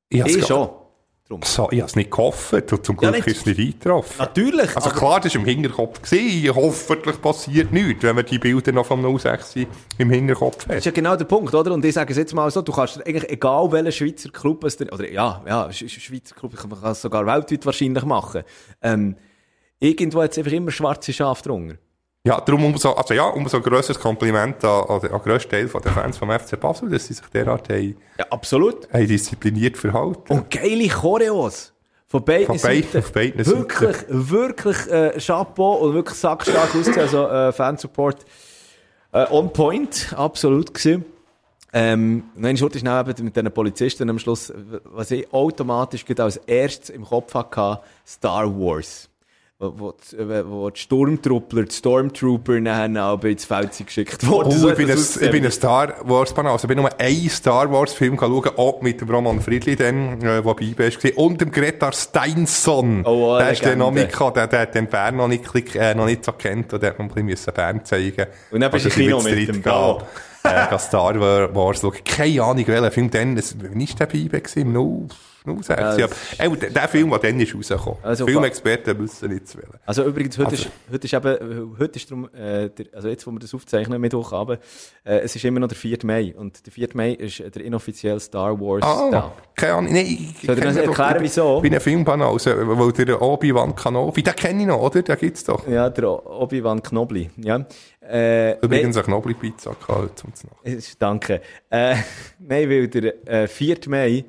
Ich, 0.09 0.25
ich 0.25 0.45
schon. 0.45 0.69
Drum. 1.27 1.41
So, 1.43 1.69
ich 1.71 1.79
habe 1.79 1.89
es 1.89 1.95
nicht 1.97 2.09
gehofft 2.09 2.71
und 2.71 2.85
zum 2.85 2.95
Glück 2.95 3.17
ja, 3.17 3.25
ist 3.25 3.37
es 3.37 3.45
nicht 3.45 3.59
eingetroffen. 3.59 4.15
Natürlich. 4.17 4.73
Also 4.75 4.91
klar, 4.91 5.19
das 5.19 5.35
war 5.35 5.41
im 5.41 5.47
Hinterkopf. 5.47 6.01
Gewesen. 6.01 6.55
Hoffentlich 6.55 7.21
passiert 7.21 7.73
nichts, 7.73 8.03
wenn 8.03 8.15
man 8.15 8.25
die 8.25 8.39
Bilder 8.39 8.71
noch 8.71 8.85
vom 8.85 9.19
06 9.19 9.55
im 9.97 10.09
Hinterkopf 10.09 10.63
hat. 10.63 10.69
Das 10.69 10.77
ist 10.77 10.85
ja 10.85 10.91
genau 10.91 11.17
der 11.17 11.25
Punkt, 11.25 11.53
oder? 11.53 11.73
Und 11.73 11.83
ich 11.83 11.93
sage 11.93 12.11
es 12.11 12.17
jetzt 12.17 12.33
mal 12.33 12.49
so, 12.49 12.61
du 12.61 12.71
kannst 12.71 13.05
eigentlich, 13.05 13.29
egal 13.29 13.69
welchen 13.73 13.91
Schweizer 13.91 14.29
Club 14.29 14.63
es 14.63 14.77
dir, 14.77 14.91
oder 14.93 15.11
ja, 15.11 15.43
ja, 15.45 15.69
Schweizer 15.71 16.33
Club, 16.33 16.53
man 16.69 16.81
kann 16.81 16.91
es 16.91 17.01
sogar 17.01 17.25
weltweit 17.25 17.65
wahrscheinlich 17.65 18.05
machen, 18.05 18.43
ähm, 18.81 19.17
irgendwo 19.79 20.21
hat 20.23 20.31
es 20.31 20.37
einfach 20.37 20.53
immer 20.53 20.71
schwarze 20.71 21.11
Schafe 21.11 21.43
drunter. 21.43 21.75
Ja, 22.27 22.41
darum 22.41 22.65
umso, 22.65 22.91
also 22.91 23.13
ja, 23.13 23.25
umso 23.27 23.61
grösseres 23.61 23.97
Kompliment 23.99 24.61
an, 24.65 24.83
an, 24.89 24.99
den 24.99 25.11
grössten 25.11 25.49
Teil 25.49 25.67
der 25.67 25.91
Fans 25.93 26.17
vom 26.17 26.29
FC 26.29 26.59
Basel, 26.59 26.89
dass 26.89 27.07
sie 27.07 27.13
sich 27.13 27.25
derart 27.27 27.69
haben, 27.69 27.95
ja, 28.17 28.25
absolut. 28.29 28.91
haben 28.91 29.07
diszipliniert 29.07 29.77
verhalten. 29.77 30.33
Und 30.33 30.51
geile 30.51 30.89
Choreos. 30.89 31.73
Von 32.09 32.23
beiden 32.23 32.47
von 32.47 32.57
Seiten. 32.57 32.91
Beid, 32.91 33.13
beiden 33.13 33.45
wirklich, 33.45 33.97
Seiten. 33.97 34.29
wirklich, 34.29 34.77
äh, 34.87 35.19
Chapeau 35.19 35.75
und 35.75 35.93
wirklich 35.93 36.17
sackstark 36.17 36.75
ausgesehen. 36.75 36.99
Also, 36.99 37.27
äh, 37.27 37.51
Fansupport, 37.53 38.25
äh, 39.13 39.25
on 39.29 39.51
point, 39.51 40.13
absolut 40.15 40.73
gewesen. 40.73 41.05
Ähm, 41.73 42.23
dann 42.35 42.55
ist 42.55 42.61
eben 42.61 43.25
mit 43.25 43.35
den 43.35 43.51
Polizisten 43.51 44.09
am 44.09 44.19
Schluss, 44.19 44.53
was 44.85 45.11
ich 45.11 45.31
automatisch 45.33 46.05
als 46.17 46.37
erstes 46.37 46.89
im 46.89 47.05
Kopf 47.05 47.33
hatte, 47.33 47.81
Star 48.05 48.47
Wars 48.47 49.09
wo, 49.59 49.95
wo 50.45 50.69
die 50.69 50.79
Sturmtruppler, 50.79 51.63
die 51.63 51.73
Stormtrooper 51.73 52.59
nachher 52.59 53.05
auch 53.05 53.23
ins 53.23 53.45
Feld 53.45 53.71
geschickt 53.83 54.25
wurden. 54.27 54.63
Oh, 54.63 54.69
ich, 54.69 54.75
bin 54.75 54.91
ein, 54.91 54.97
ich 54.97 55.31
bin 55.31 55.45
ein 55.45 55.51
Star 55.51 55.95
Wars 56.03 56.31
Fan, 56.31 56.45
also 56.45 56.65
ich 56.65 56.67
bin 56.67 56.77
nur 56.77 56.89
einen 56.99 57.29
Star 57.29 57.71
Wars 57.71 57.93
Film 57.93 58.17
schauen, 58.19 58.51
auch 58.55 58.81
mit 58.81 59.01
dem 59.01 59.09
Roman 59.09 59.41
Friedli 59.41 59.75
dann, 59.75 60.21
äh, 60.21 60.45
wo 60.45 60.53
bei 60.53 60.75
war, 60.77 61.17
und 61.17 61.41
dem 61.41 61.51
Greta 61.51 61.91
Steinson. 61.91 63.03
Oh, 63.03 63.33
oh, 63.33 63.37
der 63.39 63.51
ist 63.51 63.65
der 63.65 63.75
noch 63.75 63.91
nicht, 63.91 64.19
der, 64.19 64.47
der 64.47 64.59
hat 64.59 64.75
den 64.75 64.87
Bern 64.87 65.15
noch 65.15 65.27
nicht, 65.27 65.43
äh, 65.75 65.95
noch 65.95 66.05
nicht 66.05 66.23
so 66.23 66.33
kennt, 66.33 66.71
und 66.73 66.83
der 66.83 66.91
hat 66.91 66.99
noch 66.99 67.15
ein 67.15 67.25
bisschen 67.25 67.53
Bern 67.53 67.83
zeigen 67.83 68.27
Und 68.51 68.61
dann 68.61 68.71
bist 68.71 68.85
du 68.85 68.89
Kino 68.89 69.21
mit 69.23 69.47
dem 69.47 69.63
Ball. 69.63 70.03
äh, 70.43 70.77
Star 70.77 71.19
Wars 71.19 71.81
schauen. 71.81 71.97
Keine 72.05 72.43
Ahnung, 72.43 72.67
welcher 72.67 72.91
Film 72.91 73.09
denn, 73.09 73.35
wann 73.35 73.79
war 73.79 73.95
der 73.99 74.05
bei 74.05 74.39
gewesen? 74.39 74.71
No. 74.71 75.07
06. 75.55 75.69
Ja, 75.69 75.97
ja. 75.97 76.07
Äh, 76.37 76.69
der 76.69 76.87
Film, 76.87 77.09
der 77.09 77.19
dann 77.19 77.39
ist 77.39 77.55
rausgekommen. 77.55 77.99
Also, 78.03 78.25
Filmexperten 78.25 78.97
müssen 78.97 79.31
nicht 79.31 79.47
zu 79.47 79.57
wählen. 79.57 79.73
Also 79.85 80.03
übrigens, 80.03 80.37
heute, 80.37 80.49
also, 80.51 80.63
ist, 80.63 80.71
heute 80.91 81.05
ist 81.05 81.13
eben, 81.13 81.77
heute 81.79 81.95
ist 81.97 82.11
darum, 82.11 82.29
äh, 82.33 82.69
der, 82.69 82.85
also 82.93 83.07
jetzt, 83.07 83.25
wo 83.25 83.31
wir 83.31 83.39
das 83.39 83.53
aufzeichnen, 83.53 83.99
Mittwochabend, 83.99 84.59
äh, 85.03 85.19
es 85.19 85.35
ist 85.35 85.45
immer 85.45 85.59
noch 85.59 85.67
der 85.67 85.77
4. 85.77 85.99
Mai. 86.03 86.33
Und 86.37 86.65
der 86.65 86.73
4. 86.73 86.89
Mai 86.93 87.11
ist 87.11 87.39
der 87.39 87.63
inoffizielle 87.63 88.19
Star 88.19 88.59
Wars 88.59 88.83
ah, 88.83 89.09
Tag. 89.09 89.31
Keine 89.55 89.73
Ahnung, 89.73 89.93
nein, 89.93 90.05
ich 90.05 90.45
Soll 90.45 90.57
ich 90.57 90.63
dir 90.63 90.83
erklären, 90.83 91.17
wieso? 91.19 91.57
Ich 91.57 91.61
bin 91.63 91.73
ein 91.73 91.81
Filmbanause, 91.81 92.55
weil 92.67 93.05
der 93.05 93.21
Obi-Wan 93.21 93.75
Kenobi, 93.75 94.23
den 94.23 94.35
kenne 94.35 94.61
ich 94.61 94.67
noch, 94.67 94.81
oder? 94.81 95.01
Den 95.01 95.17
gibt's 95.17 95.43
doch. 95.43 95.67
Ja, 95.67 95.89
der 95.89 96.07
Obi-Wan 96.07 96.81
Knobli, 96.81 97.29
ja. 97.37 97.65
Äh, 98.01 98.59
Übrigens 98.59 98.95
eine 98.95 99.05
Knobli-Pizza 99.05 99.75
gehabt 99.85 100.19
zum 100.19 100.31
Danke. 100.99 101.41
Äh, 101.69 101.95
nein, 102.39 102.69
weil 102.69 102.87
der 102.87 103.27
äh, 103.27 103.47
4. 103.47 103.77
Mai 103.87 104.25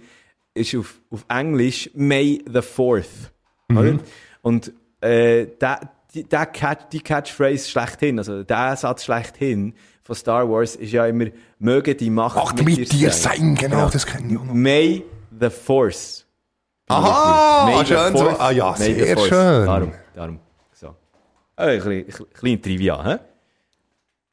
ist 0.58 0.74
auf, 0.74 1.00
auf 1.10 1.24
Englisch 1.28 1.90
May 1.94 2.42
the 2.46 2.60
4th. 2.60 3.30
Mhm. 3.68 4.00
Und 4.42 4.72
äh, 5.00 5.46
der, 5.60 5.80
die, 6.14 6.24
der 6.24 6.46
Catch, 6.46 6.88
die 6.92 7.00
Catchphrase 7.00 7.68
schlechthin, 7.68 8.18
also 8.18 8.42
der 8.42 8.76
Satz 8.76 9.04
schlechthin 9.04 9.74
von 10.02 10.16
Star 10.16 10.48
Wars 10.48 10.74
ist 10.76 10.92
ja 10.92 11.06
immer, 11.06 11.26
möge 11.58 11.94
die 11.94 12.10
Macht 12.10 12.36
Macht 12.36 12.56
mit, 12.64 12.78
mit 12.78 12.92
dir 12.92 13.10
sein. 13.10 13.36
sein. 13.38 13.54
Genau, 13.54 13.76
genau, 13.76 13.90
das 13.90 14.06
kenne 14.06 14.32
ich 14.32 14.38
auch 14.38 14.44
noch. 14.44 14.54
May 14.54 15.04
the 15.38 15.50
Force. 15.50 16.24
Aha, 16.88 17.66
May 17.66 17.86
schön 17.86 18.16
so. 18.16 18.28
Ah 18.38 18.50
ja, 18.50 18.74
May 18.78 18.94
sehr 18.94 19.18
schön. 19.18 19.66
Darum, 19.66 19.92
darum. 20.14 20.40
So. 20.72 20.94
Ein 21.56 22.06
kleiner 22.32 22.62
Trivia, 22.62 23.04
hä? 23.04 23.18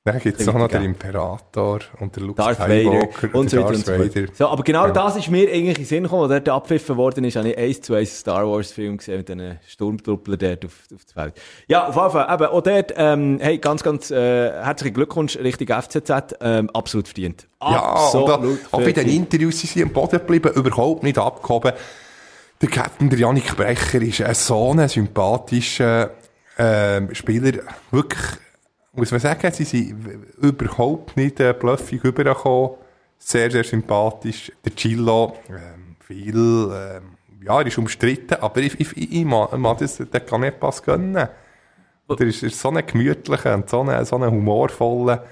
Dann 0.06 0.20
gibt 0.20 0.40
es 0.40 0.48
auch 0.48 0.54
noch 0.54 0.68
den 0.68 0.84
Imperator 0.84 1.80
und 2.00 2.16
der 2.16 2.22
Luke 2.22 2.40
Darth 2.40 2.58
Skywalker 2.62 3.34
und, 3.34 3.50
so 3.50 3.58
weiter 3.58 3.70
und 3.70 3.86
so 3.88 3.92
weiter. 3.98 4.32
So, 4.36 4.48
aber 4.50 4.62
genau 4.62 4.86
ja. 4.86 4.92
das 4.92 5.16
ist 5.16 5.32
mir 5.32 5.50
eigentlich 5.52 5.70
in 5.70 5.74
den 5.74 5.86
Sinn 5.86 6.04
gekommen, 6.04 6.32
als 6.32 6.44
dort 6.44 6.50
abgepfiffen 6.50 6.96
worden 6.96 7.24
ist, 7.24 7.36
habe 7.38 7.50
ich 7.50 7.58
eins 7.58 7.82
zu 7.82 7.96
eins 7.96 8.20
Star 8.20 8.48
Wars 8.48 8.72
Film 8.72 8.98
gesehen 8.98 9.18
mit 9.18 9.30
diesen 9.30 9.60
Sturmtrupplern 9.68 10.38
dort 10.38 10.66
auf, 10.66 10.74
auf 10.94 11.06
der 11.06 11.24
Welt. 11.24 11.34
Ja, 11.68 11.88
auf 11.88 11.96
jeden 11.96 12.12
Fall, 12.12 12.32
eben, 12.32 12.46
auch 12.46 12.62
dort, 12.62 12.94
ähm, 12.96 13.40
hey, 13.42 13.58
ganz, 13.58 13.82
ganz, 13.82 14.12
äh, 14.12 14.52
herzlichen 14.52 14.94
Glückwunsch, 14.94 15.38
richtig 15.38 15.72
FCZ, 15.72 16.36
ähm, 16.40 16.70
absolut 16.70 17.08
verdient. 17.08 17.48
Absolut 17.58 18.28
ja, 18.28 18.36
und 18.36 18.46
auch, 18.46 18.74
auch 18.74 18.84
bei 18.84 18.92
den 18.92 19.10
Interviews 19.10 19.60
sind 19.60 19.72
sie 19.72 19.82
am 19.82 19.90
Boden 19.90 20.20
geblieben, 20.20 20.54
überhaupt 20.54 21.02
nicht 21.02 21.18
abgehoben. 21.18 21.72
Der 22.62 22.70
Captain, 22.70 23.10
der 23.10 23.18
Janik 23.18 23.58
Brecher, 23.58 24.04
ist 24.04 24.22
ein 24.22 24.36
so 24.36 24.70
ein 24.70 24.88
sympathischer, 24.88 26.12
ähm, 26.60 27.16
Spieler, 27.16 27.54
wirklich, 27.90 28.38
muss 28.96 29.12
man 29.12 29.20
sagen, 29.20 29.52
sie 29.52 29.64
sind 29.64 29.96
überhaupt 30.42 31.18
nicht 31.18 31.40
äh, 31.40 31.54
bluffig 31.54 32.04
rübergekommen. 32.04 32.72
Sehr, 33.18 33.50
sehr 33.50 33.64
sympathisch. 33.64 34.52
Der 34.64 34.76
Chilo, 34.76 35.38
ähm, 35.50 35.96
viel, 36.00 36.36
ähm, 36.36 37.18
ja, 37.44 37.60
er 37.60 37.68
ist 37.68 37.78
umstritten, 37.78 38.36
aber 38.36 38.62
ich, 38.62 38.80
ich, 38.80 38.98
ich, 38.98 39.12
ich 39.12 39.26
mag, 39.26 39.58
mag 39.58 39.78
das, 39.78 40.00
nicht 40.00 40.60
pass 40.60 40.84
gönnen. 40.84 41.30
Er 42.08 42.22
ist, 42.22 42.44
ist 42.44 42.60
so 42.60 42.70
ein 42.70 42.86
gemütlicher 42.86 43.56
und 43.56 43.70
so 43.70 43.82
ein, 43.82 44.06
so 44.06 44.18
ein 44.18 44.30
humorvoller, 44.30 45.26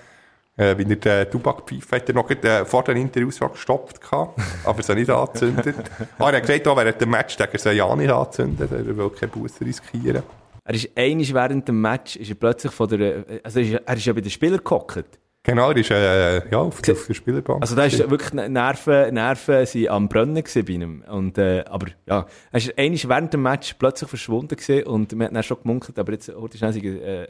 äh, 0.55 0.75
wie 0.77 0.83
er 0.83 0.95
den 0.95 1.31
Tubakpfeife 1.31 1.95
hat 1.95 2.09
er 2.09 2.15
noch 2.15 2.29
äh, 2.29 2.65
vor 2.65 2.83
den 2.83 2.97
Interviews 2.97 3.39
gestopft 3.39 4.01
gehabt, 4.01 4.39
aber 4.63 4.79
es 4.79 4.87
nicht 4.89 5.09
angezündet. 5.09 5.75
ah, 6.19 6.29
er 6.29 6.37
hat 6.37 6.47
gesagt, 6.47 6.67
auch 6.67 6.77
während 6.77 6.99
dem 6.99 7.09
Match, 7.09 7.37
er 7.39 7.59
soll 7.59 7.73
ja 7.73 7.95
nicht 7.95 8.11
anzünden, 8.11 8.67
er 8.71 8.97
will 8.97 9.09
keine 9.11 9.31
Busse 9.31 9.65
riskieren. 9.65 10.23
Er 10.65 10.75
ist 10.75 10.89
einig 10.95 11.33
während 11.33 11.67
dem 11.67 11.81
Match, 11.81 12.15
ist 12.15 12.29
er 12.29 12.35
plötzlich 12.35 12.71
von 12.71 12.87
der, 12.87 13.25
also 13.43 13.59
ist, 13.59 13.73
er 13.73 13.97
ist 13.97 14.05
ja 14.05 14.13
bei 14.13 14.21
den 14.21 14.31
Spielern 14.31 14.61
gehockt. 14.63 15.19
Genau, 15.45 15.71
er 15.71 15.77
ist 15.77 15.91
äh, 15.91 16.49
ja, 16.49 16.57
auf, 16.57 16.77
auf 16.77 17.05
der 17.07 17.13
Spielerbank. 17.13 17.61
Also 17.61 17.75
da 17.75 17.83
ist 17.83 18.09
wirklich 18.09 18.31
Nerven, 18.31 19.13
Nerven 19.13 19.65
sind 19.65 19.89
am 19.89 20.07
Brennen 20.07 20.41
bei 20.41 20.61
ihm. 20.71 21.03
Und, 21.11 21.37
äh, 21.37 21.65
aber 21.67 21.87
ja, 22.05 22.25
er 22.49 22.57
ist 22.57 22.77
einig 22.77 23.09
während 23.09 23.33
dem 23.33 23.41
Match 23.41 23.73
plötzlich 23.73 24.09
verschwunden 24.09 24.55
gewesen 24.55 24.87
und 24.87 25.11
man 25.13 25.27
hat 25.27 25.35
dann 25.35 25.43
schon 25.43 25.57
gemunkelt, 25.61 25.99
aber 25.99 26.13
jetzt 26.13 26.33
heute 26.33 26.57
schnell 26.57 26.77
äh, 26.77 27.23
äh, 27.23 27.27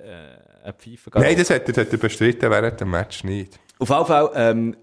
eine 0.64 0.74
Pfeife 0.74 1.10
Nein, 1.16 1.36
das 1.36 1.50
hat, 1.50 1.68
das 1.68 1.76
hat 1.76 1.92
er 1.92 1.98
bestritten 1.98 2.52
während 2.52 2.80
dem 2.80 2.92
Match 2.92 3.24
nicht. 3.24 3.60
Auf 3.80 3.90
jeden 3.90 4.06
Fall, 4.06 4.30
ähm, 4.36 4.76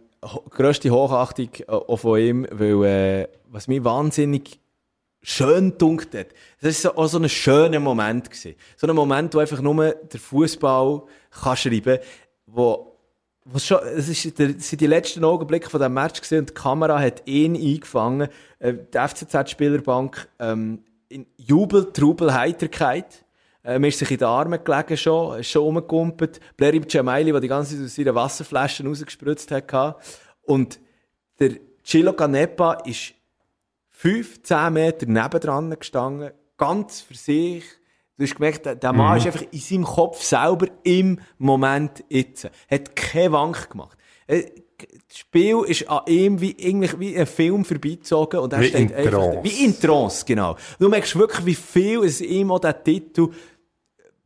grösste 0.51 0.90
Hochachtung 0.90 1.51
auch 1.68 1.96
von 1.96 2.18
ihm, 2.18 2.46
weil, 2.51 2.84
äh, 2.84 3.28
was 3.48 3.68
mich 3.68 3.84
wahnsinnig 3.84 4.59
schön 5.22 5.76
dunkt 5.76 6.14
hat. 6.14 6.28
Das 6.60 6.84
war 6.84 6.98
auch 6.98 7.06
so 7.06 7.18
ein 7.18 7.28
schöner 7.28 7.80
Moment 7.80 8.30
gewesen. 8.30 8.54
So 8.76 8.86
ein 8.86 8.94
Moment, 8.94 9.34
wo 9.34 9.38
einfach 9.38 9.60
nur 9.60 9.90
der 9.92 10.20
Fußball 10.20 11.02
kann 11.42 11.56
schreiben, 11.56 11.98
wo 12.46 12.90
was 13.44 13.66
schon, 13.66 13.78
es 13.96 14.08
ist, 14.08 14.38
das 14.38 14.68
sind 14.68 14.80
die 14.80 14.86
letzten 14.86 15.24
Augenblicke 15.24 15.70
von 15.70 15.80
diesem 15.80 15.94
Match 15.94 16.20
gesehen 16.20 16.40
und 16.40 16.50
die 16.50 16.54
Kamera 16.54 17.00
hat 17.00 17.26
ihn 17.26 17.56
eingefangen. 17.56 18.28
Äh, 18.58 18.74
die 18.74 18.98
FCZ-Spielerbank 18.98 20.28
ähm, 20.38 20.84
in 21.08 21.26
Jubel, 21.36 21.92
Trubel, 21.92 22.34
Heiterkeit. 22.34 23.24
Äh, 23.64 23.86
ist 23.86 23.98
sich 23.98 24.10
in 24.10 24.18
den 24.18 24.28
Armen 24.28 24.62
gelegen 24.62 24.96
schon, 24.96 25.40
ist 25.40 25.50
schon 25.50 25.62
rumgekumpelt. 25.62 26.40
Blerim 26.56 26.88
Cemaili, 26.88 27.32
der 27.32 27.40
die 27.40 27.48
ganze 27.48 27.76
Zeit 27.76 27.84
aus 27.86 27.94
seinen 27.94 28.14
Wasserflaschen 28.14 28.86
rausgespritzt 28.86 29.50
hat. 29.50 29.96
Und 30.42 30.78
der 31.38 31.52
Chilo 31.82 32.12
Canepa 32.12 32.74
ist 32.84 33.14
15 34.03 34.72
Meter 34.72 35.07
nebendran 35.07 35.78
gestanden, 35.78 36.30
ganz 36.57 37.03
für 37.03 37.14
sich, 37.14 37.64
Du 38.16 38.26
hast 38.26 38.34
gemerkt, 38.34 38.66
der 38.66 38.92
Mann 38.92 39.12
mhm. 39.12 39.16
ist 39.16 39.26
einfach 39.26 39.46
in 39.51 39.59
seinem 39.59 39.84
Kopf 39.84 40.22
selber 40.22 40.66
im 40.82 41.20
Moment 41.38 42.05
jetzt. 42.11 42.51
Hat 42.70 42.94
keine 42.94 43.32
Wank 43.32 43.70
gemacht. 43.70 43.96
Äh, 44.26 44.42
das 45.09 45.16
Spiel 45.16 45.64
ist 45.66 45.88
an 45.88 46.03
ihm 46.07 46.38
wie, 46.38 46.55
irgendwie 46.59 47.01
wie 47.01 47.16
ein 47.16 47.26
Film 47.26 47.64
vorbeizogen 47.64 48.40
und 48.40 48.53
er 48.53 48.61
wie 48.61 48.66
steht 48.66 48.92
einfach, 48.92 49.11
Trance. 49.11 49.40
wie 49.42 49.64
in 49.64 49.80
Trance, 49.80 50.24
genau. 50.26 50.57
Du 50.78 50.90
merkst 50.90 51.16
wirklich, 51.16 51.46
wie 51.46 51.55
viel 51.55 52.05
es 52.05 52.20
ihm 52.20 52.51
auch 52.51 52.59
der 52.59 52.84
Titel 52.84 53.30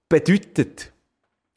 bedeutet. 0.08 0.92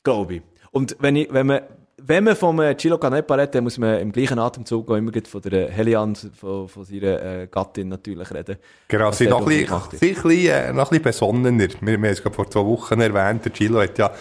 Glaube 0.03 0.35
ich. 0.35 0.41
Und 0.69 0.95
wenn 0.99 1.15
ich, 1.15 1.33
wenn 1.33 1.47
man, 1.47 1.61
wenn 2.07 2.23
man 2.23 2.35
vom 2.35 2.59
äh, 2.59 2.75
Chilo 2.75 2.97
Canepa 2.97 3.35
redet, 3.35 3.55
dann 3.55 3.63
muss 3.63 3.77
man 3.77 3.99
im 3.99 4.11
gleichen 4.11 4.39
Atemzug 4.39 4.89
auch 4.89 4.95
immer 4.95 5.11
von 5.27 5.41
der 5.41 5.69
Helian, 5.69 6.15
von, 6.15 6.67
von 6.67 6.85
seiner 6.85 7.21
äh, 7.21 7.47
Gattin 7.51 7.89
natürlich 7.89 8.31
reden. 8.33 8.57
Genau, 8.87 9.11
sie 9.11 9.27
noch 9.27 9.45
ein 9.47 9.67
bisschen, 9.99 10.29
äh, 10.47 10.71
noch 10.71 10.85
ein 10.85 10.89
bisschen 10.89 11.03
besonnener. 11.03 11.67
Wir, 11.81 11.81
wir 11.81 11.93
haben 11.93 12.05
es 12.05 12.23
gerade 12.23 12.35
vor 12.35 12.49
zwei 12.49 12.65
Wochen 12.65 13.01
erwähnt, 13.01 13.45
der 13.45 13.53
Chilo 13.53 13.81
hat 13.81 13.97
ja 13.97 14.11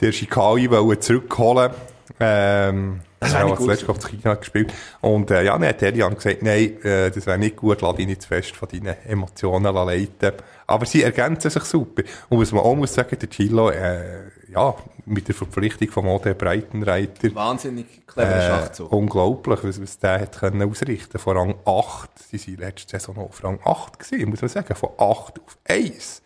der 0.00 0.12
Shikawi 0.12 0.68
zurückholen 1.00 1.70
ähm, 2.20 3.00
das 3.20 3.32
ja, 3.32 3.42
gut. 3.44 3.66
letztes 3.66 3.88
auf 3.88 3.98
China 4.08 4.34
gespielt. 4.34 4.72
Und, 5.00 5.30
äh, 5.30 5.44
ja, 5.44 5.58
dann 5.58 5.68
hat 5.68 5.82
Elian 5.82 6.14
gesagt, 6.14 6.42
nein, 6.42 6.82
äh, 6.82 7.10
das 7.10 7.26
wäre 7.26 7.38
nicht 7.38 7.56
gut, 7.56 7.80
lass 7.80 7.96
dich 7.96 8.06
nicht 8.06 8.22
zu 8.22 8.28
fest 8.28 8.54
von 8.54 8.68
deinen 8.68 8.94
Emotionen 9.06 9.74
leiten. 9.74 10.32
Aber 10.66 10.86
sie 10.86 11.02
ergänzen 11.02 11.50
sich 11.50 11.64
super. 11.64 12.02
Und 12.28 12.40
was 12.40 12.52
man 12.52 12.62
auch 12.62 12.76
muss 12.76 12.94
sagen, 12.94 13.18
der 13.18 13.28
Chilo, 13.28 13.70
äh, 13.70 14.30
ja, 14.48 14.74
mit 15.06 15.28
der 15.28 15.34
Verpflichtung 15.34 15.90
von 15.90 16.06
Ode 16.06 16.34
Breitenreiter. 16.34 17.34
Wahnsinnig 17.34 18.06
cleverer 18.06 18.36
äh, 18.36 18.46
Schachzug. 18.46 18.92
Unglaublich, 18.92 19.60
was, 19.62 19.80
was 19.80 19.98
der 19.98 20.20
hat 20.20 20.38
können 20.38 20.68
ausrichten. 20.68 21.18
Von 21.18 21.36
Rang 21.36 21.54
8, 21.64 22.10
sie 22.18 22.38
sind 22.38 22.60
letzte 22.60 22.98
Saison 22.98 23.18
auf 23.18 23.42
Rang 23.42 23.60
8 23.64 23.98
gewesen, 23.98 24.30
muss 24.30 24.40
man 24.40 24.48
sagen, 24.48 24.74
von 24.74 24.90
8 24.98 25.40
auf 25.40 25.58
1. 25.64 26.22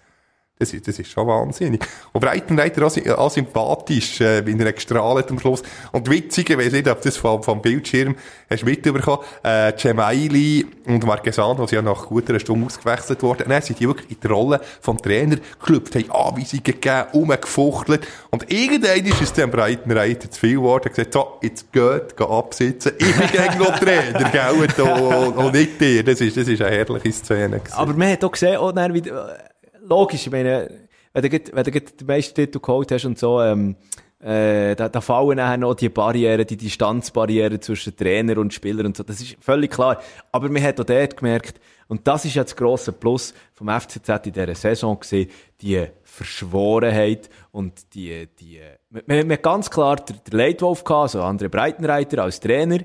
Das 0.62 0.72
ist, 0.72 0.86
das 0.86 0.96
ist 0.96 1.10
schon 1.10 1.26
wahnsinnig. 1.26 1.84
Und 2.12 2.20
Breitenreiter 2.20 2.86
auch, 2.86 3.18
auch 3.18 3.30
sympathisch, 3.32 4.20
äh, 4.20 4.46
wie 4.46 4.56
er 4.56 4.72
gestrahlt 4.72 5.28
am 5.28 5.40
Schluss. 5.40 5.60
Und 5.90 6.08
witzig, 6.08 6.50
ich 6.50 6.56
weiß 6.56 6.70
nicht, 6.70 6.86
ob 6.86 7.02
das 7.02 7.16
vom, 7.16 7.42
vom 7.42 7.60
Bildschirm 7.60 8.14
hast 8.48 8.64
mitbekommen, 8.64 9.24
äh, 9.42 9.72
Cemaili 9.76 10.64
und 10.86 11.04
Marquesano, 11.04 11.66
die 11.66 11.74
ja 11.74 11.82
nach 11.82 12.06
guter 12.06 12.38
Stunde 12.38 12.66
ausgewechselt 12.66 13.24
wurden, 13.24 13.48
dann 13.48 13.60
sind 13.60 13.80
die 13.80 13.88
wirklich 13.88 14.12
in 14.12 14.18
die 14.22 14.26
Rolle 14.28 14.60
vom 14.80 15.02
Trainer 15.02 15.34
geklüpft, 15.58 15.96
haben 15.96 16.12
Anweisungen 16.12 16.62
gegeben, 16.62 17.06
umgefuchtelt. 17.10 18.06
Und 18.30 18.52
irgendwann 18.52 19.04
ist 19.04 19.20
es 19.20 19.32
dem 19.32 19.50
Breitenreiter 19.50 20.30
zu 20.30 20.38
viel 20.38 20.54
geworden, 20.58 20.90
gesagt, 20.90 21.12
so, 21.12 21.38
jetzt 21.42 21.72
geht, 21.72 22.16
geht 22.16 22.28
absitzen. 22.28 22.92
Ich 22.98 23.16
bin 23.16 23.28
gegen 23.32 23.58
noch 23.58 23.76
Trainer, 23.80 24.30
gell, 24.30 24.84
und, 24.84 25.36
und 25.36 25.54
nicht 25.54 25.80
dir. 25.80 26.04
Das 26.04 26.20
ist, 26.20 26.36
das 26.36 26.46
ist 26.46 26.62
eine 26.62 26.70
herrliche 26.70 27.10
Szene. 27.10 27.58
Gewesen. 27.58 27.74
Aber 27.74 27.94
man 27.94 28.12
hat 28.12 28.22
auch 28.22 28.30
gesehen, 28.30 28.58
auch 28.58 28.70
dann 28.70 28.94
wieder, 28.94 29.51
logisch, 29.92 30.26
ich 30.26 30.32
meine, 30.32 30.70
wenn 31.12 31.22
du, 31.22 31.30
wenn 31.52 31.64
du 31.64 31.70
den 31.70 32.06
meisten 32.06 32.34
Titel 32.34 32.60
geholt 32.60 32.90
hast 32.90 33.04
und 33.04 33.18
so, 33.18 33.40
ähm, 33.40 33.76
äh, 34.20 34.76
da, 34.76 34.88
da 34.88 35.00
fallen 35.00 35.36
nachher 35.36 35.56
noch 35.56 35.74
die 35.74 35.88
Barrieren, 35.88 36.46
die 36.46 36.56
Distanzbarrieren 36.56 37.60
zwischen 37.60 37.96
Trainer 37.96 38.38
und 38.38 38.54
Spieler 38.54 38.84
und 38.84 38.96
so. 38.96 39.02
Das 39.02 39.20
ist 39.20 39.36
völlig 39.40 39.72
klar. 39.72 40.00
Aber 40.30 40.48
man 40.48 40.62
hat 40.62 40.80
auch 40.80 40.84
dort 40.84 41.16
gemerkt, 41.16 41.60
und 41.88 42.06
das 42.06 42.24
ist 42.24 42.34
ja 42.34 42.44
das 42.44 42.56
grosse 42.56 42.92
Plus 42.92 43.34
vom 43.52 43.68
FCZ 43.68 44.26
in 44.26 44.32
dieser 44.32 44.54
Saison 44.54 44.98
gesehen, 44.98 45.28
die 45.60 45.84
Verschworenheit 46.04 47.28
und 47.50 47.94
die, 47.94 48.28
die, 48.40 48.60
man, 48.90 49.02
man 49.26 49.32
hat 49.32 49.42
ganz 49.42 49.70
klar 49.70 49.96
den, 49.96 50.16
Leitwolf 50.30 50.84
gehabt, 50.84 51.14
also 51.14 51.22
André 51.22 51.48
Breitenreiter 51.48 52.22
als 52.22 52.40
Trainer, 52.40 52.78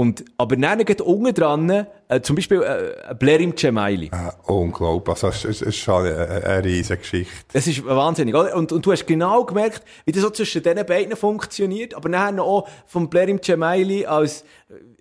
und, 0.00 0.24
aber 0.38 0.56
dann 0.56 0.82
geht 0.86 1.02
unten 1.02 1.34
dran, 1.34 1.86
äh, 2.08 2.22
zum 2.22 2.34
Beispiel 2.34 2.62
äh, 2.62 3.14
Blerim 3.14 3.54
Cemaili. 3.54 4.06
Äh, 4.06 4.50
unglaublich, 4.50 5.22
also, 5.22 5.28
es, 5.28 5.44
es 5.44 5.60
ist 5.60 5.76
schon 5.76 6.06
eine, 6.06 6.42
eine 6.42 6.64
riesige 6.64 6.96
Geschichte. 6.96 7.34
Es 7.52 7.66
ist 7.66 7.84
wahnsinnig, 7.84 8.34
oder? 8.34 8.56
Und, 8.56 8.72
und 8.72 8.86
du 8.86 8.92
hast 8.92 9.06
genau 9.06 9.44
gemerkt, 9.44 9.82
wie 10.06 10.12
das 10.12 10.22
so 10.22 10.30
zwischen 10.30 10.62
diesen 10.62 10.86
beiden 10.86 11.14
funktioniert, 11.16 11.92
aber 11.92 12.08
dann 12.08 12.40
auch 12.40 12.66
von 12.86 13.10
Blerim 13.10 13.42
Cemaili 13.42 14.06
als, 14.06 14.46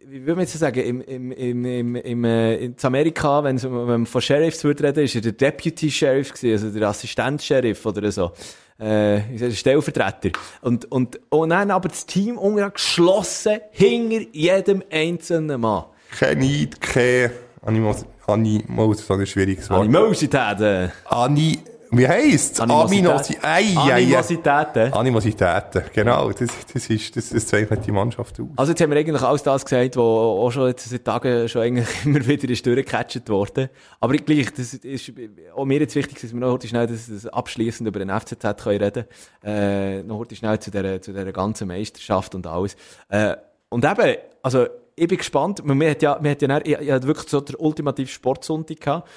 wie 0.09 0.21
würde 0.21 0.35
man 0.35 0.41
jetzt 0.41 0.57
sagen, 0.57 0.79
im, 0.79 1.01
im, 1.01 1.31
im, 1.31 1.65
im, 1.65 1.95
im, 1.95 2.23
äh, 2.23 2.55
in 2.55 2.75
Amerika, 2.81 3.43
wenn, 3.43 3.59
man 3.71 4.05
von 4.05 4.21
Sheriffs 4.21 4.63
würde 4.63 4.85
reden, 4.85 5.03
ist 5.03 5.15
er 5.15 5.21
der 5.21 5.33
Deputy 5.33 5.91
Sheriff 5.91 6.33
gewesen, 6.33 6.65
also 6.65 6.79
der 6.79 6.87
Assistent 6.87 7.41
Sheriff 7.41 7.85
oder 7.85 8.11
so 8.11 8.31
äh, 8.79 9.51
Stellvertreter. 9.51 10.31
Und, 10.61 10.91
und, 10.91 11.19
und 11.29 11.49
dann 11.49 11.71
aber 11.71 11.89
das 11.89 12.05
Team 12.05 12.37
unten 12.37 12.71
geschlossen 12.73 13.59
hinter 13.71 14.25
jedem 14.31 14.83
einzelnen 14.91 15.61
Mann. 15.61 15.85
Kein 16.17 16.39
Neid, 16.39 16.81
kein 16.81 17.31
Animos 17.61 18.05
Animos, 18.29 19.05
so 19.05 19.13
ein 19.13 19.25
schwieriges 19.25 19.69
Wort. 19.69 19.81
Animositäten. 19.81 20.91
Ani 21.05 21.59
wie 21.91 22.07
heisst 22.07 22.61
Animosität. 22.61 23.41
Animositäten. 23.43 24.93
Animositäten, 24.93 25.83
genau. 25.93 26.31
Das, 26.31 26.49
das, 26.71 26.89
ist, 26.89 27.15
das, 27.15 27.29
das 27.29 27.47
zeichnet 27.47 27.85
die 27.85 27.91
Mannschaft 27.91 28.39
aus. 28.39 28.47
Also 28.55 28.71
jetzt 28.71 28.81
haben 28.81 28.91
wir 28.91 28.97
eigentlich 28.97 29.21
alles 29.21 29.43
das 29.43 29.63
gesagt, 29.65 29.95
was 29.95 30.03
auch 30.03 30.51
schon 30.51 30.67
jetzt 30.67 30.89
seit 30.89 31.03
Tagen 31.03 31.49
schon 31.49 31.61
eigentlich 31.61 31.87
immer 32.05 32.25
wieder 32.25 32.49
ist 32.49 32.65
durchgecatcht 32.65 33.27
worden. 33.29 33.69
Aber 33.99 34.13
gleich, 34.15 34.53
das 34.53 34.73
ist 34.73 35.11
auch 35.55 35.65
mir 35.65 35.79
jetzt 35.79 35.95
wichtig, 35.95 36.21
dass 36.21 36.33
wir 36.33 36.39
noch 36.39 36.51
heute 36.51 36.67
schnell 36.67 36.87
das, 36.87 37.07
das 37.07 37.25
abschließend 37.25 37.87
über 37.87 37.99
den 37.99 38.09
FCZ 38.09 38.63
können 38.63 38.81
reden 38.81 39.05
äh, 39.43 40.03
Noch 40.03 40.19
heute 40.19 40.35
schnell 40.35 40.59
zu 40.59 40.71
dieser, 40.71 41.01
zu 41.01 41.11
dieser 41.11 41.31
ganzen 41.31 41.67
Meisterschaft 41.67 42.35
und 42.35 42.45
alles. 42.45 42.75
Äh, 43.09 43.35
und 43.69 43.85
eben, 43.85 44.17
also 44.41 44.67
ich 44.95 45.07
bin 45.07 45.17
gespannt. 45.17 45.63
Man 45.63 45.81
hat 45.83 46.01
ja, 46.01 46.19
man 46.21 46.31
hat 46.31 46.41
ja, 46.41 46.57
ich, 46.63 46.79
ich 46.79 46.91
hatte 46.91 47.07
wirklich 47.07 47.29
so 47.29 47.39
den 47.39 47.55
ultimativen 47.55 48.09
Sportsonntag 48.09 48.79
gehabt. 48.79 49.09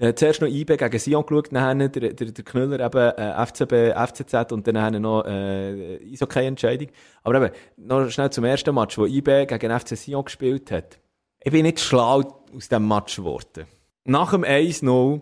Äh, 0.00 0.14
zuerst 0.14 0.40
noch 0.40 0.48
IB 0.48 0.78
gegen 0.78 0.98
Sion 0.98 1.26
geschaut, 1.26 1.52
dann 1.52 1.78
der, 1.78 1.90
der, 1.90 2.12
der 2.14 2.44
Knüller 2.44 2.80
eben 2.80 3.10
äh, 3.18 3.46
FCB, 3.46 3.94
FCZ 3.94 4.50
und 4.50 4.66
dann 4.66 5.02
noch 5.02 5.26
äh, 5.26 6.00
Eishockey-Entscheidung. 6.10 6.88
Aber 7.22 7.36
eben, 7.36 7.54
noch 7.76 8.08
schnell 8.08 8.30
zum 8.30 8.44
ersten 8.44 8.74
Match, 8.74 8.96
wo 8.96 9.04
IB 9.04 9.44
gegen 9.44 9.78
FC 9.78 9.98
Sion 9.98 10.24
gespielt 10.24 10.70
hat. 10.70 10.98
Ich 11.38 11.52
bin 11.52 11.64
nicht 11.64 11.80
schlau 11.80 12.42
aus 12.54 12.68
diesem 12.70 12.88
Match 12.88 13.16
geworden. 13.16 13.66
Nach 14.04 14.30
dem 14.30 14.42
1-0 14.42 15.20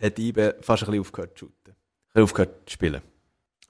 hat 0.00 0.18
IB 0.18 0.52
fast 0.60 0.84
ein 0.84 0.86
bisschen 0.86 1.00
aufgehört 1.00 1.36
zu 1.36 1.46
shooten. 1.46 1.72
Ein 1.72 1.74
bisschen 2.12 2.22
aufgehört 2.22 2.54
zu 2.66 2.72
spielen. 2.74 3.02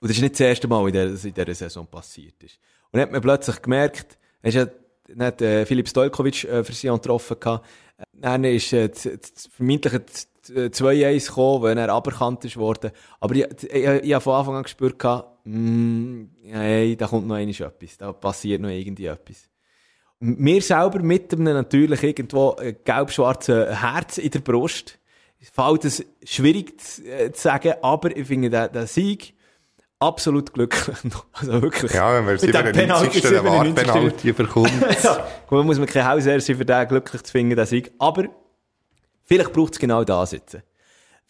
Und 0.00 0.10
das 0.10 0.18
ist 0.18 0.22
nicht 0.22 0.34
das 0.34 0.40
erste 0.40 0.68
Mal, 0.68 0.92
dass 0.92 1.24
in 1.24 1.32
dieser 1.32 1.54
Saison 1.54 1.86
passiert 1.86 2.42
ist. 2.42 2.58
Und 2.90 2.98
dann 2.98 3.02
hat 3.02 3.12
man 3.12 3.22
plötzlich 3.22 3.62
gemerkt, 3.62 4.18
es 4.42 4.56
hat, 5.18 5.34
hat 5.34 5.42
äh, 5.42 5.66
Filip 5.66 5.88
Stojkovic 5.88 6.44
äh, 6.44 6.64
für 6.64 6.72
Sion 6.72 6.96
getroffen 6.96 7.38
gehabt, 7.38 7.66
dann 8.12 8.44
ist 8.44 8.72
äh, 8.72 8.90
vermeintlich 9.54 9.92
2-1 10.44 11.26
gekommen, 11.26 11.62
wenn 11.62 11.78
er 11.78 11.90
aberkannt 11.90 12.56
worden. 12.56 12.90
Aber 13.20 13.34
ich, 13.34 13.46
ich, 13.62 13.72
ich, 13.72 13.86
ich 14.04 14.12
habe 14.12 14.20
von 14.20 14.34
Anfang 14.34 14.56
an 14.56 14.62
gespürt, 14.64 15.02
mm, 15.44 16.22
hey, 16.44 16.96
da 16.96 17.06
kommt 17.06 17.26
noch 17.26 17.36
etwas, 17.36 17.96
da 17.98 18.12
passiert 18.12 18.60
noch 18.60 18.68
irgendwie 18.68 19.06
etwas. 19.06 19.48
Mir 20.18 20.62
selber 20.62 21.00
mit 21.00 21.32
einem 21.32 21.54
natürlich 21.54 22.02
irgendwo 22.02 22.56
gelb-schwarzen 22.84 23.76
Herz 23.76 24.18
in 24.18 24.30
der 24.30 24.38
Brust, 24.38 24.98
fällt 25.52 25.84
es 25.84 26.04
schwierig 26.22 26.80
zu, 26.80 27.02
äh, 27.04 27.32
zu 27.32 27.40
sagen, 27.40 27.74
aber 27.82 28.16
ich 28.16 28.26
finde 28.26 28.50
den, 28.50 28.72
den 28.72 28.86
Sieg 28.86 29.34
absolut 30.02 30.52
glücklich. 30.52 30.96
Also 31.32 31.62
wirklich. 31.62 31.92
Ja, 31.92 32.14
wenn 32.14 32.24
man 32.24 32.38
97. 32.38 33.22
den 33.22 33.44
Wahrpenalty 33.44 34.32
bekommt. 34.32 34.70
ja, 35.02 35.26
man 35.50 35.66
muss 35.66 35.78
man 35.78 35.86
kein 35.86 36.06
Hausherr 36.06 36.40
sein, 36.40 36.56
für 36.56 36.64
den 36.64 36.88
glücklich 36.88 37.22
zu 37.22 37.32
finden, 37.32 37.56
den 37.56 37.66
Sieg. 37.66 37.92
Aber 37.98 38.24
vielleicht 39.24 39.52
braucht 39.52 39.74
es 39.74 39.78
genau 39.78 40.04
das 40.04 40.32
jetzt. 40.32 40.58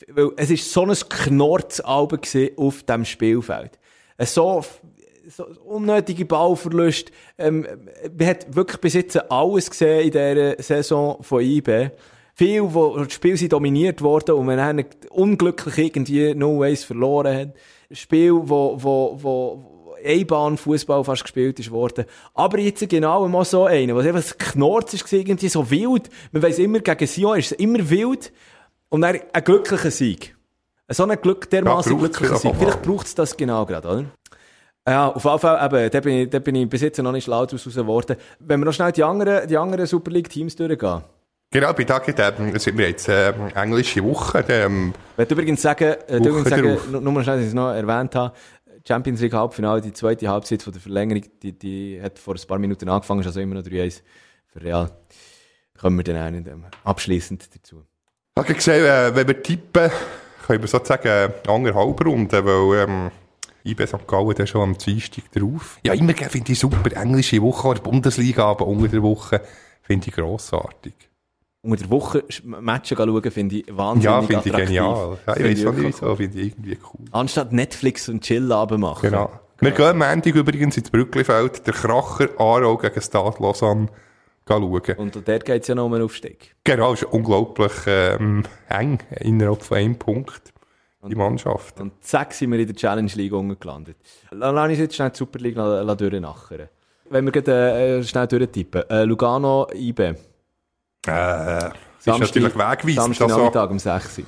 Weil 0.09 0.31
es 0.37 0.51
war 0.51 0.57
so 0.57 0.83
ein 0.83 1.09
Knorz-Alben 1.09 2.21
auf 2.57 2.83
diesem 2.83 3.05
Spielfeld. 3.05 3.79
So, 4.19 4.65
so 5.29 5.47
unnötige 5.65 6.25
Ballverlust. 6.25 7.11
Ähm, 7.39 7.67
man 8.17 8.27
hat 8.27 8.55
wirklich 8.55 8.81
bis 8.81 8.95
jetzt 8.95 9.31
alles 9.31 9.71
gesehen 9.71 10.07
in 10.07 10.11
dieser 10.11 10.63
Saison 10.63 11.23
von 11.23 11.43
IB. 11.43 11.91
Viel, 12.35 12.63
wo 12.75 12.97
das 12.99 13.13
Spiel 13.13 13.37
sind 13.37 13.53
dominiert 13.53 14.01
worden 14.01 14.35
und 14.35 14.47
man 14.47 14.57
dann 14.57 14.85
unglücklich 15.11 15.79
irgendwie 15.79 16.35
No 16.35 16.61
Ways 16.61 16.83
verloren 16.85 17.37
hat. 17.37 17.49
Spiel, 17.93 18.33
wo, 18.33 18.77
wo, 18.83 19.19
wo, 19.21 19.73
Einbahn-Fußball 20.05 21.05
fast 21.05 21.23
gespielt 21.23 21.59
ist 21.61 21.71
worden. 21.71 22.05
Aber 22.35 22.59
jetzt 22.59 22.87
genau 22.89 23.27
mal 23.29 23.45
so 23.45 23.67
einer, 23.67 23.95
was 23.95 24.07
einfach 24.07 24.39
Knorz 24.39 24.95
ist, 24.95 25.13
irgendwie 25.13 25.49
so 25.49 25.71
wild. 25.71 26.09
Man 26.33 26.43
weiss 26.43 26.59
immer, 26.59 26.81
gegen 26.81 27.07
Sion 27.07 27.39
ist 27.39 27.53
es 27.53 27.59
immer 27.59 27.89
wild. 27.89 28.33
Und 28.89 29.03
dann 29.03 29.19
ein 29.33 29.45
glücklicher 29.45 29.91
Sieg. 29.91 30.37
So 30.89 31.05
ein 31.05 31.21
Glück, 31.21 31.49
dermaßen 31.49 31.93
ja, 31.93 31.99
glücklicher 31.99 32.37
Sieg. 32.37 32.55
Vielleicht 32.59 32.83
braucht 32.83 33.07
es 33.07 33.15
das 33.15 33.37
genau 33.37 33.65
gerade, 33.65 33.89
oder? 33.89 34.05
Ja, 34.87 35.09
auf 35.09 35.25
jeden 35.25 35.39
Fall, 35.39 35.65
eben, 35.65 35.91
da 35.91 36.01
bin 36.01 36.15
ich, 36.19 36.31
da 36.31 36.39
bin 36.41 36.55
ich 36.57 36.69
bis 36.69 36.81
jetzt 36.83 37.01
noch 37.01 37.13
nicht 37.13 37.29
laut 37.29 37.53
daraus 37.53 37.65
geworden. 37.65 38.17
Wenn 38.41 38.61
wir 38.61 38.67
noch 38.67 38.73
schnell 38.73 38.93
die 38.93 39.05
anderen, 39.05 39.49
die 39.49 39.57
anderen 39.57 39.87
Super 39.87 40.11
League-Teams 40.11 40.57
durchgehen. 40.57 41.03
Genau, 41.53 41.71
bei 41.75 41.85
Tag 41.85 42.09
ähm, 42.09 42.59
sind 42.59 42.79
wir 42.79 42.89
jetzt 42.89 43.11
ähm, 43.11 43.49
englische 43.55 44.03
Woche. 44.03 44.43
Ähm, 44.49 44.95
ich 45.19 45.31
übrigens 45.31 45.61
sagen, 45.61 45.97
äh, 46.09 46.17
übrigens 46.17 46.49
sagen 46.49 46.79
nur 46.91 47.13
mal 47.13 47.23
schnell, 47.23 47.37
dass 47.37 47.43
ich 47.43 47.49
es 47.49 47.55
noch 47.55 47.69
erwähnt 47.73 48.15
habe, 48.15 48.35
Champions 48.89 49.21
League 49.21 49.35
Halbfinale, 49.35 49.83
die 49.83 49.93
zweite 49.93 50.29
Halbzeit 50.29 50.63
von 50.63 50.73
der 50.73 50.81
Verlängerung, 50.81 51.25
die, 51.43 51.53
die 51.53 52.01
hat 52.03 52.19
vor 52.19 52.35
ein 52.35 52.47
paar 52.49 52.59
Minuten 52.59 52.89
angefangen, 52.89 53.21
ist 53.21 53.27
also 53.27 53.41
immer 53.41 53.57
noch 53.57 53.63
3-1 53.63 54.01
für 54.47 54.63
Real. 54.63 54.91
Kommen 55.79 55.99
wir 55.99 56.05
dann 56.05 56.65
auch 56.85 56.89
abschließend 56.91 57.55
dazu. 57.55 57.85
Ich 58.35 58.43
habe 58.43 58.55
gesehen, 58.55 58.87
äh, 58.87 59.15
wenn 59.15 59.29
wir 59.29 59.43
tippen, 59.43 59.91
können 60.47 60.63
wir 60.63 60.69
sozusagen 60.69 61.07
äh, 61.07 61.29
anderthalb 61.47 62.03
Runden, 62.03 62.47
weil 62.47 62.89
ähm, 62.89 63.11
IB 63.63 63.87
St. 63.87 64.07
Gallen 64.07 64.35
dann 64.35 64.47
schon 64.47 64.63
am 64.63 64.79
Dienstag 64.79 65.31
drauf. 65.33 65.79
Ja, 65.85 65.93
immer 65.93 66.15
finde 66.15 66.53
ich 66.53 66.59
super. 66.59 66.91
Englische 66.97 67.43
Woche 67.43 67.69
oder 67.69 67.81
Bundesliga, 67.83 68.47
aber 68.47 68.67
unter 68.67 68.89
der 68.89 69.03
Woche 69.03 69.43
finde 69.83 70.09
ich 70.09 70.15
grossartig. 70.15 71.12
Unter 71.65 71.77
der 71.77 71.91
Woche 71.91 72.25
Matches 72.43 72.99
schauen, 72.99 73.31
finde 73.31 73.57
ich 73.57 73.67
wahnsinnig 73.71 74.05
Ja, 74.05 74.23
finde 74.23 74.43
ich 74.45 74.67
genial. 74.67 75.19
Ja, 75.27 75.37
ich 75.37 75.45
weiß 75.45 75.67
auch 75.67 75.73
nicht 75.75 75.85
wieso, 76.01 76.17
finde 76.17 76.41
ich 76.41 76.47
irgendwie 76.49 76.79
cool. 76.93 77.07
Anstatt 77.13 77.53
Netflix 77.53 78.09
und 78.09 78.23
Chill-Abend 78.25 78.81
machen. 78.81 79.11
Genau. 79.11 79.31
Wir 79.61 79.71
gehen 79.71 79.87
am 79.87 79.99
Montag 79.99 80.35
übrigens 80.35 80.77
ins 80.77 80.91
Brücklifeld, 80.91 81.65
der 81.65 81.73
Kracher 81.73 82.31
Aarau 82.37 82.77
gegen 82.79 83.01
Stade 83.01 83.37
Lausanne 83.39 83.87
schauen. 84.49 84.83
Und 84.97 85.15
dort 85.15 85.45
geht 85.45 85.63
es 85.63 85.69
ja 85.69 85.77
noch 85.77 85.85
um 85.87 85.95
einen 85.95 86.03
Aufstieg. 86.03 86.57
Genau, 86.65 86.95
ist 86.95 87.05
unglaublich 87.05 87.73
ähm, 87.87 88.43
eng 88.69 88.99
innerhalb 89.21 89.63
von 89.63 89.77
einem 89.79 89.97
Punkt. 89.97 90.53
Die 91.09 91.15
Mannschaft. 91.15 91.81
Und 91.81 91.93
zack 92.05 92.33
sind 92.33 92.51
wir 92.51 92.59
in 92.59 92.67
der 92.67 92.77
Challenge 92.77 93.11
League 93.15 93.61
gelandet. 93.61 93.97
Lass 94.31 94.69
uns 94.69 94.79
jetzt 94.79 94.95
schnell 94.97 95.11
die 95.11 95.19
Super 95.19 95.39
League 95.39 95.55
durchnachern. 95.55 96.69
Wenn 97.11 97.25
wir 97.25 97.33
gerade 97.33 97.99
äh, 97.99 98.03
schnell 98.03 98.27
durchtippen. 98.27 98.83
Äh, 98.89 99.05
Lugano, 99.05 99.69
IB. 99.75 100.15
Äh, 101.07 101.11
das 101.11 101.75
ist 102.07 102.07
natürlich 102.07 102.55
wegweisend. 102.55 103.21
Also, 103.21 103.27
Nachmittag 103.27 103.71
um 103.71 103.79
6 103.79 104.19
Uhr. 104.19 104.25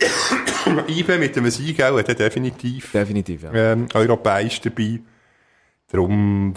IB 0.88 1.18
mit 1.18 1.36
dem 1.36 1.50
Sieg 1.50 1.82
auch, 1.82 2.00
definitiv. 2.02 2.92
Definitiv, 2.92 3.42
ja. 3.42 3.52
Ähm, 3.52 3.88
europäisch 3.94 4.60
dabei. 4.60 5.00
Darum 5.88 6.54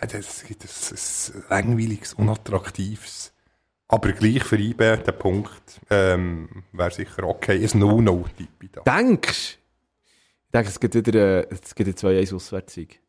das 0.00 0.44
gibt 0.44 0.62
ein, 0.62 0.68
ein 0.68 1.44
langweiliges, 1.48 2.14
unattraktives. 2.14 3.32
Aber 3.88 4.12
gleich 4.12 4.42
für 4.42 4.58
IB, 4.58 4.78
der 4.78 5.12
Punkt, 5.12 5.80
ähm, 5.90 6.64
wäre 6.72 6.90
sicher 6.90 7.24
okay. 7.24 7.66
Ein 7.72 7.78
No-No-Tipp. 7.78 8.48
Denkst 8.84 9.58
Ich 10.46 10.52
denke, 10.52 10.68
es 10.68 10.80
gibt 10.80 10.94
wieder, 10.94 11.50
es 11.50 11.74
gibt 11.74 11.88
wieder 11.88 11.96
zwei 11.96 12.18
1 12.18 12.32
Auswärtssieg. 12.32 13.00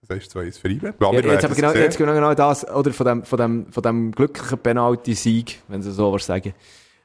Das 0.00 0.16
heißt 0.16 0.36
2-1 0.36 0.60
für 0.60 0.68
IB. 0.68 0.92
Ja, 1.00 1.12
jetzt, 1.12 1.44
aber 1.44 1.54
genau, 1.54 1.72
jetzt 1.72 1.98
genau, 1.98 2.14
genau 2.14 2.34
das, 2.34 2.68
oder 2.68 2.92
von 2.92 3.06
dem, 3.06 3.24
von 3.24 3.38
dem, 3.38 3.72
von 3.72 3.82
dem 3.82 4.12
glücklichen 4.12 4.58
Penalty-Sieg, 4.58 5.62
wenn 5.68 5.82
Sie 5.82 5.92
so 5.92 6.12
was 6.12 6.26
sagen, 6.26 6.54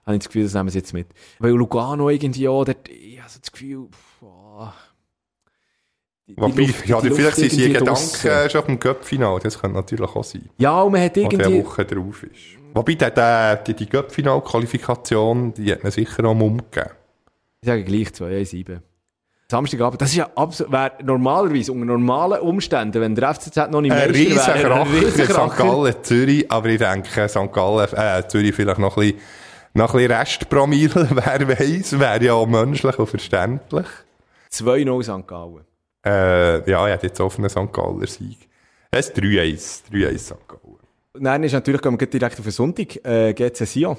habe 0.06 0.16
ich 0.16 0.20
das 0.20 0.28
Gefühl, 0.28 0.44
das 0.44 0.54
nehmen 0.54 0.70
Sie 0.70 0.78
jetzt 0.78 0.94
mit. 0.94 1.08
Weil 1.40 1.52
Lugano 1.52 2.10
irgendwie 2.10 2.48
auch, 2.48 2.66
dort, 2.66 2.88
ich 2.88 3.20
habe 3.20 3.30
so 3.30 3.40
das 3.40 3.52
Gefühl, 3.52 3.88
boah, 4.20 4.74
die, 6.28 6.38
Wobei, 6.38 6.62
Luft, 6.62 6.88
ja, 6.88 7.00
vielleicht 7.00 7.36
sind 7.36 7.52
sie 7.52 7.74
Gedanken 7.74 8.28
äh, 8.28 8.50
schon 8.50 8.62
auf 8.62 8.66
dem 8.68 8.80
Cup-Final, 8.80 9.40
das 9.42 9.60
könnte 9.60 9.76
natürlich 9.76 10.16
auch 10.16 10.24
sein. 10.24 10.50
Ja, 10.58 10.82
und 10.82 10.94
man 10.94 11.02
hat 11.02 11.18
irgendwie... 11.18 11.44
eine 11.44 11.66
Woche 11.66 11.84
drauf 11.84 12.24
ist. 12.24 12.58
Wobei, 12.74 12.96
der, 12.96 13.12
der, 13.12 13.58
die, 13.58 13.74
die 13.74 13.86
Cup-Final-Qualifikation, 13.88 15.54
die 15.54 15.74
hat 15.74 15.84
man 15.84 15.92
sicher 15.92 16.24
auch 16.24 16.32
umgegeben. 16.32 16.92
Ich 17.62 17.68
sage 17.68 17.84
gleich 17.84 18.08
2-1-7. 18.08 18.80
Samstagabend, 19.54 20.02
das 20.02 20.10
ist 20.10 20.16
ja 20.16 20.30
absolut, 20.36 20.72
wäre 20.72 20.94
normalerweise 21.04 21.72
unter 21.72 21.86
normalen 21.86 22.42
Umständen, 22.42 23.00
wenn 23.00 23.14
der 23.14 23.36
FCZ 23.36 23.70
noch 23.70 23.82
nicht 23.82 23.92
mehr 23.92 24.10
ist, 24.10 24.48
wäre 24.48 24.74
ein 24.74 24.88
Riesenkracher. 24.88 25.50
St. 25.52 25.58
Gallen, 25.58 25.96
Zürich, 26.02 26.52
aber 26.52 26.70
ich 26.70 26.80
denke, 26.80 27.30
St. 27.30 27.54
Gallen, 27.54 27.88
äh, 27.94 28.28
Zürich 28.28 28.56
vielleicht 28.56 28.80
noch 28.80 28.98
ein 28.98 29.12
bisschen, 29.12 29.22
noch 29.76 29.94
ein 29.94 29.98
bisschen 29.98 30.12
Restpromille, 30.12 31.08
wer 31.12 31.48
weiss, 31.48 32.00
wäre 32.00 32.24
ja 32.24 32.34
auch 32.34 32.48
menschlich 32.48 32.98
und 32.98 33.08
verständlich. 33.08 33.86
2-0 34.52 35.04
St. 35.04 35.28
Gallen. 35.28 35.66
Äh, 36.04 36.70
ja, 36.70 36.88
er 36.88 36.96
hat 36.96 37.04
jetzt 37.04 37.22
auf 37.22 37.38
einen 37.38 37.50
St. 37.50 37.72
Galler 37.72 38.08
Sieg. 38.08 38.50
Es 38.90 39.10
ist 39.10 39.18
3-1, 39.18 39.82
3-1 39.92 40.18
St. 40.18 40.48
Gallen. 40.48 40.80
Nein, 41.20 41.44
ist 41.44 41.54
natürlich, 41.54 41.82
gehen 41.82 42.00
wir 42.00 42.08
direkt 42.08 42.40
auf 42.40 42.46
den 42.46 42.52
Sonntag, 42.52 43.06
äh, 43.06 43.34
GC 43.34 43.68
Sion. 43.68 43.98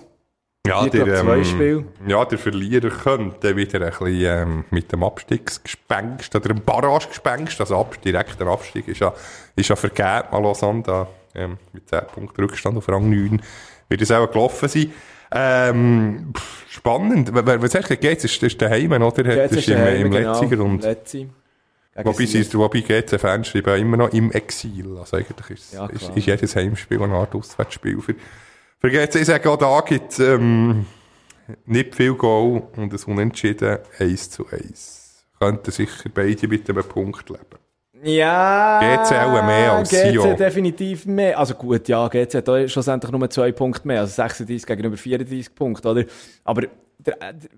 Ja, 0.67 0.89
der, 0.89 1.07
ähm, 1.07 1.85
ja, 2.07 2.25
der 2.25 2.39
Verlierer 2.39 2.89
könnte 2.89 3.55
wieder 3.55 3.83
ein 3.83 3.91
bisschen 3.91 4.09
ähm, 4.09 4.65
mit 4.71 4.91
dem 4.91 5.03
Abstiegsgespenst 5.03 6.35
oder 6.35 6.49
dem 6.49 6.63
Barragegespenst, 6.63 7.61
also 7.61 7.77
Ab 7.77 8.01
direkter 8.01 8.47
Abstieg 8.47 8.89
ist 8.89 9.01
ja, 9.01 9.13
ist 9.57 9.69
ja 9.69 9.77
vergeben, 9.77 10.29
mal 10.33 10.43
Lausanne 10.43 10.83
da, 10.83 11.09
ähm, 11.35 11.59
mit 11.75 11.87
10 11.91 12.01
Punkten 12.15 12.41
Rückstand 12.41 12.79
auf 12.79 12.89
Rang 12.89 13.11
9, 13.11 13.43
wird 13.91 14.01
es 14.01 14.11
auch 14.11 14.27
gelaufen 14.31 14.69
sein. 14.71 14.91
Ähm, 15.33 16.33
pff, 16.35 16.65
spannend, 16.71 17.35
was 17.35 17.73
sagst 17.73 17.91
du, 17.91 17.97
geht's, 17.99 18.25
ist, 18.25 18.43
ist 18.43 18.63
daheim, 18.63 18.93
oder? 18.93 19.23
Das 19.23 19.53
ist 19.53 19.69
im, 19.69 19.87
im 19.87 20.11
genau, 20.11 20.33
letzten 20.33 20.57
Grund. 20.57 20.83
Letzte. 20.83 21.29
Wobei, 22.03 22.25
sie, 22.27 22.55
wobei 22.55 22.81
GC-Fans 22.81 23.49
schreiben 23.49 23.81
immer 23.81 23.97
noch 23.99 24.13
im 24.13 24.33
Exil. 24.33 24.97
Also 24.99 25.17
eigentlich 25.17 25.51
ist, 25.51 25.75
ja, 25.75 25.87
ist, 25.87 26.11
ist, 26.15 26.27
jedes 26.27 26.57
Heimspiel 26.57 27.01
eine 27.03 27.15
Art 27.15 27.35
Auswärtsspiel. 27.35 28.01
Für, 28.01 28.15
GC, 28.91 29.17
ich 29.17 29.27
sage 29.27 29.51
auch 29.51 29.57
da 29.57 29.81
gibt 29.81 30.13
es 30.13 30.19
ähm, 30.19 30.87
nicht 31.67 31.95
viel 31.95 32.15
Goal 32.15 32.63
und 32.77 32.93
ein 32.93 33.01
Unentschieden 33.07 33.79
1 33.99 34.31
zu 34.31 34.47
1. 34.49 35.27
Könnten 35.39 35.71
sicher 35.71 36.11
beide 36.13 36.49
mit 36.49 36.69
einem 36.69 36.85
Punkt 36.85 37.29
leben. 37.29 37.65
Ja. 38.03 38.81
GC 38.81 39.17
auch 39.17 39.47
mehr 39.47 39.73
als 39.73 39.89
GC 39.89 40.13
Sion. 40.13 40.37
definitiv 40.37 41.07
mehr. 41.07 41.39
Also 41.39 41.55
gut, 41.55 41.89
ja, 41.89 42.07
GC 42.09 42.35
hat 42.35 42.71
schlussendlich 42.71 43.11
nur 43.11 43.31
zwei 43.31 43.53
Punkte 43.53 43.89
mehr. 43.89 44.01
Also 44.01 44.15
36 44.15 44.67
gegenüber 44.67 44.97
34 44.97 45.55
Punkte, 45.55 45.89
oder? 45.89 46.05
Aber 46.45 46.63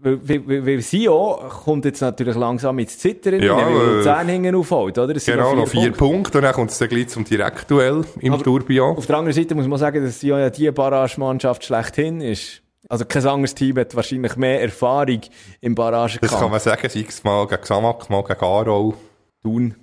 weil 0.03 0.80
Sio 0.82 1.39
kommt 1.64 1.84
jetzt 1.84 2.01
natürlich 2.01 2.34
langsam 2.34 2.78
ins 2.78 2.99
Zittern, 2.99 3.43
ja, 3.43 3.57
weil 3.57 4.01
äh, 4.01 4.03
10 4.03 4.28
hinten 4.28 4.55
aufholt, 4.57 4.99
oder? 4.99 5.14
Genau, 5.14 5.55
noch 5.55 5.68
vier 5.68 5.93
Punkte. 5.93 5.99
Punkte 5.99 6.39
und 6.39 6.45
dann 6.45 6.55
kommt 6.55 6.70
es 6.70 6.78
dann 6.78 6.89
gleich 6.89 7.09
zum 7.09 7.24
Direktduell 7.24 8.05
im 8.20 8.32
Aber 8.32 8.43
Tourbillon. 8.43 8.97
Auf 8.97 9.07
der 9.07 9.16
anderen 9.16 9.34
Seite 9.34 9.55
muss 9.55 9.66
man 9.66 9.78
sagen, 9.78 10.05
dass 10.05 10.20
Sio 10.20 10.39
ja 10.39 10.51
die 10.51 10.70
Barragemannschaft 10.70 11.64
schlechthin 11.64 12.20
ist. 12.20 12.62
Also 12.89 13.05
kein 13.05 13.26
anderes 13.26 13.55
Team 13.55 13.76
hat 13.78 13.95
wahrscheinlich 13.95 14.37
mehr 14.37 14.62
Erfahrung 14.62 15.20
im 15.61 15.74
Barragekampf. 15.74 16.30
Das 16.30 16.41
kann 16.41 16.51
man 16.51 16.61
sagen, 16.61 16.89
sei 16.89 17.05
es 17.09 17.24
mal 17.24 17.47
gegen 17.47 17.64
Samak, 17.64 18.09
mal 18.11 18.22
gegen 18.22 18.41
Aarau. 18.41 18.95
Thun. 19.43 19.74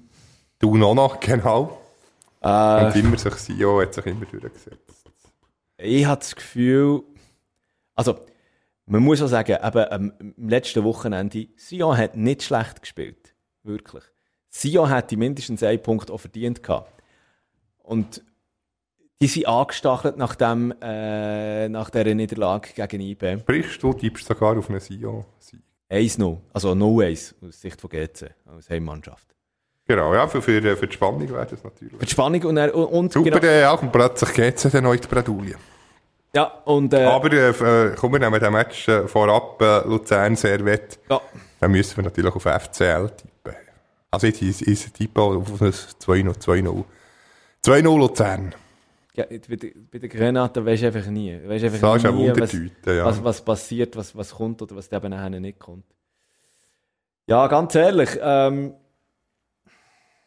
Thun 0.60 0.84
auch 0.84 0.96
noch, 0.96 1.20
genau. 1.20 1.78
Äh, 2.42 2.86
und 2.86 2.96
immer 2.96 3.18
sich 3.18 3.34
Sio 3.36 3.82
hat 3.82 3.94
sich 3.94 4.06
immer 4.06 4.26
durchgesetzt. 4.26 5.06
Ich 5.78 6.06
habe 6.06 6.20
das 6.20 6.36
Gefühl, 6.36 7.04
also 7.96 8.20
man 8.86 9.02
muss 9.02 9.22
auch 9.22 9.28
sagen, 9.28 9.58
eben, 9.64 9.92
am 9.92 10.34
letzten 10.38 10.84
Wochenende, 10.84 11.48
Sion 11.56 11.98
hat 11.98 12.16
nicht 12.16 12.44
schlecht 12.44 12.82
gespielt. 12.82 13.34
Wirklich. 13.64 14.04
Sion 14.50 14.90
hätte 14.90 15.18
mindestens 15.18 15.64
einen 15.64 15.82
Punkt 15.82 16.12
auch 16.12 16.20
verdient 16.20 16.62
gehabt. 16.62 17.02
Und 17.80 18.24
die 19.22 19.28
sind 19.28 19.48
angestachelt 19.48 20.18
nach, 20.18 20.36
dem, 20.36 20.74
äh, 20.82 21.70
nach 21.70 21.90
dieser 21.90 22.14
Niederlage 22.14 22.70
gegen 22.76 23.02
IB. 23.02 23.40
Sprichst 23.40 23.82
du, 23.82 23.94
tippst 23.94 24.28
sogar 24.28 24.58
auf 24.58 24.70
einen 24.70 24.80
Sion? 24.80 25.26
1-0. 25.90 26.38
Also 26.52 26.72
0-1 26.72 27.36
aus 27.48 27.62
Sicht 27.62 27.80
von 27.80 27.90
GC, 27.90 28.32
als 28.46 28.70
Heimmannschaft. 28.70 29.34
Genau, 29.86 30.14
ja, 30.14 30.28
für, 30.28 30.42
für, 30.42 30.78
für 30.78 30.88
die 30.88 30.94
Spannung 30.94 31.30
wäre 31.30 31.46
das 31.46 31.64
natürlich. 31.64 31.94
Für 31.98 32.06
die 32.06 32.12
Spannung 32.12 32.44
und, 32.44 32.58
er, 32.58 32.74
und 32.74 33.12
Super, 33.12 33.40
genau. 33.40 33.52
äh, 33.52 33.62
ja, 33.62 33.74
und 33.74 33.92
plötzlich 33.92 34.34
geht 34.34 34.64
es 34.64 34.72
dann 34.72 34.84
noch 34.84 34.94
in 34.94 35.02
die 35.02 35.08
Bredouille. 35.08 35.56
Ja, 36.36 36.46
und... 36.66 36.94
Äh, 36.94 37.04
Aber 37.04 37.32
äh, 37.32 37.50
äh 37.50 37.96
kommen 37.96 38.14
wir 38.14 38.20
nehmen 38.20 38.40
den 38.40 38.52
Match 38.52 38.88
äh, 38.88 39.08
vorab, 39.08 39.62
äh, 39.62 39.88
Luzern, 39.88 40.36
Servet. 40.36 41.00
Ja. 41.10 41.22
Dann 41.60 41.72
müssen 41.72 41.98
wir 41.98 42.04
natürlich 42.04 42.34
auf 42.34 42.44
FCL 42.44 43.10
tippen. 43.10 43.56
Also 44.10 44.28
jetzt 44.28 44.42
ist, 44.42 44.62
ist 44.64 44.94
tippen 44.94 45.22
auf 45.22 45.62
ein 45.62 45.72
2-0. 45.72 46.84
2-0 47.64 47.98
Luzern. 47.98 48.56
Ja, 49.16 49.26
bei, 49.26 49.56
der, 49.56 49.70
bei 49.92 50.08
Granaten 50.08 50.66
weisst 50.66 50.82
du 50.82 50.88
einfach 50.88 51.06
nie. 51.06 51.40
Weisst 51.46 51.66
einfach 51.66 52.00
das 52.00 52.12
nie, 52.12 52.28
ist 52.28 52.40
was, 52.40 52.54
ja. 52.96 53.06
was, 53.06 53.24
was 53.24 53.46
passiert, 53.46 53.96
was, 53.96 54.16
was 54.16 54.32
kommt 54.32 54.62
oder 54.64 54.76
was 54.76 54.92
eben 54.92 55.10
nachher 55.12 55.30
nicht 55.30 55.60
kommt. 55.60 55.86
Ja, 57.28 57.46
ganz 57.48 57.76
ehrlich. 57.76 58.10
Ähm, 58.20 58.74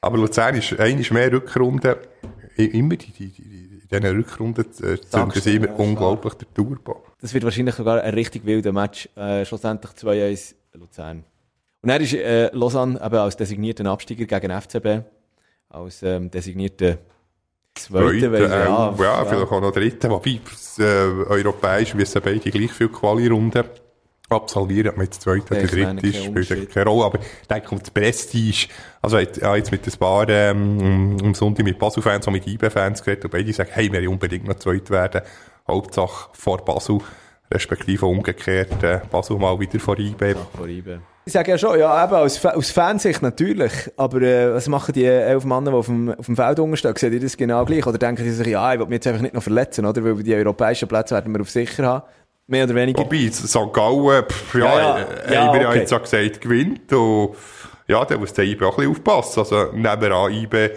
aber 0.00 0.18
Luzern 0.18 0.54
ist 0.54 0.78
eigentlich 0.78 1.10
mehr 1.10 1.32
Rückrunden. 1.32 1.96
Immer 2.56 2.96
die, 2.96 3.10
die, 3.10 3.28
die, 3.28 3.65
in 3.88 4.00
diesen 4.00 4.16
Rückrunden 4.16 4.64
äh, 4.82 5.00
zünden 5.00 5.40
sie 5.40 5.56
immer 5.56 5.68
ja, 5.68 5.74
unglaublich 5.74 6.34
der 6.34 6.52
Turbo. 6.52 7.04
Das 7.20 7.32
wird 7.34 7.44
wahrscheinlich 7.44 7.74
sogar 7.74 8.02
ein 8.02 8.14
richtig 8.14 8.44
wilder 8.44 8.72
Match. 8.72 9.08
Äh, 9.16 9.44
schlussendlich 9.44 9.92
2-1 9.92 10.54
Luzern. 10.74 11.24
Und 11.82 11.90
er 11.90 12.00
ist 12.00 12.14
äh, 12.14 12.50
Lausanne 12.52 13.00
eben 13.02 13.16
als 13.16 13.36
designierter 13.36 13.86
Absteiger 13.86 14.40
gegen 14.40 14.60
FCB. 14.60 15.04
Als 15.68 16.02
ähm, 16.02 16.30
designierter 16.30 16.98
Zweiter. 17.74 18.30
Zweite, 18.30 18.36
äh, 18.36 18.64
ja, 18.64 18.94
ja, 18.98 19.24
vielleicht 19.24 19.52
auch 19.52 19.60
noch 19.60 19.72
Dritter. 19.72 20.10
Wobei, 20.10 20.40
äh, 20.78 20.82
europäisch 20.82 21.94
müssen 21.94 22.22
beide 22.24 22.50
gleich 22.50 22.72
viele 22.72 22.88
Quali-Runden 22.88 23.64
absolvieren. 24.28 24.90
Ob 24.90 24.96
man 24.96 25.06
jetzt 25.06 25.22
Zweiter 25.22 25.56
oder 25.56 25.66
Dritter 25.66 26.04
ist, 26.04 26.24
spielt 26.24 26.72
keine 26.72 26.90
Rolle. 26.90 27.06
Aber 27.06 27.18
ich 27.20 27.48
denke, 27.48 27.70
um 27.70 27.78
das 27.78 27.90
Prestige, 27.90 28.68
also 29.02 29.18
ich 29.18 29.42
habe 29.42 29.58
jetzt 29.58 29.70
mit 29.70 29.86
ein 29.86 29.98
paar 29.98 30.28
ähm, 30.28 31.16
am 31.22 31.34
Sonntag 31.34 31.64
mit 31.64 31.78
Basel-Fans 31.78 32.26
und 32.26 32.32
mit 32.32 32.46
IB-Fans 32.46 33.02
geredet 33.02 33.24
und 33.24 33.30
beide 33.30 33.52
sagen, 33.52 33.70
hey, 33.72 33.92
wir 33.92 34.00
wollen 34.00 34.08
unbedingt 34.08 34.46
noch 34.46 34.56
Zweit 34.56 34.90
werden. 34.90 35.22
Hauptsache 35.68 36.30
vor 36.32 36.64
Basel, 36.64 37.00
respektive 37.52 38.06
umgekehrt, 38.06 38.82
äh, 38.82 39.00
Basel 39.10 39.36
mal 39.36 39.58
wieder 39.58 39.78
vor 39.80 39.98
IB. 39.98 40.34
Vor 40.56 40.68
IB. 40.68 40.98
Ich 41.28 41.32
sage 41.32 41.50
ja 41.50 41.58
schon, 41.58 41.76
ja, 41.76 42.04
eben, 42.04 42.14
aus, 42.14 42.44
aus 42.46 42.70
Fansicht 42.70 43.20
natürlich. 43.20 43.72
Aber 43.96 44.22
äh, 44.22 44.54
was 44.54 44.68
machen 44.68 44.92
die 44.92 45.04
elf 45.04 45.44
Männer, 45.44 45.72
die 45.72 45.76
auf 45.76 45.86
dem, 45.86 46.14
auf 46.14 46.26
dem 46.26 46.36
Feld 46.36 46.60
umstehen? 46.60 46.94
Sehen 46.96 47.10
die 47.10 47.18
das 47.18 47.36
genau 47.36 47.64
gleich? 47.64 47.84
Oder 47.84 47.98
denken 47.98 48.22
die 48.22 48.30
sich, 48.30 48.46
ja, 48.46 48.72
ich 48.72 48.78
will 48.78 48.86
mich 48.86 48.94
jetzt 48.94 49.08
einfach 49.08 49.22
nicht 49.22 49.34
noch 49.34 49.42
verletzen, 49.42 49.84
oder? 49.86 50.04
Weil 50.04 50.22
die 50.22 50.34
europäischen 50.34 50.86
Plätze 50.86 51.16
werden 51.16 51.34
wir 51.34 51.40
auf 51.40 51.50
sicher 51.50 51.84
haben. 51.84 52.06
Mehr 52.48 52.64
oder 52.64 52.74
weniger. 52.74 53.00
Wobei, 53.00 53.28
St. 53.30 53.72
Gallen, 53.72 54.24
pff, 54.24 54.54
ja, 54.54 54.60
ja, 54.60 54.78
ja, 54.78 54.98
äh, 54.98 55.34
ja 55.34 55.50
okay. 55.50 55.62
ja 55.62 55.74
jetzt 55.74 55.92
auch 55.92 56.02
gesagt, 56.02 56.40
gewinnt. 56.40 56.92
Und 56.92 57.36
ja, 57.88 58.04
da 58.04 58.16
muss 58.16 58.32
der 58.32 58.44
IB 58.44 58.64
auch 58.64 58.78
ein 58.78 58.88
bisschen 58.88 58.90
aufpassen. 58.92 59.40
Also, 59.40 59.72
nebenan 59.72 60.32
IB 60.32 60.70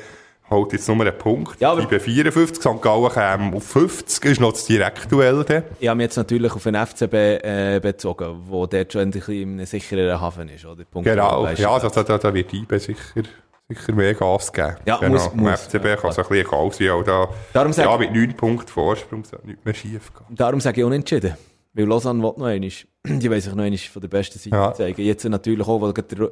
holt 0.50 0.74
jetzt 0.74 0.88
nur 0.88 1.00
einen 1.00 1.16
Punkt. 1.16 1.60
Ja, 1.62 1.78
IB 1.78 2.00
54, 2.00 2.60
St. 2.60 2.82
Gallen 2.82 3.12
käme 3.12 3.56
auf 3.56 3.64
50, 3.68 4.26
ist 4.26 4.42
noch 4.42 4.52
das 4.54 4.66
Direktduell. 4.66 5.46
Ich 5.80 5.88
habe 5.88 5.98
mich 5.98 6.06
jetzt 6.06 6.18
natürlich 6.18 6.52
auf 6.54 6.64
den 6.64 6.76
FCB 6.76 7.14
äh, 7.14 7.80
bezogen, 7.80 8.42
wo 8.48 8.66
dort 8.66 8.92
schon 8.92 9.02
ein 9.02 9.12
bisschen 9.12 9.36
in 9.36 9.54
einem 9.54 9.66
sichereren 9.68 10.20
Hafen 10.20 10.50
ist, 10.50 10.66
oder? 10.66 10.84
Punkt 10.86 11.08
genau, 11.08 11.48
ja, 11.50 11.72
also, 11.72 11.90
da, 11.90 12.18
da 12.18 12.34
wird 12.34 12.52
IB 12.52 12.78
sicher 12.80 13.24
sicher 13.70 13.94
mehr 13.94 14.16
Gas 14.16 14.52
geben. 14.52 14.78
Ja, 14.86 14.98
genau. 14.98 15.14
muss, 15.14 15.34
muss. 15.36 15.62
FCB 15.62 15.86
ja, 15.86 15.96
kann 15.96 16.12
so 16.12 16.24
ein 16.24 16.28
bisschen 16.28 16.48
egal 16.48 16.72
sein, 16.72 17.04
da, 17.06 17.30
Darum 17.54 17.72
ja, 17.72 17.98
mit 17.98 18.14
9 18.14 18.34
Punkten 18.36 18.68
Vorsprung 18.68 19.24
sollte 19.24 19.46
nichts 19.46 19.64
mehr 19.64 19.74
schief 19.76 20.12
gehen. 20.12 20.36
Darum 20.36 20.60
sage 20.60 20.82
ich 20.82 20.86
unentschieden. 20.86 21.36
Weil 21.74 21.86
Lausanne 21.86 22.22
will 22.22 22.34
noch 22.38 22.46
einmal. 22.46 22.60
Die 23.06 23.30
wollen 23.30 23.42
sich 23.42 23.54
noch 23.54 23.64
einmal 23.64 23.78
von 23.78 24.02
der 24.02 24.10
besten 24.10 24.40
Seite 24.40 24.56
ja. 24.56 24.74
zeigen. 24.74 25.02
Jetzt 25.02 25.24
natürlich 25.26 25.68
auch, 25.68 25.82
weil 25.82 25.94
der, 25.94 26.32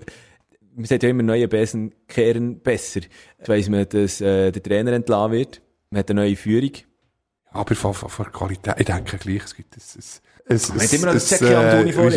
man 0.75 0.85
sagt 0.85 1.03
ja 1.03 1.09
immer, 1.09 1.23
neue 1.23 1.47
Besen 1.47 1.93
kehren 2.07 2.59
besser. 2.59 3.01
Jetzt 3.37 3.49
weiss 3.49 3.69
man, 3.69 3.87
dass 3.89 4.21
äh, 4.21 4.51
der 4.51 4.63
Trainer 4.63 4.93
entlassen 4.93 5.31
wird. 5.31 5.61
Man 5.89 5.99
hat 5.99 6.09
eine 6.09 6.21
neue 6.21 6.35
Führung. 6.35 6.71
Aber 7.51 7.75
von, 7.75 7.93
von, 7.93 8.09
von 8.09 8.31
Qualität, 8.31 8.75
ich 8.77 8.85
denke 8.85 9.17
gleich, 9.17 9.43
es 9.43 9.55
gibt 9.55 9.75
es, 9.77 9.95
es, 9.95 10.21
es, 10.45 10.69
es, 10.69 10.93
immer 10.93 11.07
noch 11.07 11.13
das 11.13 11.27
Zeki 11.27 11.53
Antoni 11.53 11.93
vor 11.93 12.11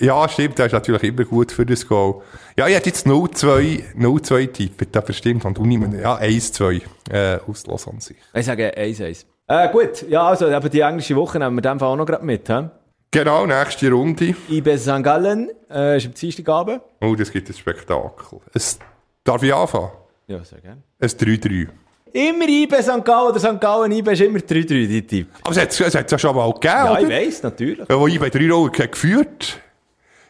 Ja, 0.00 0.28
stimmt, 0.28 0.58
der 0.58 0.66
ist 0.66 0.72
natürlich 0.72 1.02
immer 1.02 1.24
gut 1.24 1.52
für 1.52 1.66
das 1.66 1.86
Goal. 1.86 2.22
Ja, 2.56 2.66
ich 2.68 2.74
hätte 2.74 2.88
jetzt 2.90 3.06
0-2, 3.06 3.94
0-2 3.96 4.52
tippet, 4.52 4.96
aber 4.96 5.12
stimmt, 5.12 5.44
Antoni, 5.44 5.78
ja, 6.00 6.16
1-2, 6.18 6.82
äh, 7.10 7.38
aus 7.46 7.66
Lausanne 7.66 8.00
sich. 8.00 8.16
Ich 8.32 8.46
sage 8.46 8.72
1-1. 8.76 9.26
Äh, 9.48 9.68
gut, 9.70 10.08
ja, 10.08 10.26
also, 10.26 10.46
aber 10.46 10.68
die 10.68 10.80
englische 10.80 11.14
Woche 11.14 11.38
nehmen 11.38 11.56
wir 11.56 11.62
dem 11.62 11.78
Fall 11.78 11.90
auch 11.90 11.96
noch 11.96 12.06
gerade 12.06 12.24
mit, 12.24 12.48
hä? 12.48 12.68
Genau, 13.12 13.46
nächste 13.46 13.90
Runde. 13.90 14.34
IB 14.50 14.76
St. 14.76 15.02
Gallen, 15.02 15.50
äh, 15.70 15.96
ist 15.96 16.06
am 16.06 16.14
Dienstagabend. 16.14 16.80
Oh, 17.00 17.14
das 17.14 17.30
gibt 17.30 17.48
ein 17.48 17.54
Spektakel. 17.54 18.40
Es, 18.52 18.78
darf 19.22 19.42
ich 19.42 19.54
anfangen? 19.54 19.90
Ja, 20.26 20.42
sehr 20.42 20.60
gerne. 20.60 20.82
Ein 20.98 21.08
3-3. 21.08 21.68
Immer 22.12 22.48
IB 22.48 22.82
St. 22.82 23.04
Gallen 23.04 23.30
oder 23.30 23.38
St. 23.38 23.60
Gallen 23.60 23.92
IB 23.92 24.10
ist 24.12 24.20
immer 24.20 24.38
3-3, 24.40 24.64
die 24.66 25.06
Tipp. 25.06 25.28
Aber 25.42 25.52
es 25.52 25.58
hat 25.60 25.80
es 25.80 25.94
hat 25.94 26.10
ja 26.10 26.18
schon 26.18 26.34
mal 26.34 26.52
gegeben, 26.52 26.74
Ja, 26.74 26.90
oder? 26.90 27.00
ich 27.02 27.08
weiss, 27.08 27.42
natürlich. 27.42 27.88
Ja, 27.88 28.00
wo 28.00 28.08
IB 28.08 28.24
3-0 28.24 28.88
geführt 28.88 29.60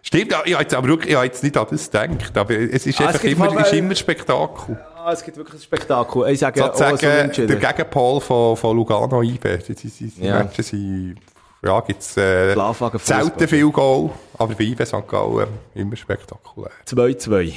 Stimmt, 0.03 0.37
ich 0.45 0.55
habe 0.55 0.63
jetzt 0.63 0.73
aber 0.75 0.87
wirklich, 0.87 1.11
ich 1.11 1.17
habe 1.17 1.27
jetzt 1.27 1.43
nicht 1.43 1.57
an 1.57 1.67
das 1.69 1.91
gedacht, 1.91 2.39
aber 2.39 2.55
es 2.55 2.87
ist 2.87 3.01
ah, 3.01 3.09
einfach 3.09 3.25
immer, 3.25 3.61
ist 3.61 3.73
immer 3.73 3.95
Spektakel. 3.97 4.79
Ja, 5.07 5.13
es 5.13 5.23
gibt 5.23 5.37
wirklich 5.37 5.61
ein 5.61 5.63
Spektakel. 5.63 6.27
Ich 6.31 6.41
sage, 6.41 6.59
Sozusagen, 6.59 7.31
oh, 7.31 7.47
der 7.47 7.57
Gegenpol 7.57 8.21
von, 8.21 8.57
von 8.57 8.77
Lugano 8.77 9.23
IB. 9.23 9.59
Die, 9.59 10.13
ja. 10.21 10.43
Matches 10.43 10.67
sind, 10.71 11.19
ja, 11.63 11.79
gibt's, 11.79 12.17
äh, 12.17 12.57
selten 12.99 13.47
viel 13.47 13.71
Goal, 13.71 14.11
aber 14.37 14.55
bei 14.57 14.65
IB 14.65 14.85
St. 14.85 15.07
Gallen 15.07 15.47
immer 15.77 15.95
spektakulär. 15.95 16.73
2-2. 16.85 17.53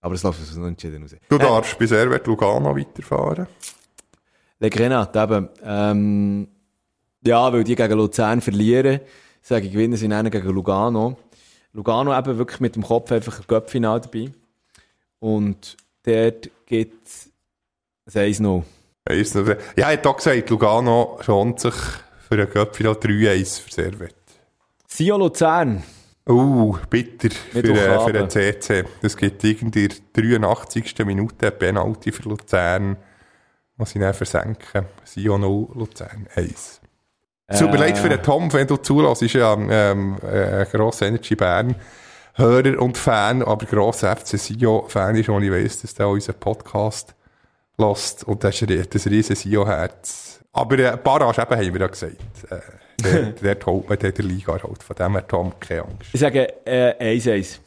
Aber 0.00 0.14
es 0.16 0.24
läuft 0.24 0.40
uns 0.40 0.56
noch 0.56 0.66
entschieden 0.66 1.02
raus. 1.02 1.14
Du 1.28 1.38
darfst 1.38 1.74
äh, 1.74 1.76
bei 1.78 1.86
Servet 1.86 2.26
Lugano 2.26 2.76
weiterfahren. 2.76 3.46
Le 4.58 4.68
Grenat, 4.68 5.14
eben, 5.14 5.48
ähm, 5.64 6.48
ja, 7.24 7.52
weil 7.52 7.62
die 7.62 7.76
gegen 7.76 7.96
Luzern 7.96 8.40
verlieren, 8.40 8.98
sage 9.40 9.66
ich, 9.66 9.72
gewinnen 9.72 9.96
sie 9.96 10.12
einen 10.12 10.32
gegen 10.32 10.48
Lugano. 10.48 11.16
Lugano 11.74 12.18
eben 12.18 12.38
wirklich 12.38 12.58
mit 12.58 12.74
dem 12.74 12.82
Kopf 12.82 13.12
einfach 13.12 13.38
ein 13.38 13.44
Göppfinal 13.46 14.00
dabei. 14.00 14.32
Und 15.20 15.76
dort 16.04 16.50
gibt 16.72 17.06
es 17.06 18.16
ein 18.16 18.32
1-0. 18.32 18.62
Ja, 19.76 19.90
er 19.90 19.92
hat 19.92 20.06
auch 20.06 20.16
gesagt, 20.16 20.48
Lugano 20.48 21.18
schont 21.20 21.60
sich 21.60 21.74
für 22.28 22.40
ein 22.40 22.48
Göppfinal 22.50 22.94
3-1 22.94 23.60
für 23.60 23.70
Servet. 23.70 24.14
Sio 24.86 25.18
Luzern. 25.18 25.82
Uh, 26.26 26.78
bitter 26.88 27.28
für, 27.30 27.58
äh, 27.58 28.00
für 28.00 28.12
den 28.12 28.30
CC. 28.30 28.84
Es 29.02 29.16
gibt 29.16 29.44
irgendwie 29.44 29.84
in 29.84 29.90
der 30.14 30.38
83. 30.38 31.04
Minute 31.04 31.48
ein 31.48 31.58
Penalty 31.58 32.10
für 32.10 32.22
Luzern, 32.22 32.96
was 33.76 33.90
sie 33.90 33.98
dann 33.98 34.14
versenken. 34.14 34.86
Sio 35.04 35.36
0, 35.36 35.68
Luzern 35.74 36.26
1. 36.34 36.80
Es 37.48 37.58
tut 37.58 37.70
mir 37.70 37.76
leid 37.76 37.98
für 37.98 38.08
den 38.08 38.22
Tom, 38.22 38.50
wenn 38.54 38.66
du 38.66 38.78
zulässt, 38.78 39.20
ist 39.20 39.34
ja 39.34 39.52
ähm, 39.52 40.16
äh, 40.22 40.62
ein 40.62 40.66
grosser 40.70 41.06
Energy 41.06 41.34
Bern. 41.34 41.74
Hörer 42.34 42.80
und 42.80 42.96
Fan, 42.96 43.42
aber 43.42 43.66
grosser 43.66 44.16
FC 44.16 44.38
Sio-Fan 44.38 45.16
ist, 45.16 45.28
und 45.28 45.42
ich 45.42 45.50
weiss, 45.50 45.82
dass 45.82 45.94
der 45.94 46.08
unseren 46.08 46.36
Podcast 46.36 47.14
lässt. 47.76 48.24
Und 48.24 48.42
das 48.42 48.60
ist 48.60 48.70
ein, 48.70 49.12
riesen 49.12 49.36
Sio-Herz. 49.36 50.40
Aber 50.52 50.78
äh, 50.78 50.96
Barrage 50.96 51.42
eben 51.42 51.56
haben 51.56 51.74
wir 51.74 51.80
ja 51.80 51.86
gesagt. 51.86 52.16
Äh, 52.50 52.60
der, 53.02 53.22
der 53.54 53.66
holt 53.66 53.88
man 53.88 53.98
der 53.98 54.12
Liga 54.18 54.52
halt. 54.52 54.82
Von 54.82 54.96
dem 54.96 55.12
her 55.12 55.26
Tom 55.26 55.52
keine 55.60 55.82
Angst. 55.82 56.10
Ich 56.12 56.20
sage 56.20 56.66
äh, 56.66 57.16
1-1. 57.16 57.58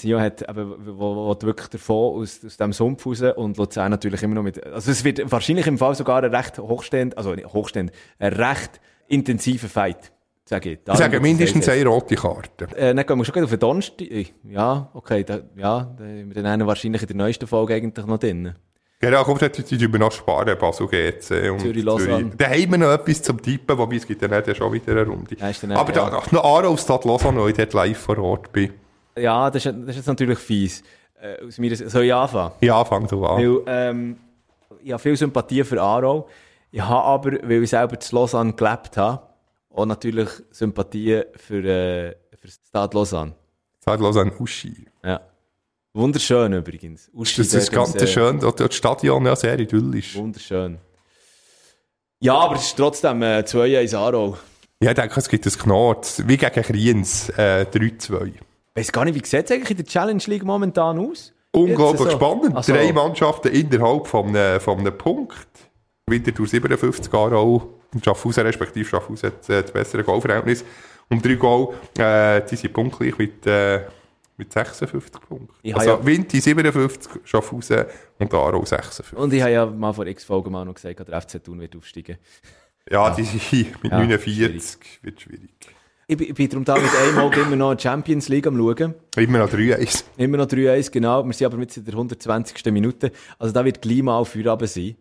Sio 0.00 0.18
hat 0.18 0.48
eben, 0.48 0.74
wo, 0.98 1.14
wo 1.14 1.36
wirklich 1.42 1.68
davon 1.68 2.22
aus, 2.22 2.40
aus 2.44 2.56
dem 2.56 2.72
Sumpf 2.72 3.04
raus 3.04 3.22
und 3.36 3.58
Luzern 3.58 3.90
natürlich 3.90 4.22
immer 4.22 4.36
noch 4.36 4.42
mit, 4.42 4.64
also 4.66 4.90
es 4.90 5.04
wird 5.04 5.30
wahrscheinlich 5.30 5.66
im 5.66 5.76
Fall 5.76 5.94
sogar 5.94 6.22
ein 6.22 6.34
recht 6.34 6.58
hochstehend, 6.58 7.18
also 7.18 7.36
hochstehend, 7.36 7.92
ein 8.18 8.32
recht 8.32 8.80
intensiver 9.08 9.68
Fight. 9.68 10.10
Sage 10.50 10.72
ich. 10.72 10.78
ich 10.84 10.98
sage 10.98 11.20
mindestens 11.20 11.68
eine 11.68 11.86
rote 11.86 12.16
Karte. 12.16 12.64
Äh, 12.74 12.92
dann 12.92 13.06
gehen 13.06 13.18
wir 13.18 13.24
schon 13.24 13.44
auf 13.44 13.50
den 13.50 13.60
Donnerstag. 13.60 14.32
Ja, 14.42 14.90
okay, 14.94 15.22
da, 15.22 15.42
ja, 15.56 15.94
da 15.96 16.02
haben 16.02 16.34
wir 16.34 16.42
dann 16.42 16.66
wahrscheinlich 16.66 17.02
in 17.02 17.06
der 17.06 17.16
neuesten 17.18 17.46
Folge 17.46 17.74
eigentlich 17.74 18.04
noch 18.04 18.18
drin. 18.18 18.56
Genau, 18.98 19.22
kommt 19.22 19.42
jetzt 19.42 19.70
über 19.70 19.98
noch 20.00 20.10
sparen, 20.10 20.58
Basel 20.58 20.88
GC 20.88 21.52
und 21.52 21.60
Zürich, 21.60 21.84
Lausanne. 21.84 22.32
Da 22.36 22.46
haben 22.46 22.68
wir 22.68 22.78
noch 22.78 22.90
etwas 22.90 23.22
zum 23.22 23.40
Tippen, 23.40 23.78
wobei 23.78 23.94
es 23.94 24.04
gibt 24.08 24.22
dann 24.22 24.32
ja 24.32 24.52
schon 24.52 24.72
wieder 24.72 24.90
eine 24.90 25.06
Runde. 25.06 25.36
Ja, 25.38 25.52
Aber 25.76 25.94
ja. 25.94 26.10
da, 26.10 26.22
noch 26.32 26.44
Aarau 26.44 26.76
Stadt 26.76 27.04
Lausanne, 27.04 27.40
wo 27.40 27.46
ich 27.46 27.54
dort 27.54 27.72
live 27.72 27.98
vor 27.98 28.18
Ort 28.18 28.50
bin. 28.50 28.72
Ja, 29.16 29.52
das 29.52 29.64
ist, 29.64 29.72
das 29.72 29.90
ist 29.90 29.96
jetzt 29.98 30.06
natürlich 30.08 30.38
fies. 30.40 30.82
Äh, 31.22 31.46
aus 31.46 31.58
mir, 31.58 31.76
soll 31.76 32.06
ich 32.06 32.12
anfangen? 32.12 32.54
Ja, 32.60 32.84
fang 32.84 33.06
du 33.06 33.24
an. 33.24 33.36
Weil, 33.40 33.62
ähm, 33.68 34.16
ich 34.82 34.90
habe 34.90 35.00
viel 35.00 35.16
Sympathie 35.16 35.62
für 35.62 35.80
Aarau. 35.80 36.28
Ich 36.72 36.82
habe 36.82 37.04
aber, 37.04 37.48
weil 37.48 37.62
ich 37.62 37.70
selber 37.70 38.00
zu 38.00 38.16
Lausanne 38.16 38.52
gelebt 38.54 38.96
habe, 38.96 39.29
auch 39.70 39.86
natürlich 39.86 40.28
Sympathie 40.50 41.22
für, 41.36 41.64
äh, 41.64 42.16
für 42.38 42.48
Stade 42.48 42.96
Lausanne. 42.96 43.34
Stade 43.80 44.02
Lausanne 44.02 44.32
Uschi. 44.38 44.86
Ja. 45.04 45.20
Wunderschön 45.92 46.52
übrigens. 46.52 47.10
Uschi, 47.12 47.42
das 47.42 47.54
ist 47.54 47.72
ganz 47.72 48.10
schön. 48.10 48.38
Das 48.38 48.74
Stadion 48.74 49.26
ja 49.26 49.34
sehr 49.34 49.58
idyllisch. 49.58 50.14
Wunderschön. 50.16 50.78
Ja, 52.20 52.34
aber 52.34 52.56
es 52.56 52.66
ist 52.66 52.76
trotzdem 52.76 53.22
äh, 53.22 53.40
2-1 53.40 53.96
Aarau. 53.96 54.36
Ja, 54.82 54.90
ich 54.90 54.96
denke, 54.96 55.18
es 55.18 55.28
gibt 55.28 55.46
ein 55.46 55.52
Knort. 55.52 56.22
Wie 56.26 56.36
gegen 56.36 56.62
Kriens, 56.62 57.30
äh, 57.30 57.66
3-2. 57.70 58.26
Ich 58.26 58.40
weiß 58.74 58.92
gar 58.92 59.04
nicht, 59.04 59.14
wie 59.14 59.26
sieht 59.26 59.46
es 59.46 59.50
eigentlich 59.50 59.70
in 59.70 59.76
der 59.78 59.86
Challenge 59.86 60.22
League 60.26 60.44
momentan 60.44 60.98
aus? 60.98 61.32
Unglaublich 61.52 62.10
so. 62.10 62.10
spannend. 62.10 62.56
Also. 62.56 62.72
Drei 62.72 62.92
Mannschaften 62.92 63.48
innerhalb 63.48 64.06
von 64.06 64.28
einem, 64.28 64.60
von 64.60 64.78
einem 64.78 64.96
Punkt. 64.96 65.48
Wieder 66.06 66.32
durch 66.32 66.50
57 66.50 67.12
Jahre 67.12 67.36
auch. 67.36 67.66
Schaffhausen, 68.02 68.44
respektive 68.44 68.88
Schaffhausen 68.88 69.30
hat 69.30 69.48
äh, 69.48 69.62
das 69.62 69.72
bessere 69.72 70.04
Goalverhältnis. 70.04 70.64
Und 71.08 71.24
drei 71.24 71.34
Goal, 71.34 71.74
äh, 71.98 72.40
die 72.48 72.56
sind 72.56 72.72
punktgleich 72.72 73.18
mit, 73.18 73.46
äh, 73.46 73.80
mit 74.36 74.52
56 74.52 75.20
Punkten. 75.20 75.48
Ich 75.62 75.74
also 75.74 75.90
ja 75.90 76.06
Winti 76.06 76.40
57, 76.40 77.22
Schaffhausen 77.24 77.84
und 78.18 78.32
Aarau 78.32 78.64
56. 78.64 79.16
Und 79.16 79.32
ich 79.32 79.42
habe 79.42 79.52
ja 79.52 79.66
mal 79.66 79.92
vor 79.92 80.06
x 80.06 80.24
Folgen 80.24 80.52
mal 80.52 80.64
noch 80.64 80.74
gesagt, 80.74 81.06
der 81.08 81.20
FC 81.20 81.42
Thun 81.42 81.60
wird 81.60 81.74
aufsteigen. 81.76 82.18
Ja, 82.88 83.08
ja. 83.08 83.14
die 83.14 83.24
sind 83.24 83.82
mit 83.82 83.92
ja, 83.92 83.98
49 83.98 84.24
schwierig. 84.34 84.98
wird 85.02 85.20
schwierig. 85.20 85.50
Ich 86.06 86.16
bin, 86.16 86.28
ich 86.28 86.34
bin 86.34 86.48
darum 86.48 86.64
da 86.64 86.74
mit 86.74 86.90
einmal 86.92 87.32
immer 87.38 87.54
noch 87.54 87.78
Champions 87.78 88.28
League 88.28 88.46
am 88.48 88.56
schauen. 88.56 88.94
Immer 89.16 89.38
noch 89.38 89.48
3-1. 89.48 90.04
Immer 90.16 90.38
noch 90.38 90.46
3-1, 90.46 90.90
genau. 90.90 91.24
Wir 91.24 91.32
sind 91.32 91.46
aber 91.46 91.56
mit 91.56 91.76
der 91.76 91.94
120. 91.94 92.64
Minute. 92.72 93.12
Also 93.38 93.54
da 93.54 93.64
wird 93.64 93.80
gleich 93.80 94.02
mal 94.02 94.24
Feierabend 94.24 94.68
sein. 94.68 94.96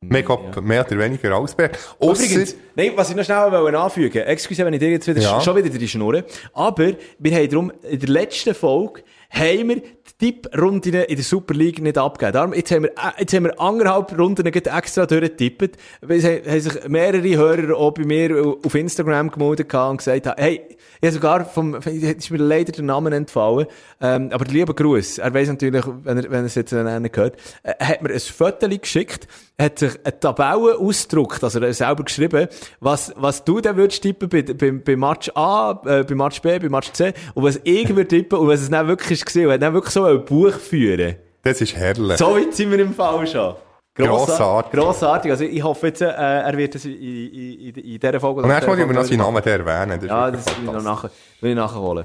Mega, 0.00 0.38
ja. 0.54 0.60
mehr 0.60 0.86
oder 0.86 0.96
weniger 0.96 1.36
Ausberg. 1.36 1.76
Übrigens, 2.00 2.54
nein, 2.76 2.92
was 2.94 3.10
ich 3.10 3.16
noch 3.16 3.24
schnell 3.24 3.36
anfügen 3.36 4.14
wollte, 4.14 4.26
excuse, 4.26 4.64
wenn 4.64 4.72
ich 4.72 4.78
dir 4.78 4.90
jetzt 4.90 5.08
wieder, 5.08 5.20
ja. 5.20 5.40
schon 5.40 5.56
wieder 5.56 5.68
die 5.68 5.88
Schnurre, 5.88 6.24
aber 6.52 6.92
wir 7.18 7.34
haben 7.34 7.48
darum 7.48 7.72
in 7.82 7.98
der 7.98 8.08
letzten 8.08 8.54
Folge 8.54 9.02
haben 9.30 9.68
wir 9.68 9.76
die 10.20 10.32
Tipprunden 10.32 10.94
in 10.94 11.16
der 11.16 11.24
Super 11.24 11.52
League 11.52 11.80
nicht 11.82 11.98
abgegeben. 11.98 12.32
Darum, 12.32 12.54
jetzt 12.54 12.70
haben 12.70 12.84
wir, 12.84 12.90
äh, 12.90 13.20
jetzt 13.20 13.34
haben 13.34 13.44
wir 13.44 13.60
anderthalb 13.60 14.16
Runden 14.16 14.46
extra 14.46 15.04
durchgetippt. 15.04 15.76
Es 16.08 16.24
haben 16.24 16.60
sich 16.60 16.88
mehrere 16.88 17.36
Hörer 17.36 17.76
auch 17.76 17.90
bei 17.90 18.04
mir 18.04 18.56
auf 18.64 18.74
Instagram 18.74 19.30
gemeldet 19.30 19.74
und 19.74 19.96
gesagt, 19.98 20.28
hey, 20.38 20.62
ich 21.00 21.12
sogar 21.12 21.44
vom, 21.44 21.74
ist 21.74 22.30
mir 22.30 22.38
leider 22.38 22.72
der 22.72 22.84
Name 22.84 23.14
entfallen, 23.14 23.66
ähm, 24.00 24.30
aber 24.32 24.44
lieber 24.46 24.74
Gruß. 24.74 25.18
Er 25.18 25.32
weiß 25.32 25.48
natürlich, 25.48 25.84
wenn 25.86 26.18
er, 26.18 26.24
wenn 26.24 26.40
er 26.40 26.44
es 26.44 26.54
jetzt 26.54 26.70
gehört, 26.70 27.36
äh, 27.62 27.84
hat 27.84 28.02
mir 28.02 28.10
ein 28.10 28.20
Foto 28.20 28.68
geschickt, 28.68 29.28
hat 29.60 29.78
sich 29.78 29.92
eine 30.04 30.20
Tabelle 30.20 30.78
ausgedruckt, 30.78 31.42
also 31.42 31.60
er 31.60 31.74
selber 31.74 32.04
geschrieben, 32.04 32.48
was, 32.80 33.12
was 33.16 33.44
du 33.44 33.60
dann 33.60 33.76
würdest 33.76 34.02
tippen 34.02 34.28
bei, 34.28 34.42
bei, 34.42 34.70
bei 34.70 34.96
Match 34.96 35.30
A, 35.34 35.80
äh, 35.84 36.04
bei 36.04 36.14
Match 36.14 36.40
B, 36.40 36.58
bei 36.58 36.68
Match 36.68 36.92
C, 36.92 37.12
und 37.34 37.42
was 37.42 37.60
ich 37.64 37.88
würde 37.88 38.06
tippen, 38.06 38.38
und 38.38 38.48
was 38.48 38.60
es 38.60 38.70
dann 38.70 38.86
wirklich 38.86 39.20
war, 39.20 39.44
und 39.46 39.52
hat 39.52 39.62
dann 39.62 39.74
wirklich 39.74 39.92
so 39.92 40.04
ein 40.04 40.24
Buch 40.24 40.52
führen. 40.52 41.16
Das 41.42 41.60
ist 41.60 41.74
herrlich. 41.74 42.18
So 42.18 42.36
weit 42.36 42.54
sind 42.54 42.70
wir 42.70 42.78
im 42.78 42.94
Fall 42.94 43.26
schon. 43.26 43.56
Grossartig. 43.94 44.78
Grossartig. 44.78 45.30
Also 45.32 45.44
ich 45.44 45.62
hoffe 45.62 45.88
jetzt, 45.88 46.02
äh, 46.02 46.06
er 46.06 46.56
wird 46.56 46.76
es 46.76 46.84
in, 46.84 46.92
in, 46.92 47.60
in, 47.60 47.74
in 47.74 47.98
dieser 47.98 48.20
Folge... 48.20 48.42
Und 48.42 48.50
erstmal 48.50 48.76
müssen 48.76 48.90
wir 48.90 48.94
noch 48.94 49.04
seinen 49.04 49.18
Namen 49.18 49.42
erwähnen. 49.42 50.00
Das 50.00 50.08
ja, 50.08 50.30
das 50.30 50.46
will 50.46 50.54
ich 50.64 50.70
noch 50.70 50.82
nachher, 50.82 51.10
will 51.40 51.50
ich 51.50 51.56
nachholen. 51.56 52.04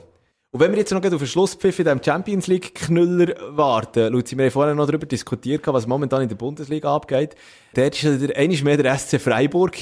Und 0.54 0.60
wenn 0.60 0.72
wir 0.72 0.78
jetzt 0.78 0.92
noch 0.92 1.04
auf 1.04 1.10
den 1.10 1.26
Schlusspfiff 1.26 1.80
in 1.80 1.86
diesem 1.86 2.04
Champions 2.04 2.46
League-Knüller 2.46 3.58
warten, 3.58 4.14
Luzi, 4.14 4.38
wir 4.38 4.46
haben 4.46 4.52
vorhin 4.52 4.78
noch 4.78 4.86
darüber 4.86 5.08
diskutiert, 5.08 5.64
was 5.66 5.88
momentan 5.88 6.22
in 6.22 6.30
der 6.30 6.36
Bundesliga 6.36 6.96
abgeht. 6.96 7.34
Dort 7.74 7.96
ist 7.96 8.22
der, 8.22 8.38
einmal 8.38 8.62
mehr 8.62 8.78
der 8.78 8.96
SC 8.96 9.20
Freiburg. 9.20 9.76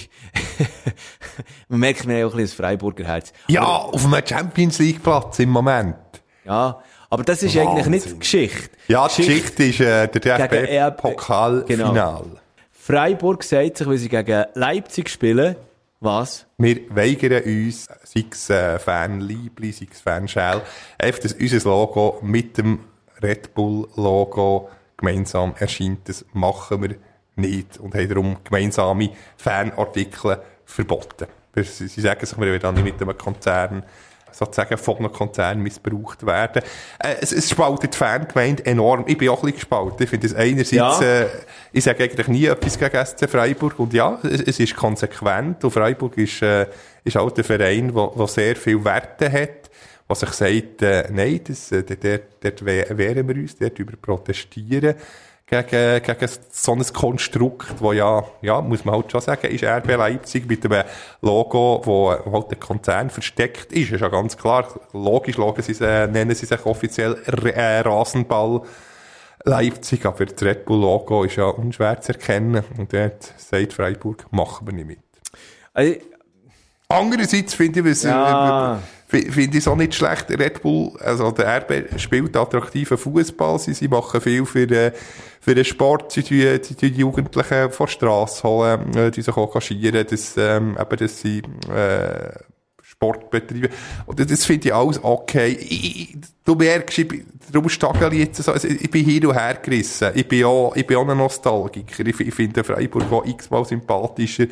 Man 1.68 1.82
merkt 1.82 2.08
mir 2.08 2.26
auch 2.26 2.32
ein 2.32 2.38
bisschen 2.38 2.44
das 2.44 2.54
Freiburger 2.54 3.04
Herz. 3.04 3.34
Ja, 3.50 3.64
Aber, 3.64 3.96
auf 3.96 4.06
einem 4.06 4.26
Champions 4.26 4.80
League-Platz 4.80 5.40
im 5.40 5.50
Moment. 5.50 5.98
Ja, 6.46 6.82
aber 7.10 7.24
das 7.26 7.44
ist 7.44 7.54
Wahnsinn. 7.54 7.68
eigentlich 7.68 8.06
nicht 8.06 8.20
Geschichte. 8.22 8.70
Ja, 8.88 9.10
die 9.10 9.24
Geschichte, 9.24 9.64
Geschichte 9.64 9.64
ist 9.66 9.80
äh, 9.82 10.08
der 10.08 10.48
DFB-Pokalfinal. 10.48 11.90
Genau. 11.90 12.26
Freiburg 12.72 13.44
sagt 13.44 13.76
sich, 13.76 13.88
weil 13.88 13.98
sie 13.98 14.08
gegen 14.08 14.46
Leipzig 14.54 15.10
spielen, 15.10 15.58
was? 16.02 16.46
Wir 16.58 16.94
weigern 16.94 17.44
uns, 17.44 17.88
sei 18.04 18.26
es 18.30 18.50
äh, 18.50 18.80
Fanliebli, 18.80 19.72
sei 19.72 19.88
es 19.90 20.02
Fanschell, 20.02 20.62
einfach, 20.98 21.30
unser 21.40 21.70
Logo 21.70 22.20
mit 22.22 22.58
dem 22.58 22.80
Red 23.22 23.54
Bull-Logo 23.54 24.70
gemeinsam 24.98 25.54
erscheint. 25.58 26.10
Das 26.10 26.26
machen 26.34 26.82
wir 26.82 26.96
nicht 27.36 27.78
und 27.78 27.96
haben 27.96 28.10
darum 28.10 28.38
gemeinsame 28.44 29.12
Fanartikel 29.38 30.42
verboten. 30.66 31.28
Sie, 31.56 31.88
sagen 31.88 32.26
sich, 32.26 32.38
wir 32.38 32.48
werden 32.48 32.76
nicht 32.76 33.00
mit 33.00 33.02
einem 33.02 33.18
Konzern 33.18 33.84
sozusagen 34.32 34.78
von 34.78 34.98
einem 34.98 35.12
Konzern 35.12 35.60
missbraucht 35.60 36.26
werden. 36.26 36.64
Äh, 37.00 37.16
es, 37.22 37.32
es 37.32 37.50
spaltet 37.50 37.94
die 37.94 37.98
Fangemeinde 37.98 38.66
enorm. 38.66 39.06
Ich 39.08 39.18
bin 39.18 39.30
auch 39.30 39.38
ein 39.38 39.52
bisschen 39.52 39.56
gespalten. 39.56 40.04
Ich 40.04 40.10
finde 40.10 40.28
es 40.28 40.36
einerseits, 40.36 40.72
ja. 40.72 41.02
äh, 41.02 41.28
ich 41.72 41.84
sage 41.84 42.04
eigentlich 42.04 42.28
nie 42.28 42.46
etwas 42.46 42.78
gegen 42.78 43.06
SC 43.06 43.30
Freiburg 43.30 43.80
und 43.80 43.94
ja, 43.94 44.20
es, 44.24 44.42
es 44.42 44.60
ist 44.60 44.76
konsequent 44.76 45.64
und 45.64 45.72
Freiburg 45.72 46.18
ist, 46.18 46.42
äh, 46.42 46.68
ist 47.04 47.16
halt 47.16 47.38
ein 47.38 47.44
Verein, 47.44 47.94
der 47.94 48.28
sehr 48.28 48.56
viel 48.56 48.84
Werte 48.84 49.32
hat, 49.32 49.70
was 50.08 50.20
sich 50.22 50.32
sagt, 50.32 50.82
äh, 50.82 51.08
nein, 51.12 51.42
das, 51.48 51.72
äh, 51.72 51.84
dort, 51.84 52.22
dort 52.42 52.66
wehren 52.66 53.28
wir 53.28 53.36
uns, 53.36 53.58
dort 53.58 53.80
über 53.80 53.94
protestieren 53.96 54.96
gegen, 55.52 56.02
gegen 56.02 56.30
so 56.50 56.74
ein 56.74 56.94
Konstrukt, 56.94 57.76
wo 57.80 57.92
ja, 57.92 58.24
ja, 58.42 58.62
muss 58.62 58.86
man 58.86 58.96
halt 58.96 59.12
schon 59.12 59.20
sagen, 59.20 59.48
ist 59.48 59.64
RB 59.64 59.98
Leipzig 59.98 60.48
mit 60.48 60.66
einem 60.66 60.86
Logo, 61.22 61.82
wo 61.84 62.10
halt 62.10 62.52
der 62.52 62.58
Konzern 62.58 63.10
versteckt 63.10 63.74
ist. 63.74 63.92
Ist 63.92 64.00
ja 64.00 64.08
ganz 64.08 64.38
klar. 64.38 64.68
Logisch, 64.94 65.36
logisch 65.36 65.66
sie, 65.66 65.84
äh, 65.84 66.08
nennen 66.08 66.34
sie 66.36 66.46
sich 66.46 66.66
offiziell 66.66 67.18
äh, 67.26 67.80
Rasenball 67.82 68.62
Leipzig, 69.44 70.06
aber 70.06 70.26
das 70.26 70.42
Red 70.42 70.66
Bull 70.66 70.80
Logo 70.80 71.24
ist 71.26 71.36
ja 71.36 71.46
unschwer 71.46 72.00
zu 72.00 72.14
erkennen. 72.14 72.64
Und 72.78 72.94
dort 72.94 73.34
sagt 73.38 73.74
Freiburg, 73.74 74.26
machen 74.32 74.68
wir 74.68 74.74
nicht 74.74 74.88
mit. 74.88 75.00
Also, 75.74 75.96
Andererseits 76.88 77.54
finde 77.54 77.80
ich, 77.80 77.86
was, 77.86 78.04
ja. 78.04 78.82
Finde 79.12 79.58
ich 79.58 79.68
auch 79.68 79.76
nicht 79.76 79.94
schlecht. 79.94 80.30
Red 80.30 80.62
Bull, 80.62 80.94
also 81.00 81.32
der 81.32 81.58
RB 81.58 82.00
spielt 82.00 82.36
attraktiven 82.38 82.98
Fußball. 82.98 83.60
Sie, 83.60 83.74
sie 83.74 83.90
machen 83.90 84.22
viel 84.22 84.46
für, 84.46 84.70
äh, 84.72 84.94
für 85.42 85.54
den 85.54 85.66
Sport. 85.66 86.14
Sie 86.14 86.24
tun 86.24 86.78
die 86.82 86.88
Jugendlichen 86.88 87.72
von 87.72 87.88
der 87.88 87.92
Straße 87.92 88.44
holen, 88.44 88.96
äh, 88.96 89.12
die 89.12 89.22
sich 89.22 89.36
engagieren, 89.36 90.08
dass, 90.10 90.38
ähm, 90.38 90.78
eben, 90.80 90.98
dass 90.98 91.20
sie, 91.20 91.42
äh, 91.70 92.32
Sport 93.02 93.32
betreiben. 93.32 93.70
Und 94.06 94.20
das 94.20 94.46
finde 94.46 94.68
ich 94.68 94.74
alles 94.76 95.04
okay. 95.04 95.58
Ich, 95.60 96.16
du 96.46 96.54
merkst, 96.54 97.00
ich, 97.00 97.24
darum 97.52 97.68
stagel 97.68 98.14
ich 98.14 98.20
jetzt 98.20 98.44
so, 98.44 98.52
also 98.52 98.68
ich 98.68 98.92
bin 98.92 99.04
hin 99.04 99.26
und 99.26 99.34
her 99.34 99.56
gerissen. 99.56 100.12
Ich 100.14 100.28
bin 100.28 100.44
auch, 100.44 100.76
ich 100.76 100.86
bin 100.86 100.98
auch 100.98 101.08
ein 101.08 101.18
Nostalgiker. 101.18 102.06
Ich, 102.06 102.20
ich 102.20 102.34
finde 102.34 102.64
Freiburg 102.64 103.12
auch 103.12 103.26
x-mal 103.26 103.66
sympathischer 103.66 104.46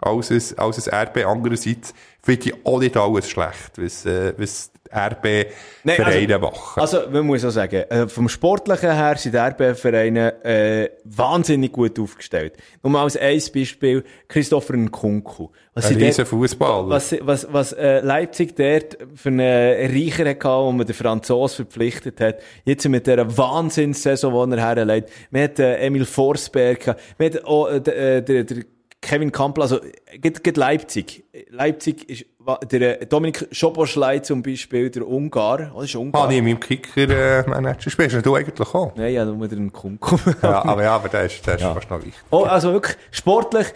als 0.00 0.32
ein, 0.32 0.58
als 0.58 0.88
ein 0.88 1.06
RB. 1.06 1.24
Andererseits 1.24 1.94
finde 2.20 2.48
ich 2.48 2.66
auch 2.66 2.80
nicht 2.80 2.96
alles 2.96 3.30
schlecht, 3.30 3.70
was, 3.76 4.04
äh, 4.04 4.34
was 4.36 4.71
RB-Vereine 4.92 6.34
also, 6.34 6.46
machen. 6.46 6.80
Also, 6.80 7.10
man 7.10 7.26
muss 7.26 7.44
auch 7.44 7.50
sagen, 7.50 7.82
äh, 7.88 8.08
vom 8.08 8.28
Sportlichen 8.28 8.92
her 8.92 9.16
sind 9.16 9.34
die 9.34 9.38
RB-Vereine 9.38 10.44
äh, 10.44 10.90
wahnsinnig 11.04 11.72
gut 11.72 11.98
aufgestellt. 11.98 12.54
Nur 12.82 12.92
mal 12.92 13.02
als 13.02 13.16
ein 13.16 13.40
Beispiel, 13.54 14.04
Christopher 14.28 14.74
Nkunku. 14.76 15.48
Was 15.74 15.86
ein 15.86 15.96
riesen 15.96 16.26
Fußballer. 16.26 16.88
Was, 16.88 17.16
was, 17.20 17.46
was 17.50 17.72
äh, 17.72 18.00
Leipzig 18.00 18.54
dort 18.56 18.98
für 19.14 19.30
einen 19.30 19.40
Reicher 19.40 20.28
hatte, 20.28 20.44
wo 20.44 20.72
man 20.72 20.86
den 20.86 20.94
Franzosen 20.94 21.64
verpflichtet 21.64 22.20
hat, 22.20 22.40
jetzt 22.64 22.86
mit 22.88 23.06
dieser 23.06 23.38
Wahnsinnssaison, 23.38 24.50
die 24.50 24.56
er 24.58 24.76
herlegt. 24.76 25.10
Man 25.30 25.42
hat 25.42 25.58
äh, 25.58 25.78
Emil 25.78 26.04
Forsberg, 26.04 26.96
man 27.18 27.32
hat 27.32 27.44
auch 27.44 27.68
äh, 27.68 27.80
der, 27.80 28.20
der, 28.20 28.44
der 28.44 28.64
Kevin 29.02 29.32
Campbell, 29.32 29.62
also 29.62 29.80
geht, 30.14 30.42
geht 30.42 30.56
Leipzig. 30.56 31.24
Leipzig 31.50 32.08
ist 32.08 32.24
der 32.70 33.04
Dominik 33.04 33.48
Schoboschlei 33.50 34.20
zum 34.20 34.42
Beispiel, 34.42 34.90
der 34.90 35.06
Ungar. 35.06 35.72
Oh, 35.74 35.82
ist 35.82 35.94
Ungar. 35.96 36.24
Ah, 36.24 36.28
nee, 36.28 36.38
in 36.38 36.44
meinem 36.44 36.60
Kicker-Manager 36.60 37.86
äh, 37.86 37.90
spielst 37.90 38.24
du 38.24 38.34
eigentlich 38.34 38.74
auch? 38.74 38.94
Nein, 38.96 39.12
ja, 39.12 39.24
nur 39.24 39.48
den 39.48 39.72
Kunku. 39.72 40.16
ja, 40.42 40.64
aber 40.64 40.84
ja, 40.84 40.94
aber 40.94 41.08
der 41.08 41.24
ist, 41.24 41.46
der 41.46 41.56
ist 41.56 41.62
ja. 41.62 41.74
fast 41.74 41.90
noch 41.90 41.98
wichtig. 41.98 42.14
Oh, 42.30 42.44
also 42.44 42.72
wirklich, 42.72 42.96
sportlich, 43.10 43.66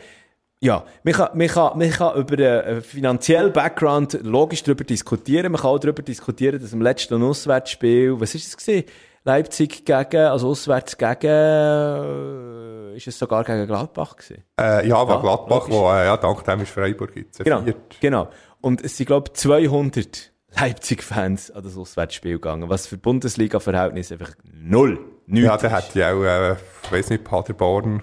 ja, 0.61 0.85
man 1.03 1.15
kann, 1.15 1.37
man 1.37 1.49
kann, 1.49 1.79
man 1.79 1.91
kann 1.91 2.17
über 2.17 2.37
den 2.37 2.83
finanziellen 2.83 3.53
Background 3.53 4.19
logisch 4.23 4.63
darüber 4.63 4.85
diskutieren. 4.85 5.53
Man 5.53 5.61
kann 5.61 5.71
auch 5.71 5.79
darüber 5.79 6.03
diskutieren, 6.03 6.61
dass 6.61 6.73
im 6.73 6.81
letzten 6.81 7.23
Auswärtsspiel, 7.23 8.19
was 8.19 8.35
ist 8.35 8.47
es 8.47 8.57
gewesen? 8.57 8.87
Leipzig 9.27 9.85
gegen, 9.85 10.21
also 10.27 10.51
auswärts 10.51 10.97
gegen, 10.97 11.27
äh, 11.27 12.97
ist 12.97 13.09
es 13.09 13.19
sogar 13.19 13.43
gegen 13.43 13.67
Gladbach 13.67 14.17
gewesen? 14.17 14.45
Äh, 14.59 14.87
ja, 14.89 14.97
aber 14.97 15.15
ja, 15.15 15.21
Gladbach, 15.21 15.69
logisch. 15.69 15.75
wo, 15.75 15.91
äh, 15.91 16.07
ja, 16.07 16.17
dank 16.17 16.45
dem 16.45 16.61
ist 16.61 16.71
Freiburg 16.71 17.17
jetzt 17.17 17.43
Genau, 17.43 17.63
genau. 18.01 18.29
Und 18.61 18.85
es 18.85 18.97
sind, 18.97 19.07
glaube 19.07 19.31
ich, 19.33 19.41
200 19.41 20.33
Leipzig-Fans 20.59 21.51
an 21.51 21.65
das 21.65 21.77
Auswärtsspiel 21.77 22.35
gegangen, 22.35 22.69
was 22.71 22.87
für 22.87 22.99
Bundesliga-Verhältnisse 22.99 24.15
einfach 24.15 24.31
null, 24.45 25.01
nichts 25.27 25.47
Ja, 25.49 25.57
der 25.57 25.71
hat 25.73 25.95
ja 25.97 26.13
auch, 26.13 26.23
äh, 26.23 26.53
ich 26.85 26.93
weiss 26.93 27.11
nicht, 27.11 27.25
Paderborn 27.25 28.03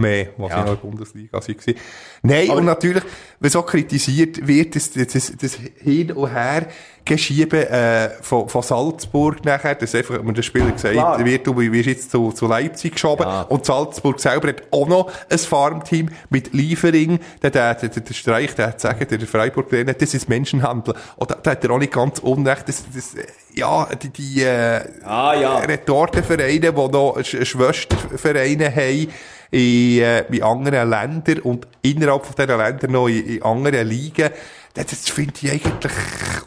mehr, 0.00 0.28
was 0.36 0.50
ja. 0.50 0.60
in 0.60 0.66
der 0.66 0.74
Bundesliga 0.74 1.38
war. 1.38 1.74
Nein, 2.22 2.50
aber 2.50 2.58
und 2.58 2.64
natürlich, 2.64 3.02
wenn 3.38 3.50
so 3.50 3.62
kritisiert 3.62 4.46
wird, 4.46 4.76
das, 4.76 4.90
das, 4.92 5.32
das, 5.36 5.58
Hin- 5.78 6.12
und 6.12 6.32
Her-Geschieben 6.32 7.62
äh, 7.62 8.10
von, 8.20 8.48
von 8.48 8.62
Salzburg 8.62 9.44
nachher, 9.44 9.74
dass 9.74 9.94
einfach, 9.94 10.18
wenn 10.22 10.34
der 10.34 10.42
Spieler 10.42 10.72
gesagt 10.72 10.94
Klar. 10.94 11.24
wird, 11.24 11.46
du 11.46 11.56
wirst 11.56 11.86
jetzt 11.86 12.10
zu, 12.10 12.32
zu 12.32 12.46
Leipzig 12.46 12.94
geschoben 12.94 13.26
ja. 13.26 13.42
und 13.42 13.64
Salzburg 13.64 14.20
selber 14.20 14.48
hat 14.48 14.62
auch 14.70 14.88
noch 14.88 15.10
ein 15.30 15.38
Farmteam 15.38 16.10
mit 16.28 16.52
Liefering, 16.52 17.20
der, 17.42 17.50
der, 17.50 17.74
der, 17.74 17.88
der 17.88 18.14
Streich, 18.14 18.54
der 18.54 18.68
hat 18.68 18.80
sagen, 18.80 19.06
der 19.08 19.20
Freiburg 19.20 19.70
trainer 19.70 19.94
das 19.94 20.14
ist 20.14 20.28
Menschenhandel. 20.28 20.94
Oder 21.16 21.36
da 21.42 21.52
hat 21.52 21.64
er 21.64 21.70
auch 21.70 21.78
nicht 21.78 21.92
ganz 21.92 22.18
unrecht, 22.18 22.68
das, 22.68 22.84
das, 22.94 23.14
ja, 23.54 23.88
die, 23.94 24.10
die 24.10 24.42
äh, 24.42 24.80
ah, 25.04 25.34
ja. 25.34 25.58
Retortenvereine, 25.58 26.72
die 26.72 26.88
noch 26.88 27.16
Schwestervereine 27.22 28.74
haben, 28.74 29.08
in, 29.50 30.00
äh, 30.00 30.20
in 30.26 30.42
anderen 30.42 30.90
Ländern 30.90 31.38
und 31.40 31.66
innerhalb 31.82 32.26
von 32.26 32.34
diesen 32.36 32.58
Ländern 32.58 32.92
noch 32.92 33.08
in, 33.08 33.26
in 33.26 33.42
anderen 33.42 33.88
Ligen. 33.88 34.30
Das 34.74 35.08
finde 35.08 35.34
ich 35.42 35.50
eigentlich 35.50 35.92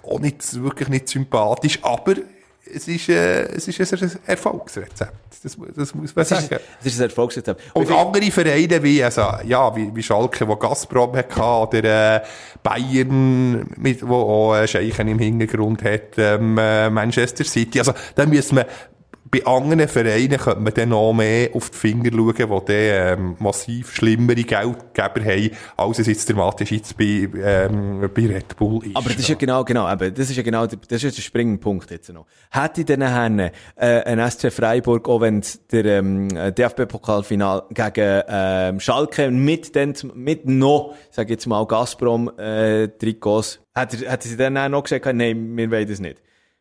auch 0.03 0.19
nicht, 0.19 0.61
wirklich 0.61 0.89
nicht 0.89 1.09
sympathisch, 1.09 1.79
aber 1.81 2.15
es 2.73 2.87
ist, 2.87 3.09
äh, 3.09 3.43
es 3.55 3.67
ist 3.67 3.93
ein 3.93 4.11
Erfolgsrezept. 4.25 5.13
Das, 5.43 5.57
das 5.75 5.93
muss 5.93 6.15
man 6.15 6.25
sagen. 6.25 6.59
Es 6.79 6.85
ist, 6.85 6.99
ein 6.99 7.09
Erfolgsrezept. 7.09 7.61
Und, 7.73 7.89
und 7.89 7.97
andere 7.97 8.31
Vereine 8.31 8.81
wie, 8.81 9.03
also, 9.03 9.21
ja, 9.45 9.75
wie, 9.75 9.93
wie 9.93 10.01
Schalke, 10.01 10.47
wo 10.47 10.55
Gazprom 10.55 11.15
hatte, 11.15 11.41
oder, 11.41 12.15
äh, 12.15 12.21
Bayern, 12.61 13.67
mit, 13.75 14.07
wo 14.07 14.15
auch 14.15 14.55
äh, 14.55 14.67
Scheichen 14.67 15.09
im 15.09 15.19
Hintergrund 15.19 15.83
hat, 15.83 16.17
ähm, 16.17 16.57
äh, 16.57 16.89
Manchester 16.89 17.43
City. 17.43 17.79
Also, 17.79 17.93
da 18.15 18.25
müssen 18.25 18.55
wir 18.55 18.67
bei 19.33 19.43
anderen 19.47 19.87
Vereinen 19.87 20.37
könnte 20.37 20.59
man 20.59 20.73
dann 20.75 20.89
noch 20.89 21.11
mehr 21.11 21.49
auf 21.53 21.71
die 21.71 21.77
Finger 21.77 22.11
schauen, 22.11 22.35
die 22.35 22.67
dann 22.67 23.19
ähm, 23.19 23.35
massiv 23.39 23.91
schlimmere 23.95 24.43
Geldgeber 24.43 25.25
haben, 25.25 25.49
als 25.75 25.99
es 25.99 26.05
jetzt 26.05 26.29
dramatisch 26.29 26.71
jetzt 26.71 26.95
bei, 26.95 27.27
ähm, 27.43 28.07
bei 28.13 28.27
Red 28.27 28.55
Bull 28.55 28.85
ist. 28.85 28.95
Aber 28.95 29.09
das 29.09 29.17
ist 29.17 29.29
ja 29.29 29.35
genau, 29.35 29.63
genau, 29.63 29.91
eben, 29.91 30.13
das 30.13 30.29
ist 30.29 30.35
ja 30.35 30.43
genau, 30.43 30.67
das 30.67 31.03
ist 31.03 31.17
der 31.17 31.21
springende 31.23 31.59
Punkt 31.59 31.89
jetzt 31.89 32.13
noch. 32.13 32.27
Hätte 32.51 32.85
dann 32.85 33.01
Herren, 33.01 33.39
äh, 33.39 33.51
ein 33.75 34.19
SC 34.29 34.51
Freiburg, 34.51 35.09
auch 35.09 35.21
wenn 35.21 35.43
der 35.71 35.85
ähm, 35.85 36.29
DFB-Pokalfinal 36.29 37.63
gegen 37.71 38.21
ähm, 38.27 38.79
Schalke 38.79 39.31
mit, 39.31 39.73
den, 39.73 39.95
mit 40.13 40.45
noch, 40.45 40.93
sag 41.09 41.31
jetzt 41.31 41.47
mal, 41.47 41.65
Gazprom 41.65 42.31
äh, 42.37 42.83
hätte, 42.83 44.11
hätte 44.11 44.27
sie 44.27 44.37
dann 44.37 44.57
auch 44.59 44.69
noch 44.69 44.83
gesagt, 44.83 45.07
nein, 45.15 45.57
wir 45.57 45.71
wollen 45.71 45.87
das 45.87 45.99
nicht. 45.99 46.19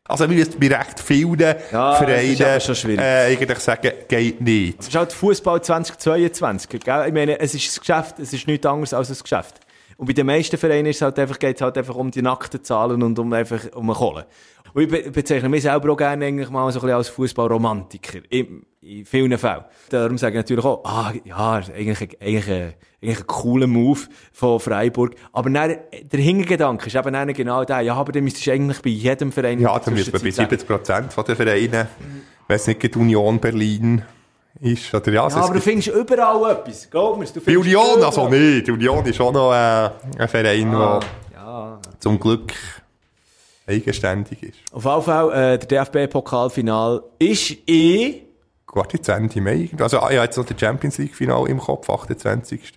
Also, 0.09 0.28
wir 0.28 0.36
müssen 0.36 0.59
bei 0.59 0.66
recht 0.66 0.98
vielen 0.98 1.38
ja, 1.38 1.94
Vereinen 1.94 2.98
äh, 2.98 3.32
eigentlich 3.32 3.59
sagen, 3.59 3.92
geht 4.09 4.40
nicht. 4.40 4.80
Es 4.80 4.88
ist 4.88 4.96
halt 4.96 5.12
Fußball 5.12 5.62
2022. 5.62 6.80
Gell? 6.80 7.05
Ich 7.07 7.14
meine, 7.14 7.38
es 7.38 7.55
ist 7.55 7.76
ein 7.76 7.80
Geschäft, 7.80 8.18
es 8.18 8.32
ist 8.32 8.46
nichts 8.48 8.66
anderes 8.66 8.92
als 8.94 9.11
ein 9.11 9.22
Geschäft. 9.22 9.61
Und 9.96 10.07
bei 10.07 10.12
den 10.12 10.26
meisten 10.26 10.59
Vereinen 10.59 10.86
ist 10.86 10.96
es 10.96 11.03
halt 11.03 11.18
einfach, 11.20 11.38
geht 11.38 11.57
es 11.57 11.62
halt 11.62 11.78
einfach 11.78 11.94
um 11.94 12.11
die 12.11 12.22
nackten 12.22 12.64
Zahlen 12.64 13.03
und 13.03 13.16
um 13.18 13.32
einfach 13.32 13.61
um 13.74 13.92
Kohle. 13.92 14.26
Und 14.74 14.92
ich 14.92 15.12
bezeichne 15.12 15.48
mich 15.48 15.62
selber 15.62 15.92
auch 15.92 15.96
gerne 15.96 16.26
eigentlich 16.26 16.50
mal 16.50 16.70
so 16.72 16.80
ein 16.80 16.82
bisschen 16.82 16.96
als 16.96 17.09
Fußballromantiker. 17.09 18.20
In, 18.83 18.99
in 18.99 19.05
vielen 19.05 19.37
Fällen. 19.39 19.64
Darum 19.91 20.18
sage 20.18 20.35
ich 20.35 20.45
natürlich 20.45 20.64
auch, 20.64 20.85
ah, 20.85 21.12
ja, 21.24 21.55
eigentlich, 21.74 22.20
eigentlich, 22.20 22.74
eigentlich 23.03 23.18
ein 23.18 23.26
cooler 23.26 23.66
Move 23.66 24.01
von 24.33 24.61
Freiburg. 24.61 25.14
Aber 25.33 25.51
dann, 25.51 25.76
der 26.03 26.20
Hintergedanke 26.20 26.87
ist 26.87 26.97
eben 26.97 27.12
dann 27.12 27.33
genau 27.33 27.64
der, 27.64 27.80
ja, 27.80 27.95
aber 27.95 28.12
dann 28.12 28.24
müsstest 28.24 28.47
du 28.47 28.53
eigentlich 28.53 28.80
bei 28.83 28.91
jedem 28.91 29.33
Verein... 29.33 29.61
Ja, 29.61 29.78
dann 29.78 29.95
müsste 29.95 30.12
man 30.12 30.22
bei 30.22 30.30
70 30.30 30.66
Prozent 30.66 31.14
der 31.16 31.37
Vereine, 31.37 31.89
wenn 32.49 32.57
es 32.57 32.66
nicht 32.66 32.83
die 32.83 32.99
Union 32.99 33.41
Berlin 33.41 34.03
ist, 34.61 34.95
oder 34.95 35.12
ja... 35.12 35.28
ja 35.28 35.37
aber 35.37 35.55
du 35.55 35.61
findest 35.61 35.89
überall 35.89 36.53
etwas, 36.53 36.89
glaub 36.91 37.18
mir. 37.18 37.26
Bei 37.45 37.59
Union 37.59 38.03
also 38.03 38.28
nicht, 38.28 38.66
die 38.66 38.70
Union 38.70 39.05
ist 39.07 39.20
auch 39.20 39.33
noch 39.33 39.53
äh, 39.53 39.91
ein 40.18 40.28
Verein, 40.28 40.70
der 40.70 41.01
ja. 41.35 41.80
zum 41.99 42.20
Glück 42.20 42.53
eigenständig 43.66 44.43
ist. 44.43 44.59
Auf 44.72 44.85
jeden 44.85 45.03
Fall, 45.03 45.55
äh, 45.55 45.59
der 45.59 45.85
DFB-Pokalfinal 45.85 47.03
ist 47.18 47.57
eh 47.68 48.22
Jetzt 48.93 49.09
Ende 49.09 49.41
Mai. 49.41 49.70
Also, 49.79 50.01
ah, 50.01 50.11
ja, 50.12 50.25
jetzt 50.25 50.37
noch 50.39 50.47
der 50.47 50.59
Champions 50.59 50.99
League 50.99 51.14
Final 51.14 51.49
im 51.49 51.59
Kopf, 51.59 51.89
28. 51.91 52.73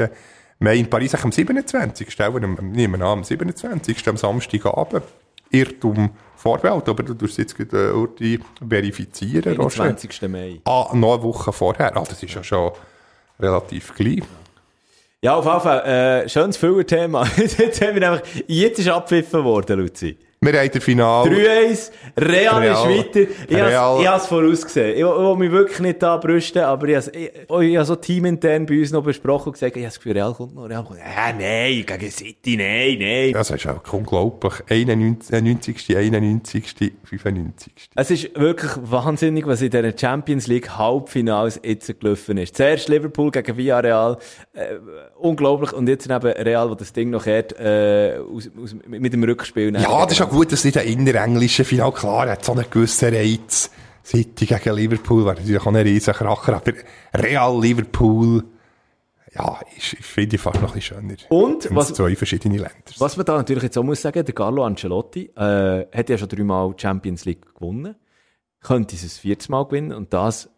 Mai 0.60 0.78
in 0.78 0.90
Paris, 0.90 1.16
am 1.16 1.32
27. 1.32 2.18
Nehmen 2.20 3.00
wir 3.00 3.06
an, 3.06 3.20
am 3.20 3.24
27. 3.24 4.08
am 4.08 4.18
Samstagabend. 4.18 5.04
Irrtum 5.52 6.12
Vorwelt, 6.36 6.90
aber 6.90 7.04
du 7.04 7.14
tust 7.14 7.38
jetzt 7.38 7.56
gerade 7.56 8.08
äh, 8.20 8.40
verifizieren. 8.68 9.70
20. 9.70 10.22
Mai. 10.30 10.62
Ah, 10.66 10.90
noch 10.94 11.14
eine 11.14 11.24
Woche 11.24 11.52
vorher. 11.52 11.96
Ah, 11.96 12.04
das 12.04 12.22
ist 12.22 12.34
ja 12.34 12.44
schon 12.44 12.72
relativ 13.40 13.94
klein. 13.96 14.24
Ja, 15.22 15.36
auf 15.36 15.46
jeden 15.46 15.62
Fall, 15.62 15.86
äh, 15.86 16.30
schönes 16.30 16.58
Füllerthema. 16.58 17.26
jetzt, 17.38 17.82
haben 17.82 17.96
wir 17.96 18.12
einfach, 18.12 18.28
jetzt 18.48 18.80
ist 18.80 18.90
abpfiffen 18.90 19.44
worden, 19.44 19.80
Luzi. 19.80 20.18
Wir 20.42 20.60
haben 20.60 20.70
das 20.72 20.84
Finale. 20.84 21.30
3-1. 21.32 21.92
Real, 22.18 22.60
Real, 22.60 22.92
ist 22.92 23.16
weiter. 23.16 23.32
Ich 23.50 23.58
habe 23.58 24.18
es 24.18 24.26
vorausgesehen. 24.28 24.98
Ich 24.98 25.04
will 25.04 25.36
mich 25.38 25.52
wirklich 25.52 25.80
nicht 25.80 26.04
da 26.04 26.18
brüsten, 26.18 26.62
aber 26.62 26.88
ich 26.88 26.96
habe 26.98 27.18
ich, 27.18 27.32
ich 27.70 27.76
habe 27.76 27.86
so 27.86 27.96
teamintern 27.96 28.66
bei 28.66 28.80
uns 28.80 28.92
noch 28.92 29.04
besprochen 29.04 29.48
und 29.48 29.54
gesagt, 29.54 29.76
ich 29.76 29.84
habe 29.84 29.88
das 29.88 29.96
Gefühl, 29.96 30.14
Real 30.14 30.34
kommt 30.34 30.54
noch. 30.54 30.70
Real 30.70 30.84
kommt. 30.84 31.00
Äh, 31.00 31.34
nein, 31.34 31.86
gegen 31.86 32.12
City, 32.12 32.58
nein, 32.58 32.98
nein. 33.00 33.34
Das 33.34 33.50
ist 33.50 33.68
auch 33.68 33.82
unglaublich. 33.92 34.54
91., 34.70 35.98
91., 35.98 36.94
95. 37.04 37.74
Es 37.96 38.12
ist 38.12 38.36
wirklich 38.40 38.72
wahnsinnig, 38.84 39.48
was 39.48 39.62
in 39.62 39.72
diesen 39.72 39.98
Champions 39.98 40.48
League 40.48 40.78
Halbfinals 40.78 41.60
jetzt 41.64 42.00
gelaufen 42.00 42.38
ist. 42.38 42.56
Zuerst 42.56 42.88
Liverpool 42.90 43.32
gegen 43.32 43.58
Villarreal. 43.58 44.18
Äh, 44.54 44.76
unglaublich. 45.18 45.74
Und 45.74 45.88
jetzt 45.88 46.10
eben 46.10 46.22
Real, 46.22 46.70
wo 46.70 46.76
das 46.76 46.94
Ding 46.94 47.10
noch 47.10 47.26
hat, 47.26 47.54
äh, 47.54 48.20
aus, 48.20 48.50
aus, 48.62 48.76
mit 48.88 49.12
dem 49.12 49.24
Rückspiel. 49.24 49.76
Ja, 49.76 50.06
das 50.06 50.20
auch 50.26 50.30
gut, 50.30 50.52
dass 50.52 50.64
nicht 50.64 50.78
ein 50.78 50.88
innerenglischen 50.88 51.66
Final 51.66 51.92
klar 51.92 52.30
hat, 52.30 52.44
so 52.44 52.54
einen 52.54 52.66
gewissen 52.70 53.14
Reiz. 53.14 53.70
City 54.04 54.46
gegen 54.46 54.76
Liverpool 54.76 55.26
wäre 55.26 55.36
natürlich 55.36 55.62
auch 55.62 55.68
ein 55.68 55.76
riesen 55.78 56.14
Kracher, 56.14 56.58
aber 56.58 56.74
Real 57.16 57.60
Liverpool, 57.60 58.44
ja, 59.34 59.60
ist, 59.76 59.94
ich 59.94 60.06
finde 60.06 60.36
ich 60.36 60.42
fast 60.42 60.62
noch 60.62 60.70
ein 60.70 60.80
bisschen 60.80 60.98
schöner. 60.98 61.16
Und, 61.30 61.74
was, 61.74 61.94
zwei 61.94 62.16
verschiedene 62.16 62.58
Länder. 62.58 62.72
Was 63.00 63.18
man 63.18 63.26
da 63.26 63.38
natürlich 63.38 63.64
jetzt 63.64 63.78
auch 63.78 63.84
muss 63.84 64.02
sagen, 64.02 64.24
der 64.24 64.36
Carlo 64.36 64.64
Ancelotti, 64.64 65.32
äh, 65.36 65.86
hat 65.92 66.10
ja 66.10 66.18
schon 66.18 66.30
dreimal 66.30 66.74
Champions 66.78 67.26
League 67.26 67.56
gewonnen. 67.56 67.96
Könnte 68.62 68.96
es 68.96 69.18
viertes 69.18 69.50
Mal 69.50 69.66
gewinnen 69.66 69.92
und 69.92 70.14
das 70.14 70.50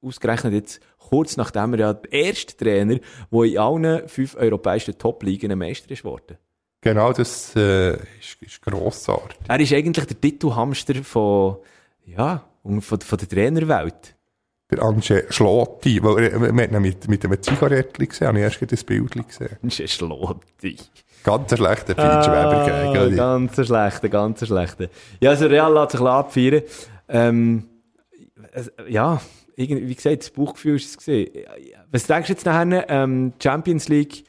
ausgerechnet 0.00 0.52
jetzt 0.52 0.80
kurz 0.98 1.36
nachdem 1.36 1.74
er 1.74 1.80
ja 1.80 1.92
der 1.92 2.12
erste 2.12 2.56
Trainer, 2.56 2.98
der 3.30 3.42
in 3.44 3.58
allen 3.58 4.08
fünf 4.08 4.34
europäischen 4.36 4.96
Top-Ligen 4.98 5.56
Meister 5.58 5.90
ist 5.90 6.04
worden. 6.04 6.38
Genau, 6.84 7.14
das 7.14 7.56
äh, 7.56 7.94
ist, 7.94 8.36
ist 8.42 8.60
grossartig. 8.60 9.38
Er 9.48 9.58
ist 9.58 9.72
eigentlich 9.72 10.04
der 10.04 10.20
Titelhamster 10.20 11.02
von, 11.02 11.56
ja, 12.04 12.44
von, 12.62 13.00
von 13.00 13.18
der 13.18 13.26
Trainerwelt. 13.26 14.14
Der 14.70 14.82
Ange 14.82 15.24
Schlotti, 15.30 16.02
weil 16.02 16.30
hat 16.30 16.72
ihn 16.72 16.82
mit, 16.82 17.08
mit 17.08 17.24
einem 17.24 17.42
Zigarettchen 17.42 18.06
gesehen, 18.06 18.28
habe 18.28 18.38
ich 18.38 18.44
erst 18.44 18.70
das 18.70 18.84
Bild 18.84 19.12
gesehen. 19.12 19.56
Ange 19.62 19.88
Schlotti. 19.88 20.76
Ganz 21.22 21.56
schlechter 21.56 21.94
Feitschweber 21.94 22.90
ah, 22.92 23.08
Ganz 23.08 23.54
schlechter, 23.54 24.08
ganz 24.10 24.46
schlechter. 24.46 24.88
Ja, 25.20 25.30
also 25.30 25.46
Real 25.46 25.72
lässt 25.72 25.92
sich 25.92 26.00
abfeiern. 26.02 26.62
Ähm, 27.08 27.64
ja, 28.88 29.22
wie 29.56 29.94
gesagt, 29.94 30.20
das 30.20 30.30
Bauchgefühl 30.30 30.76
ist 30.76 30.90
es 30.90 30.98
gesehen. 30.98 31.30
Was 31.90 32.06
denkst 32.06 32.26
du 32.26 32.32
jetzt 32.34 32.44
nachher, 32.44 32.90
ähm, 32.90 33.32
Champions 33.42 33.88
League 33.88 34.24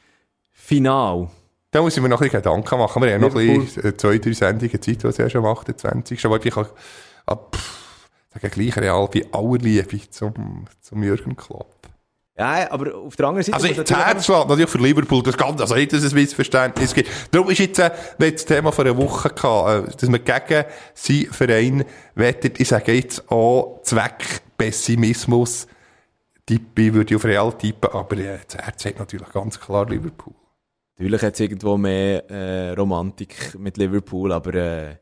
Final? 0.54 1.28
Da 1.76 1.82
muss 1.82 1.98
ich 1.98 2.02
mir 2.02 2.08
noch 2.08 2.22
ein 2.22 2.30
bisschen 2.30 2.42
Gedanken 2.42 2.80
machen. 2.80 3.04
Wir 3.04 3.16
haben 3.16 3.20
noch 3.20 3.36
ein 3.36 3.60
bisschen 3.60 3.84
äh, 3.84 3.98
zwei, 3.98 4.18
drei 4.18 4.32
Sendungen 4.32 4.82
Zeit, 4.82 5.04
was 5.04 5.18
ja 5.18 5.30
schon 5.30 5.44
am 5.44 5.52
28. 5.52 6.26
Aber 6.26 6.38
ich 6.38 6.54
kann, 6.54 6.68
ah, 7.26 7.38
sagen 8.34 8.50
gleich 8.50 8.78
real 8.78 9.10
wie 9.12 9.26
aller 9.34 9.58
Liebe 9.58 10.10
zum, 10.10 10.68
zum 10.80 11.04
Jürgen 11.04 11.36
Klopp. 11.36 11.76
Ja, 12.38 12.72
aber 12.72 12.96
auf 12.96 13.18
der 13.18 13.28
anderen 13.28 13.44
Seite... 13.44 13.58
Also, 13.58 13.84
das 13.84 13.92
Herz 13.92 14.24
schlägt 14.24 14.48
natürlich 14.48 14.70
für 14.70 14.78
Liverpool, 14.78 15.22
das 15.22 15.36
Ganze, 15.36 15.64
also 15.64 15.76
nicht, 15.76 15.92
dass 15.92 16.02
es 16.02 16.14
ein 16.14 16.16
Missverständnis 16.22 16.94
gibt. 16.94 17.10
Darum 17.32 17.50
ist 17.50 17.58
jetzt, 17.58 17.80
äh, 17.80 17.92
das 18.20 18.46
Thema 18.46 18.72
vor 18.72 18.86
einer 18.86 18.96
Woche 18.96 19.32
gehabt, 19.32 19.90
äh, 19.90 19.98
dass 19.98 20.10
man 20.10 20.24
gegen 20.24 20.64
seinen 20.94 21.34
Verein 21.34 21.86
wettet, 22.14 22.62
ich 22.62 22.70
sage 22.70 22.94
jetzt 22.94 23.30
auch 23.30 23.82
Zweck 23.84 24.24
Pessimismus, 24.58 25.68
tippe, 26.46 26.94
würde 26.94 27.14
ich 27.14 27.18
auf 27.18 27.26
Real 27.26 27.52
tippen, 27.52 27.90
aber 27.92 28.16
äh, 28.16 28.40
das 28.48 28.64
Herz 28.64 28.86
hat 28.86 29.00
natürlich 29.00 29.30
ganz 29.30 29.60
klar 29.60 29.90
Liverpool. 29.90 30.36
Natürlich 30.98 31.22
hat 31.22 31.34
es 31.34 31.40
irgendwo 31.42 31.78
mehr 31.78 32.30
äh, 32.30 32.72
Romantik 32.72 33.56
mit 33.58 33.78
Liverpool, 33.78 34.32
aber 34.32 34.54
äh, 34.54 34.96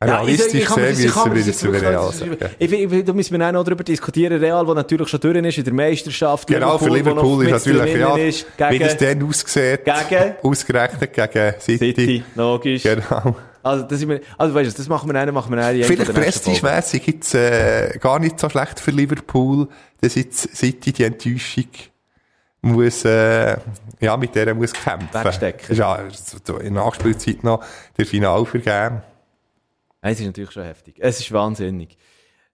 Realistisch 0.00 0.68
ja, 0.68 0.76
müssen 0.76 1.34
wir 1.34 1.44
das 1.44 1.62
über 1.64 1.82
Real 1.82 2.12
sagen. 2.12 2.36
Ich, 2.60 2.72
ich, 2.72 3.04
da 3.04 3.12
müssen 3.12 3.36
wir 3.36 3.48
auch 3.48 3.52
noch 3.52 3.64
darüber 3.64 3.82
diskutieren. 3.82 4.38
Real, 4.38 4.64
der 4.64 4.74
natürlich 4.76 5.08
schon 5.08 5.18
durch 5.18 5.36
ist 5.44 5.58
in 5.58 5.64
der 5.64 5.72
Meisterschaft. 5.74 6.46
Genau, 6.46 6.76
Liverpool, 6.76 6.88
für 6.88 6.96
Liverpool 6.96 7.46
ist 7.46 7.66
natürlich, 7.66 7.96
ja, 7.96 8.16
ist, 8.16 8.56
gegen, 8.56 8.70
wie 8.70 8.82
es 8.82 8.96
dann 8.96 9.22
aussieht. 9.24 9.80
Gegen? 9.84 10.34
Ausgerechnet 10.40 11.12
gegen 11.12 11.54
City. 11.60 11.78
City, 11.78 12.24
logisch. 12.36 12.84
Genau. 12.84 13.34
Also, 13.60 13.84
das, 13.86 14.00
ist, 14.00 14.22
also 14.38 14.54
weißt 14.54 14.72
du, 14.72 14.76
das 14.76 14.88
machen 14.88 15.12
wir 15.12 15.20
einen, 15.20 15.34
machen 15.34 15.52
wir 15.52 15.64
einen. 15.64 15.82
Vielleicht 15.82 16.14
prestigemässig 16.14 17.04
gibt's 17.04 17.34
äh, 17.34 17.98
gar 18.00 18.20
nicht 18.20 18.38
so 18.38 18.48
schlecht 18.48 18.78
für 18.78 18.92
Liverpool, 18.92 19.66
dass 20.00 20.14
jetzt 20.14 20.56
City 20.56 20.92
die 20.92 21.02
Enttäuschung 21.02 21.66
muss, 22.60 23.04
äh, 23.04 23.56
ja, 24.00 24.16
mit 24.16 24.34
der 24.34 24.54
muss 24.54 24.72
kämpfen. 24.72 25.08
Wegstecken. 25.12 25.76
Ja, 25.76 25.96
in 25.96 26.74
der 26.74 26.84
Nachspielzeit 26.84 27.44
noch 27.44 27.64
der 27.96 28.06
Final 28.06 28.44
vergeben. 28.44 29.02
Es 30.00 30.20
ist 30.20 30.26
natürlich 30.26 30.50
schon 30.50 30.64
heftig. 30.64 30.96
Es 30.98 31.20
ist 31.20 31.32
wahnsinnig. 31.32 31.96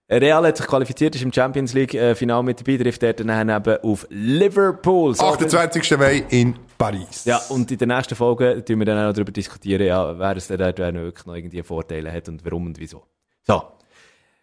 Real 0.07 0.45
hat 0.45 0.57
sich 0.57 0.67
qualifiziert, 0.67 1.15
ist 1.15 1.23
im 1.23 1.33
Champions 1.33 1.73
League 1.73 1.95
äh, 1.95 2.13
Final 2.13 2.43
mit 2.43 2.59
dabei, 2.59 2.77
trifft 2.77 3.01
er 3.01 3.13
dann 3.13 3.49
eben 3.49 3.77
auf 3.81 4.05
Liverpool. 4.09 5.15
So, 5.15 5.25
28. 5.25 5.97
Mai 5.97 6.25
in 6.29 6.55
Paris. 6.77 7.25
Ja, 7.25 7.41
und 7.49 7.71
in 7.71 7.77
der 7.79 7.87
nächsten 7.87 8.15
Folge 8.15 8.63
tun 8.63 8.77
wir 8.79 8.85
dann 8.85 9.09
auch 9.09 9.13
darüber 9.13 9.31
diskutieren, 9.31 9.87
ja, 9.87 10.17
wer 10.17 10.37
es 10.37 10.47
dort 10.47 10.77
wirklich 10.77 11.25
noch 11.25 11.35
irgendwie 11.35 11.63
Vorteile 11.63 12.11
hat 12.11 12.29
und 12.29 12.45
warum 12.45 12.67
und 12.67 12.79
wieso. 12.79 13.03
So. 13.41 13.63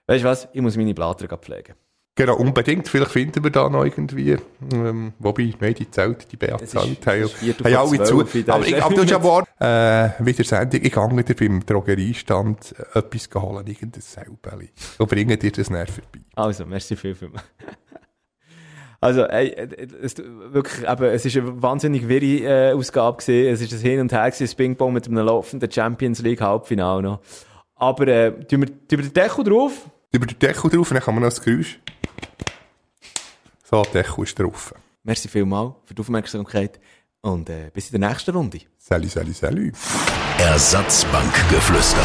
Weißt 0.09 0.25
du 0.25 0.29
was? 0.29 0.49
Ich 0.53 0.61
muss 0.61 0.77
meine 0.77 0.95
Blatter 0.95 1.29
pflegen. 1.39 1.77
Genau, 2.15 2.37
unbedingt. 2.37 2.89
Vielleicht 2.89 3.11
finden 3.11 3.43
wir 3.43 3.51
da 3.51 3.71
noch 3.71 3.85
irgendwie, 3.85 4.37
ähm, 4.71 5.15
wobei, 5.19 5.55
nein, 5.61 5.75
die 5.75 5.91
Zelt, 5.91 6.31
die 6.31 6.37
Beat 6.37 6.69
Zelt, 6.69 7.07
haben, 7.07 7.31
alle 7.75 8.05
zu. 8.05 8.21
Aber 8.49 8.67
ich, 8.67 8.83
aber 8.83 8.95
du 8.95 9.03
hast 9.03 9.11
ja 9.11 9.23
Wort, 9.23 9.49
äh, 9.59 10.11
wieder 10.19 10.45
Sendung, 10.45 10.83
ich 10.83 10.93
gehe 10.93 11.25
dir 11.25 11.35
beim 11.35 11.65
Drogeriestand 11.65 12.75
etwas 12.93 13.31
holen, 13.35 13.67
irgendein 13.67 14.03
Selbeli. 14.03 14.69
Und 14.99 15.09
bringe 15.09 15.39
dir 15.39 15.53
das 15.53 15.71
näher 15.71 15.87
vorbei. 15.87 16.21
Also, 16.35 16.67
merci 16.67 16.97
viel, 16.97 17.15
viel. 17.15 17.31
Also, 19.01 19.25
ey, 19.25 19.53
es, 20.01 20.17
wirklich, 20.17 20.89
eben, 20.89 21.05
es 21.07 21.25
ist 21.25 21.37
eine 21.37 21.61
wahnsinnig 21.61 22.07
wirre 22.07 22.71
äh, 22.71 22.73
Ausgabe 22.73 23.17
gewesen. 23.17 23.53
Es 23.53 23.61
ist 23.61 23.73
ein 23.73 23.81
Hin 23.81 23.99
und 23.99 24.13
Her 24.13 24.31
gewesen, 24.31 24.45
das 24.45 24.55
Ping-Pong 24.55 24.93
mit 24.93 25.09
einem 25.09 25.27
laufenden 25.27 25.69
Champions 25.69 26.23
League 26.23 26.41
Halbfinale 26.41 27.03
noch. 27.03 27.21
Aber, 27.75 28.07
äh, 28.07 28.31
tun 28.45 28.61
wir, 28.61 28.69
tun 28.69 28.79
wir 28.91 29.03
den 29.03 29.13
Deckel 29.13 29.43
drauf? 29.43 29.91
Über 30.13 30.27
den 30.27 30.39
Deckel 30.39 30.71
drauf 30.71 30.91
und 30.91 30.95
dann 30.95 31.03
kann 31.03 31.15
man 31.15 31.23
noch 31.23 31.31
das 31.31 31.41
Geräusch. 31.43 31.79
So, 33.65 33.83
der 33.83 34.03
Deckel 34.03 34.25
ist 34.25 34.39
drauf. 34.39 34.75
Merci 35.03 35.29
vielmals 35.29 35.75
für 35.87 35.95
die 35.95 36.01
Aufmerksamkeit 36.01 36.79
und 37.23 37.49
äh, 37.49 37.71
bis 37.73 37.91
in 37.91 38.01
der 38.01 38.11
nächsten 38.11 38.37
Runde. 38.37 38.61
Salut, 38.79 39.11
salut, 39.11 39.35
salut. 39.35 39.73
Ersatzbankgeflüster. 40.39 42.05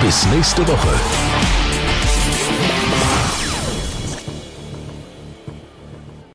Bis 0.00 0.26
nächste 0.26 0.66
Woche. 0.68 1.35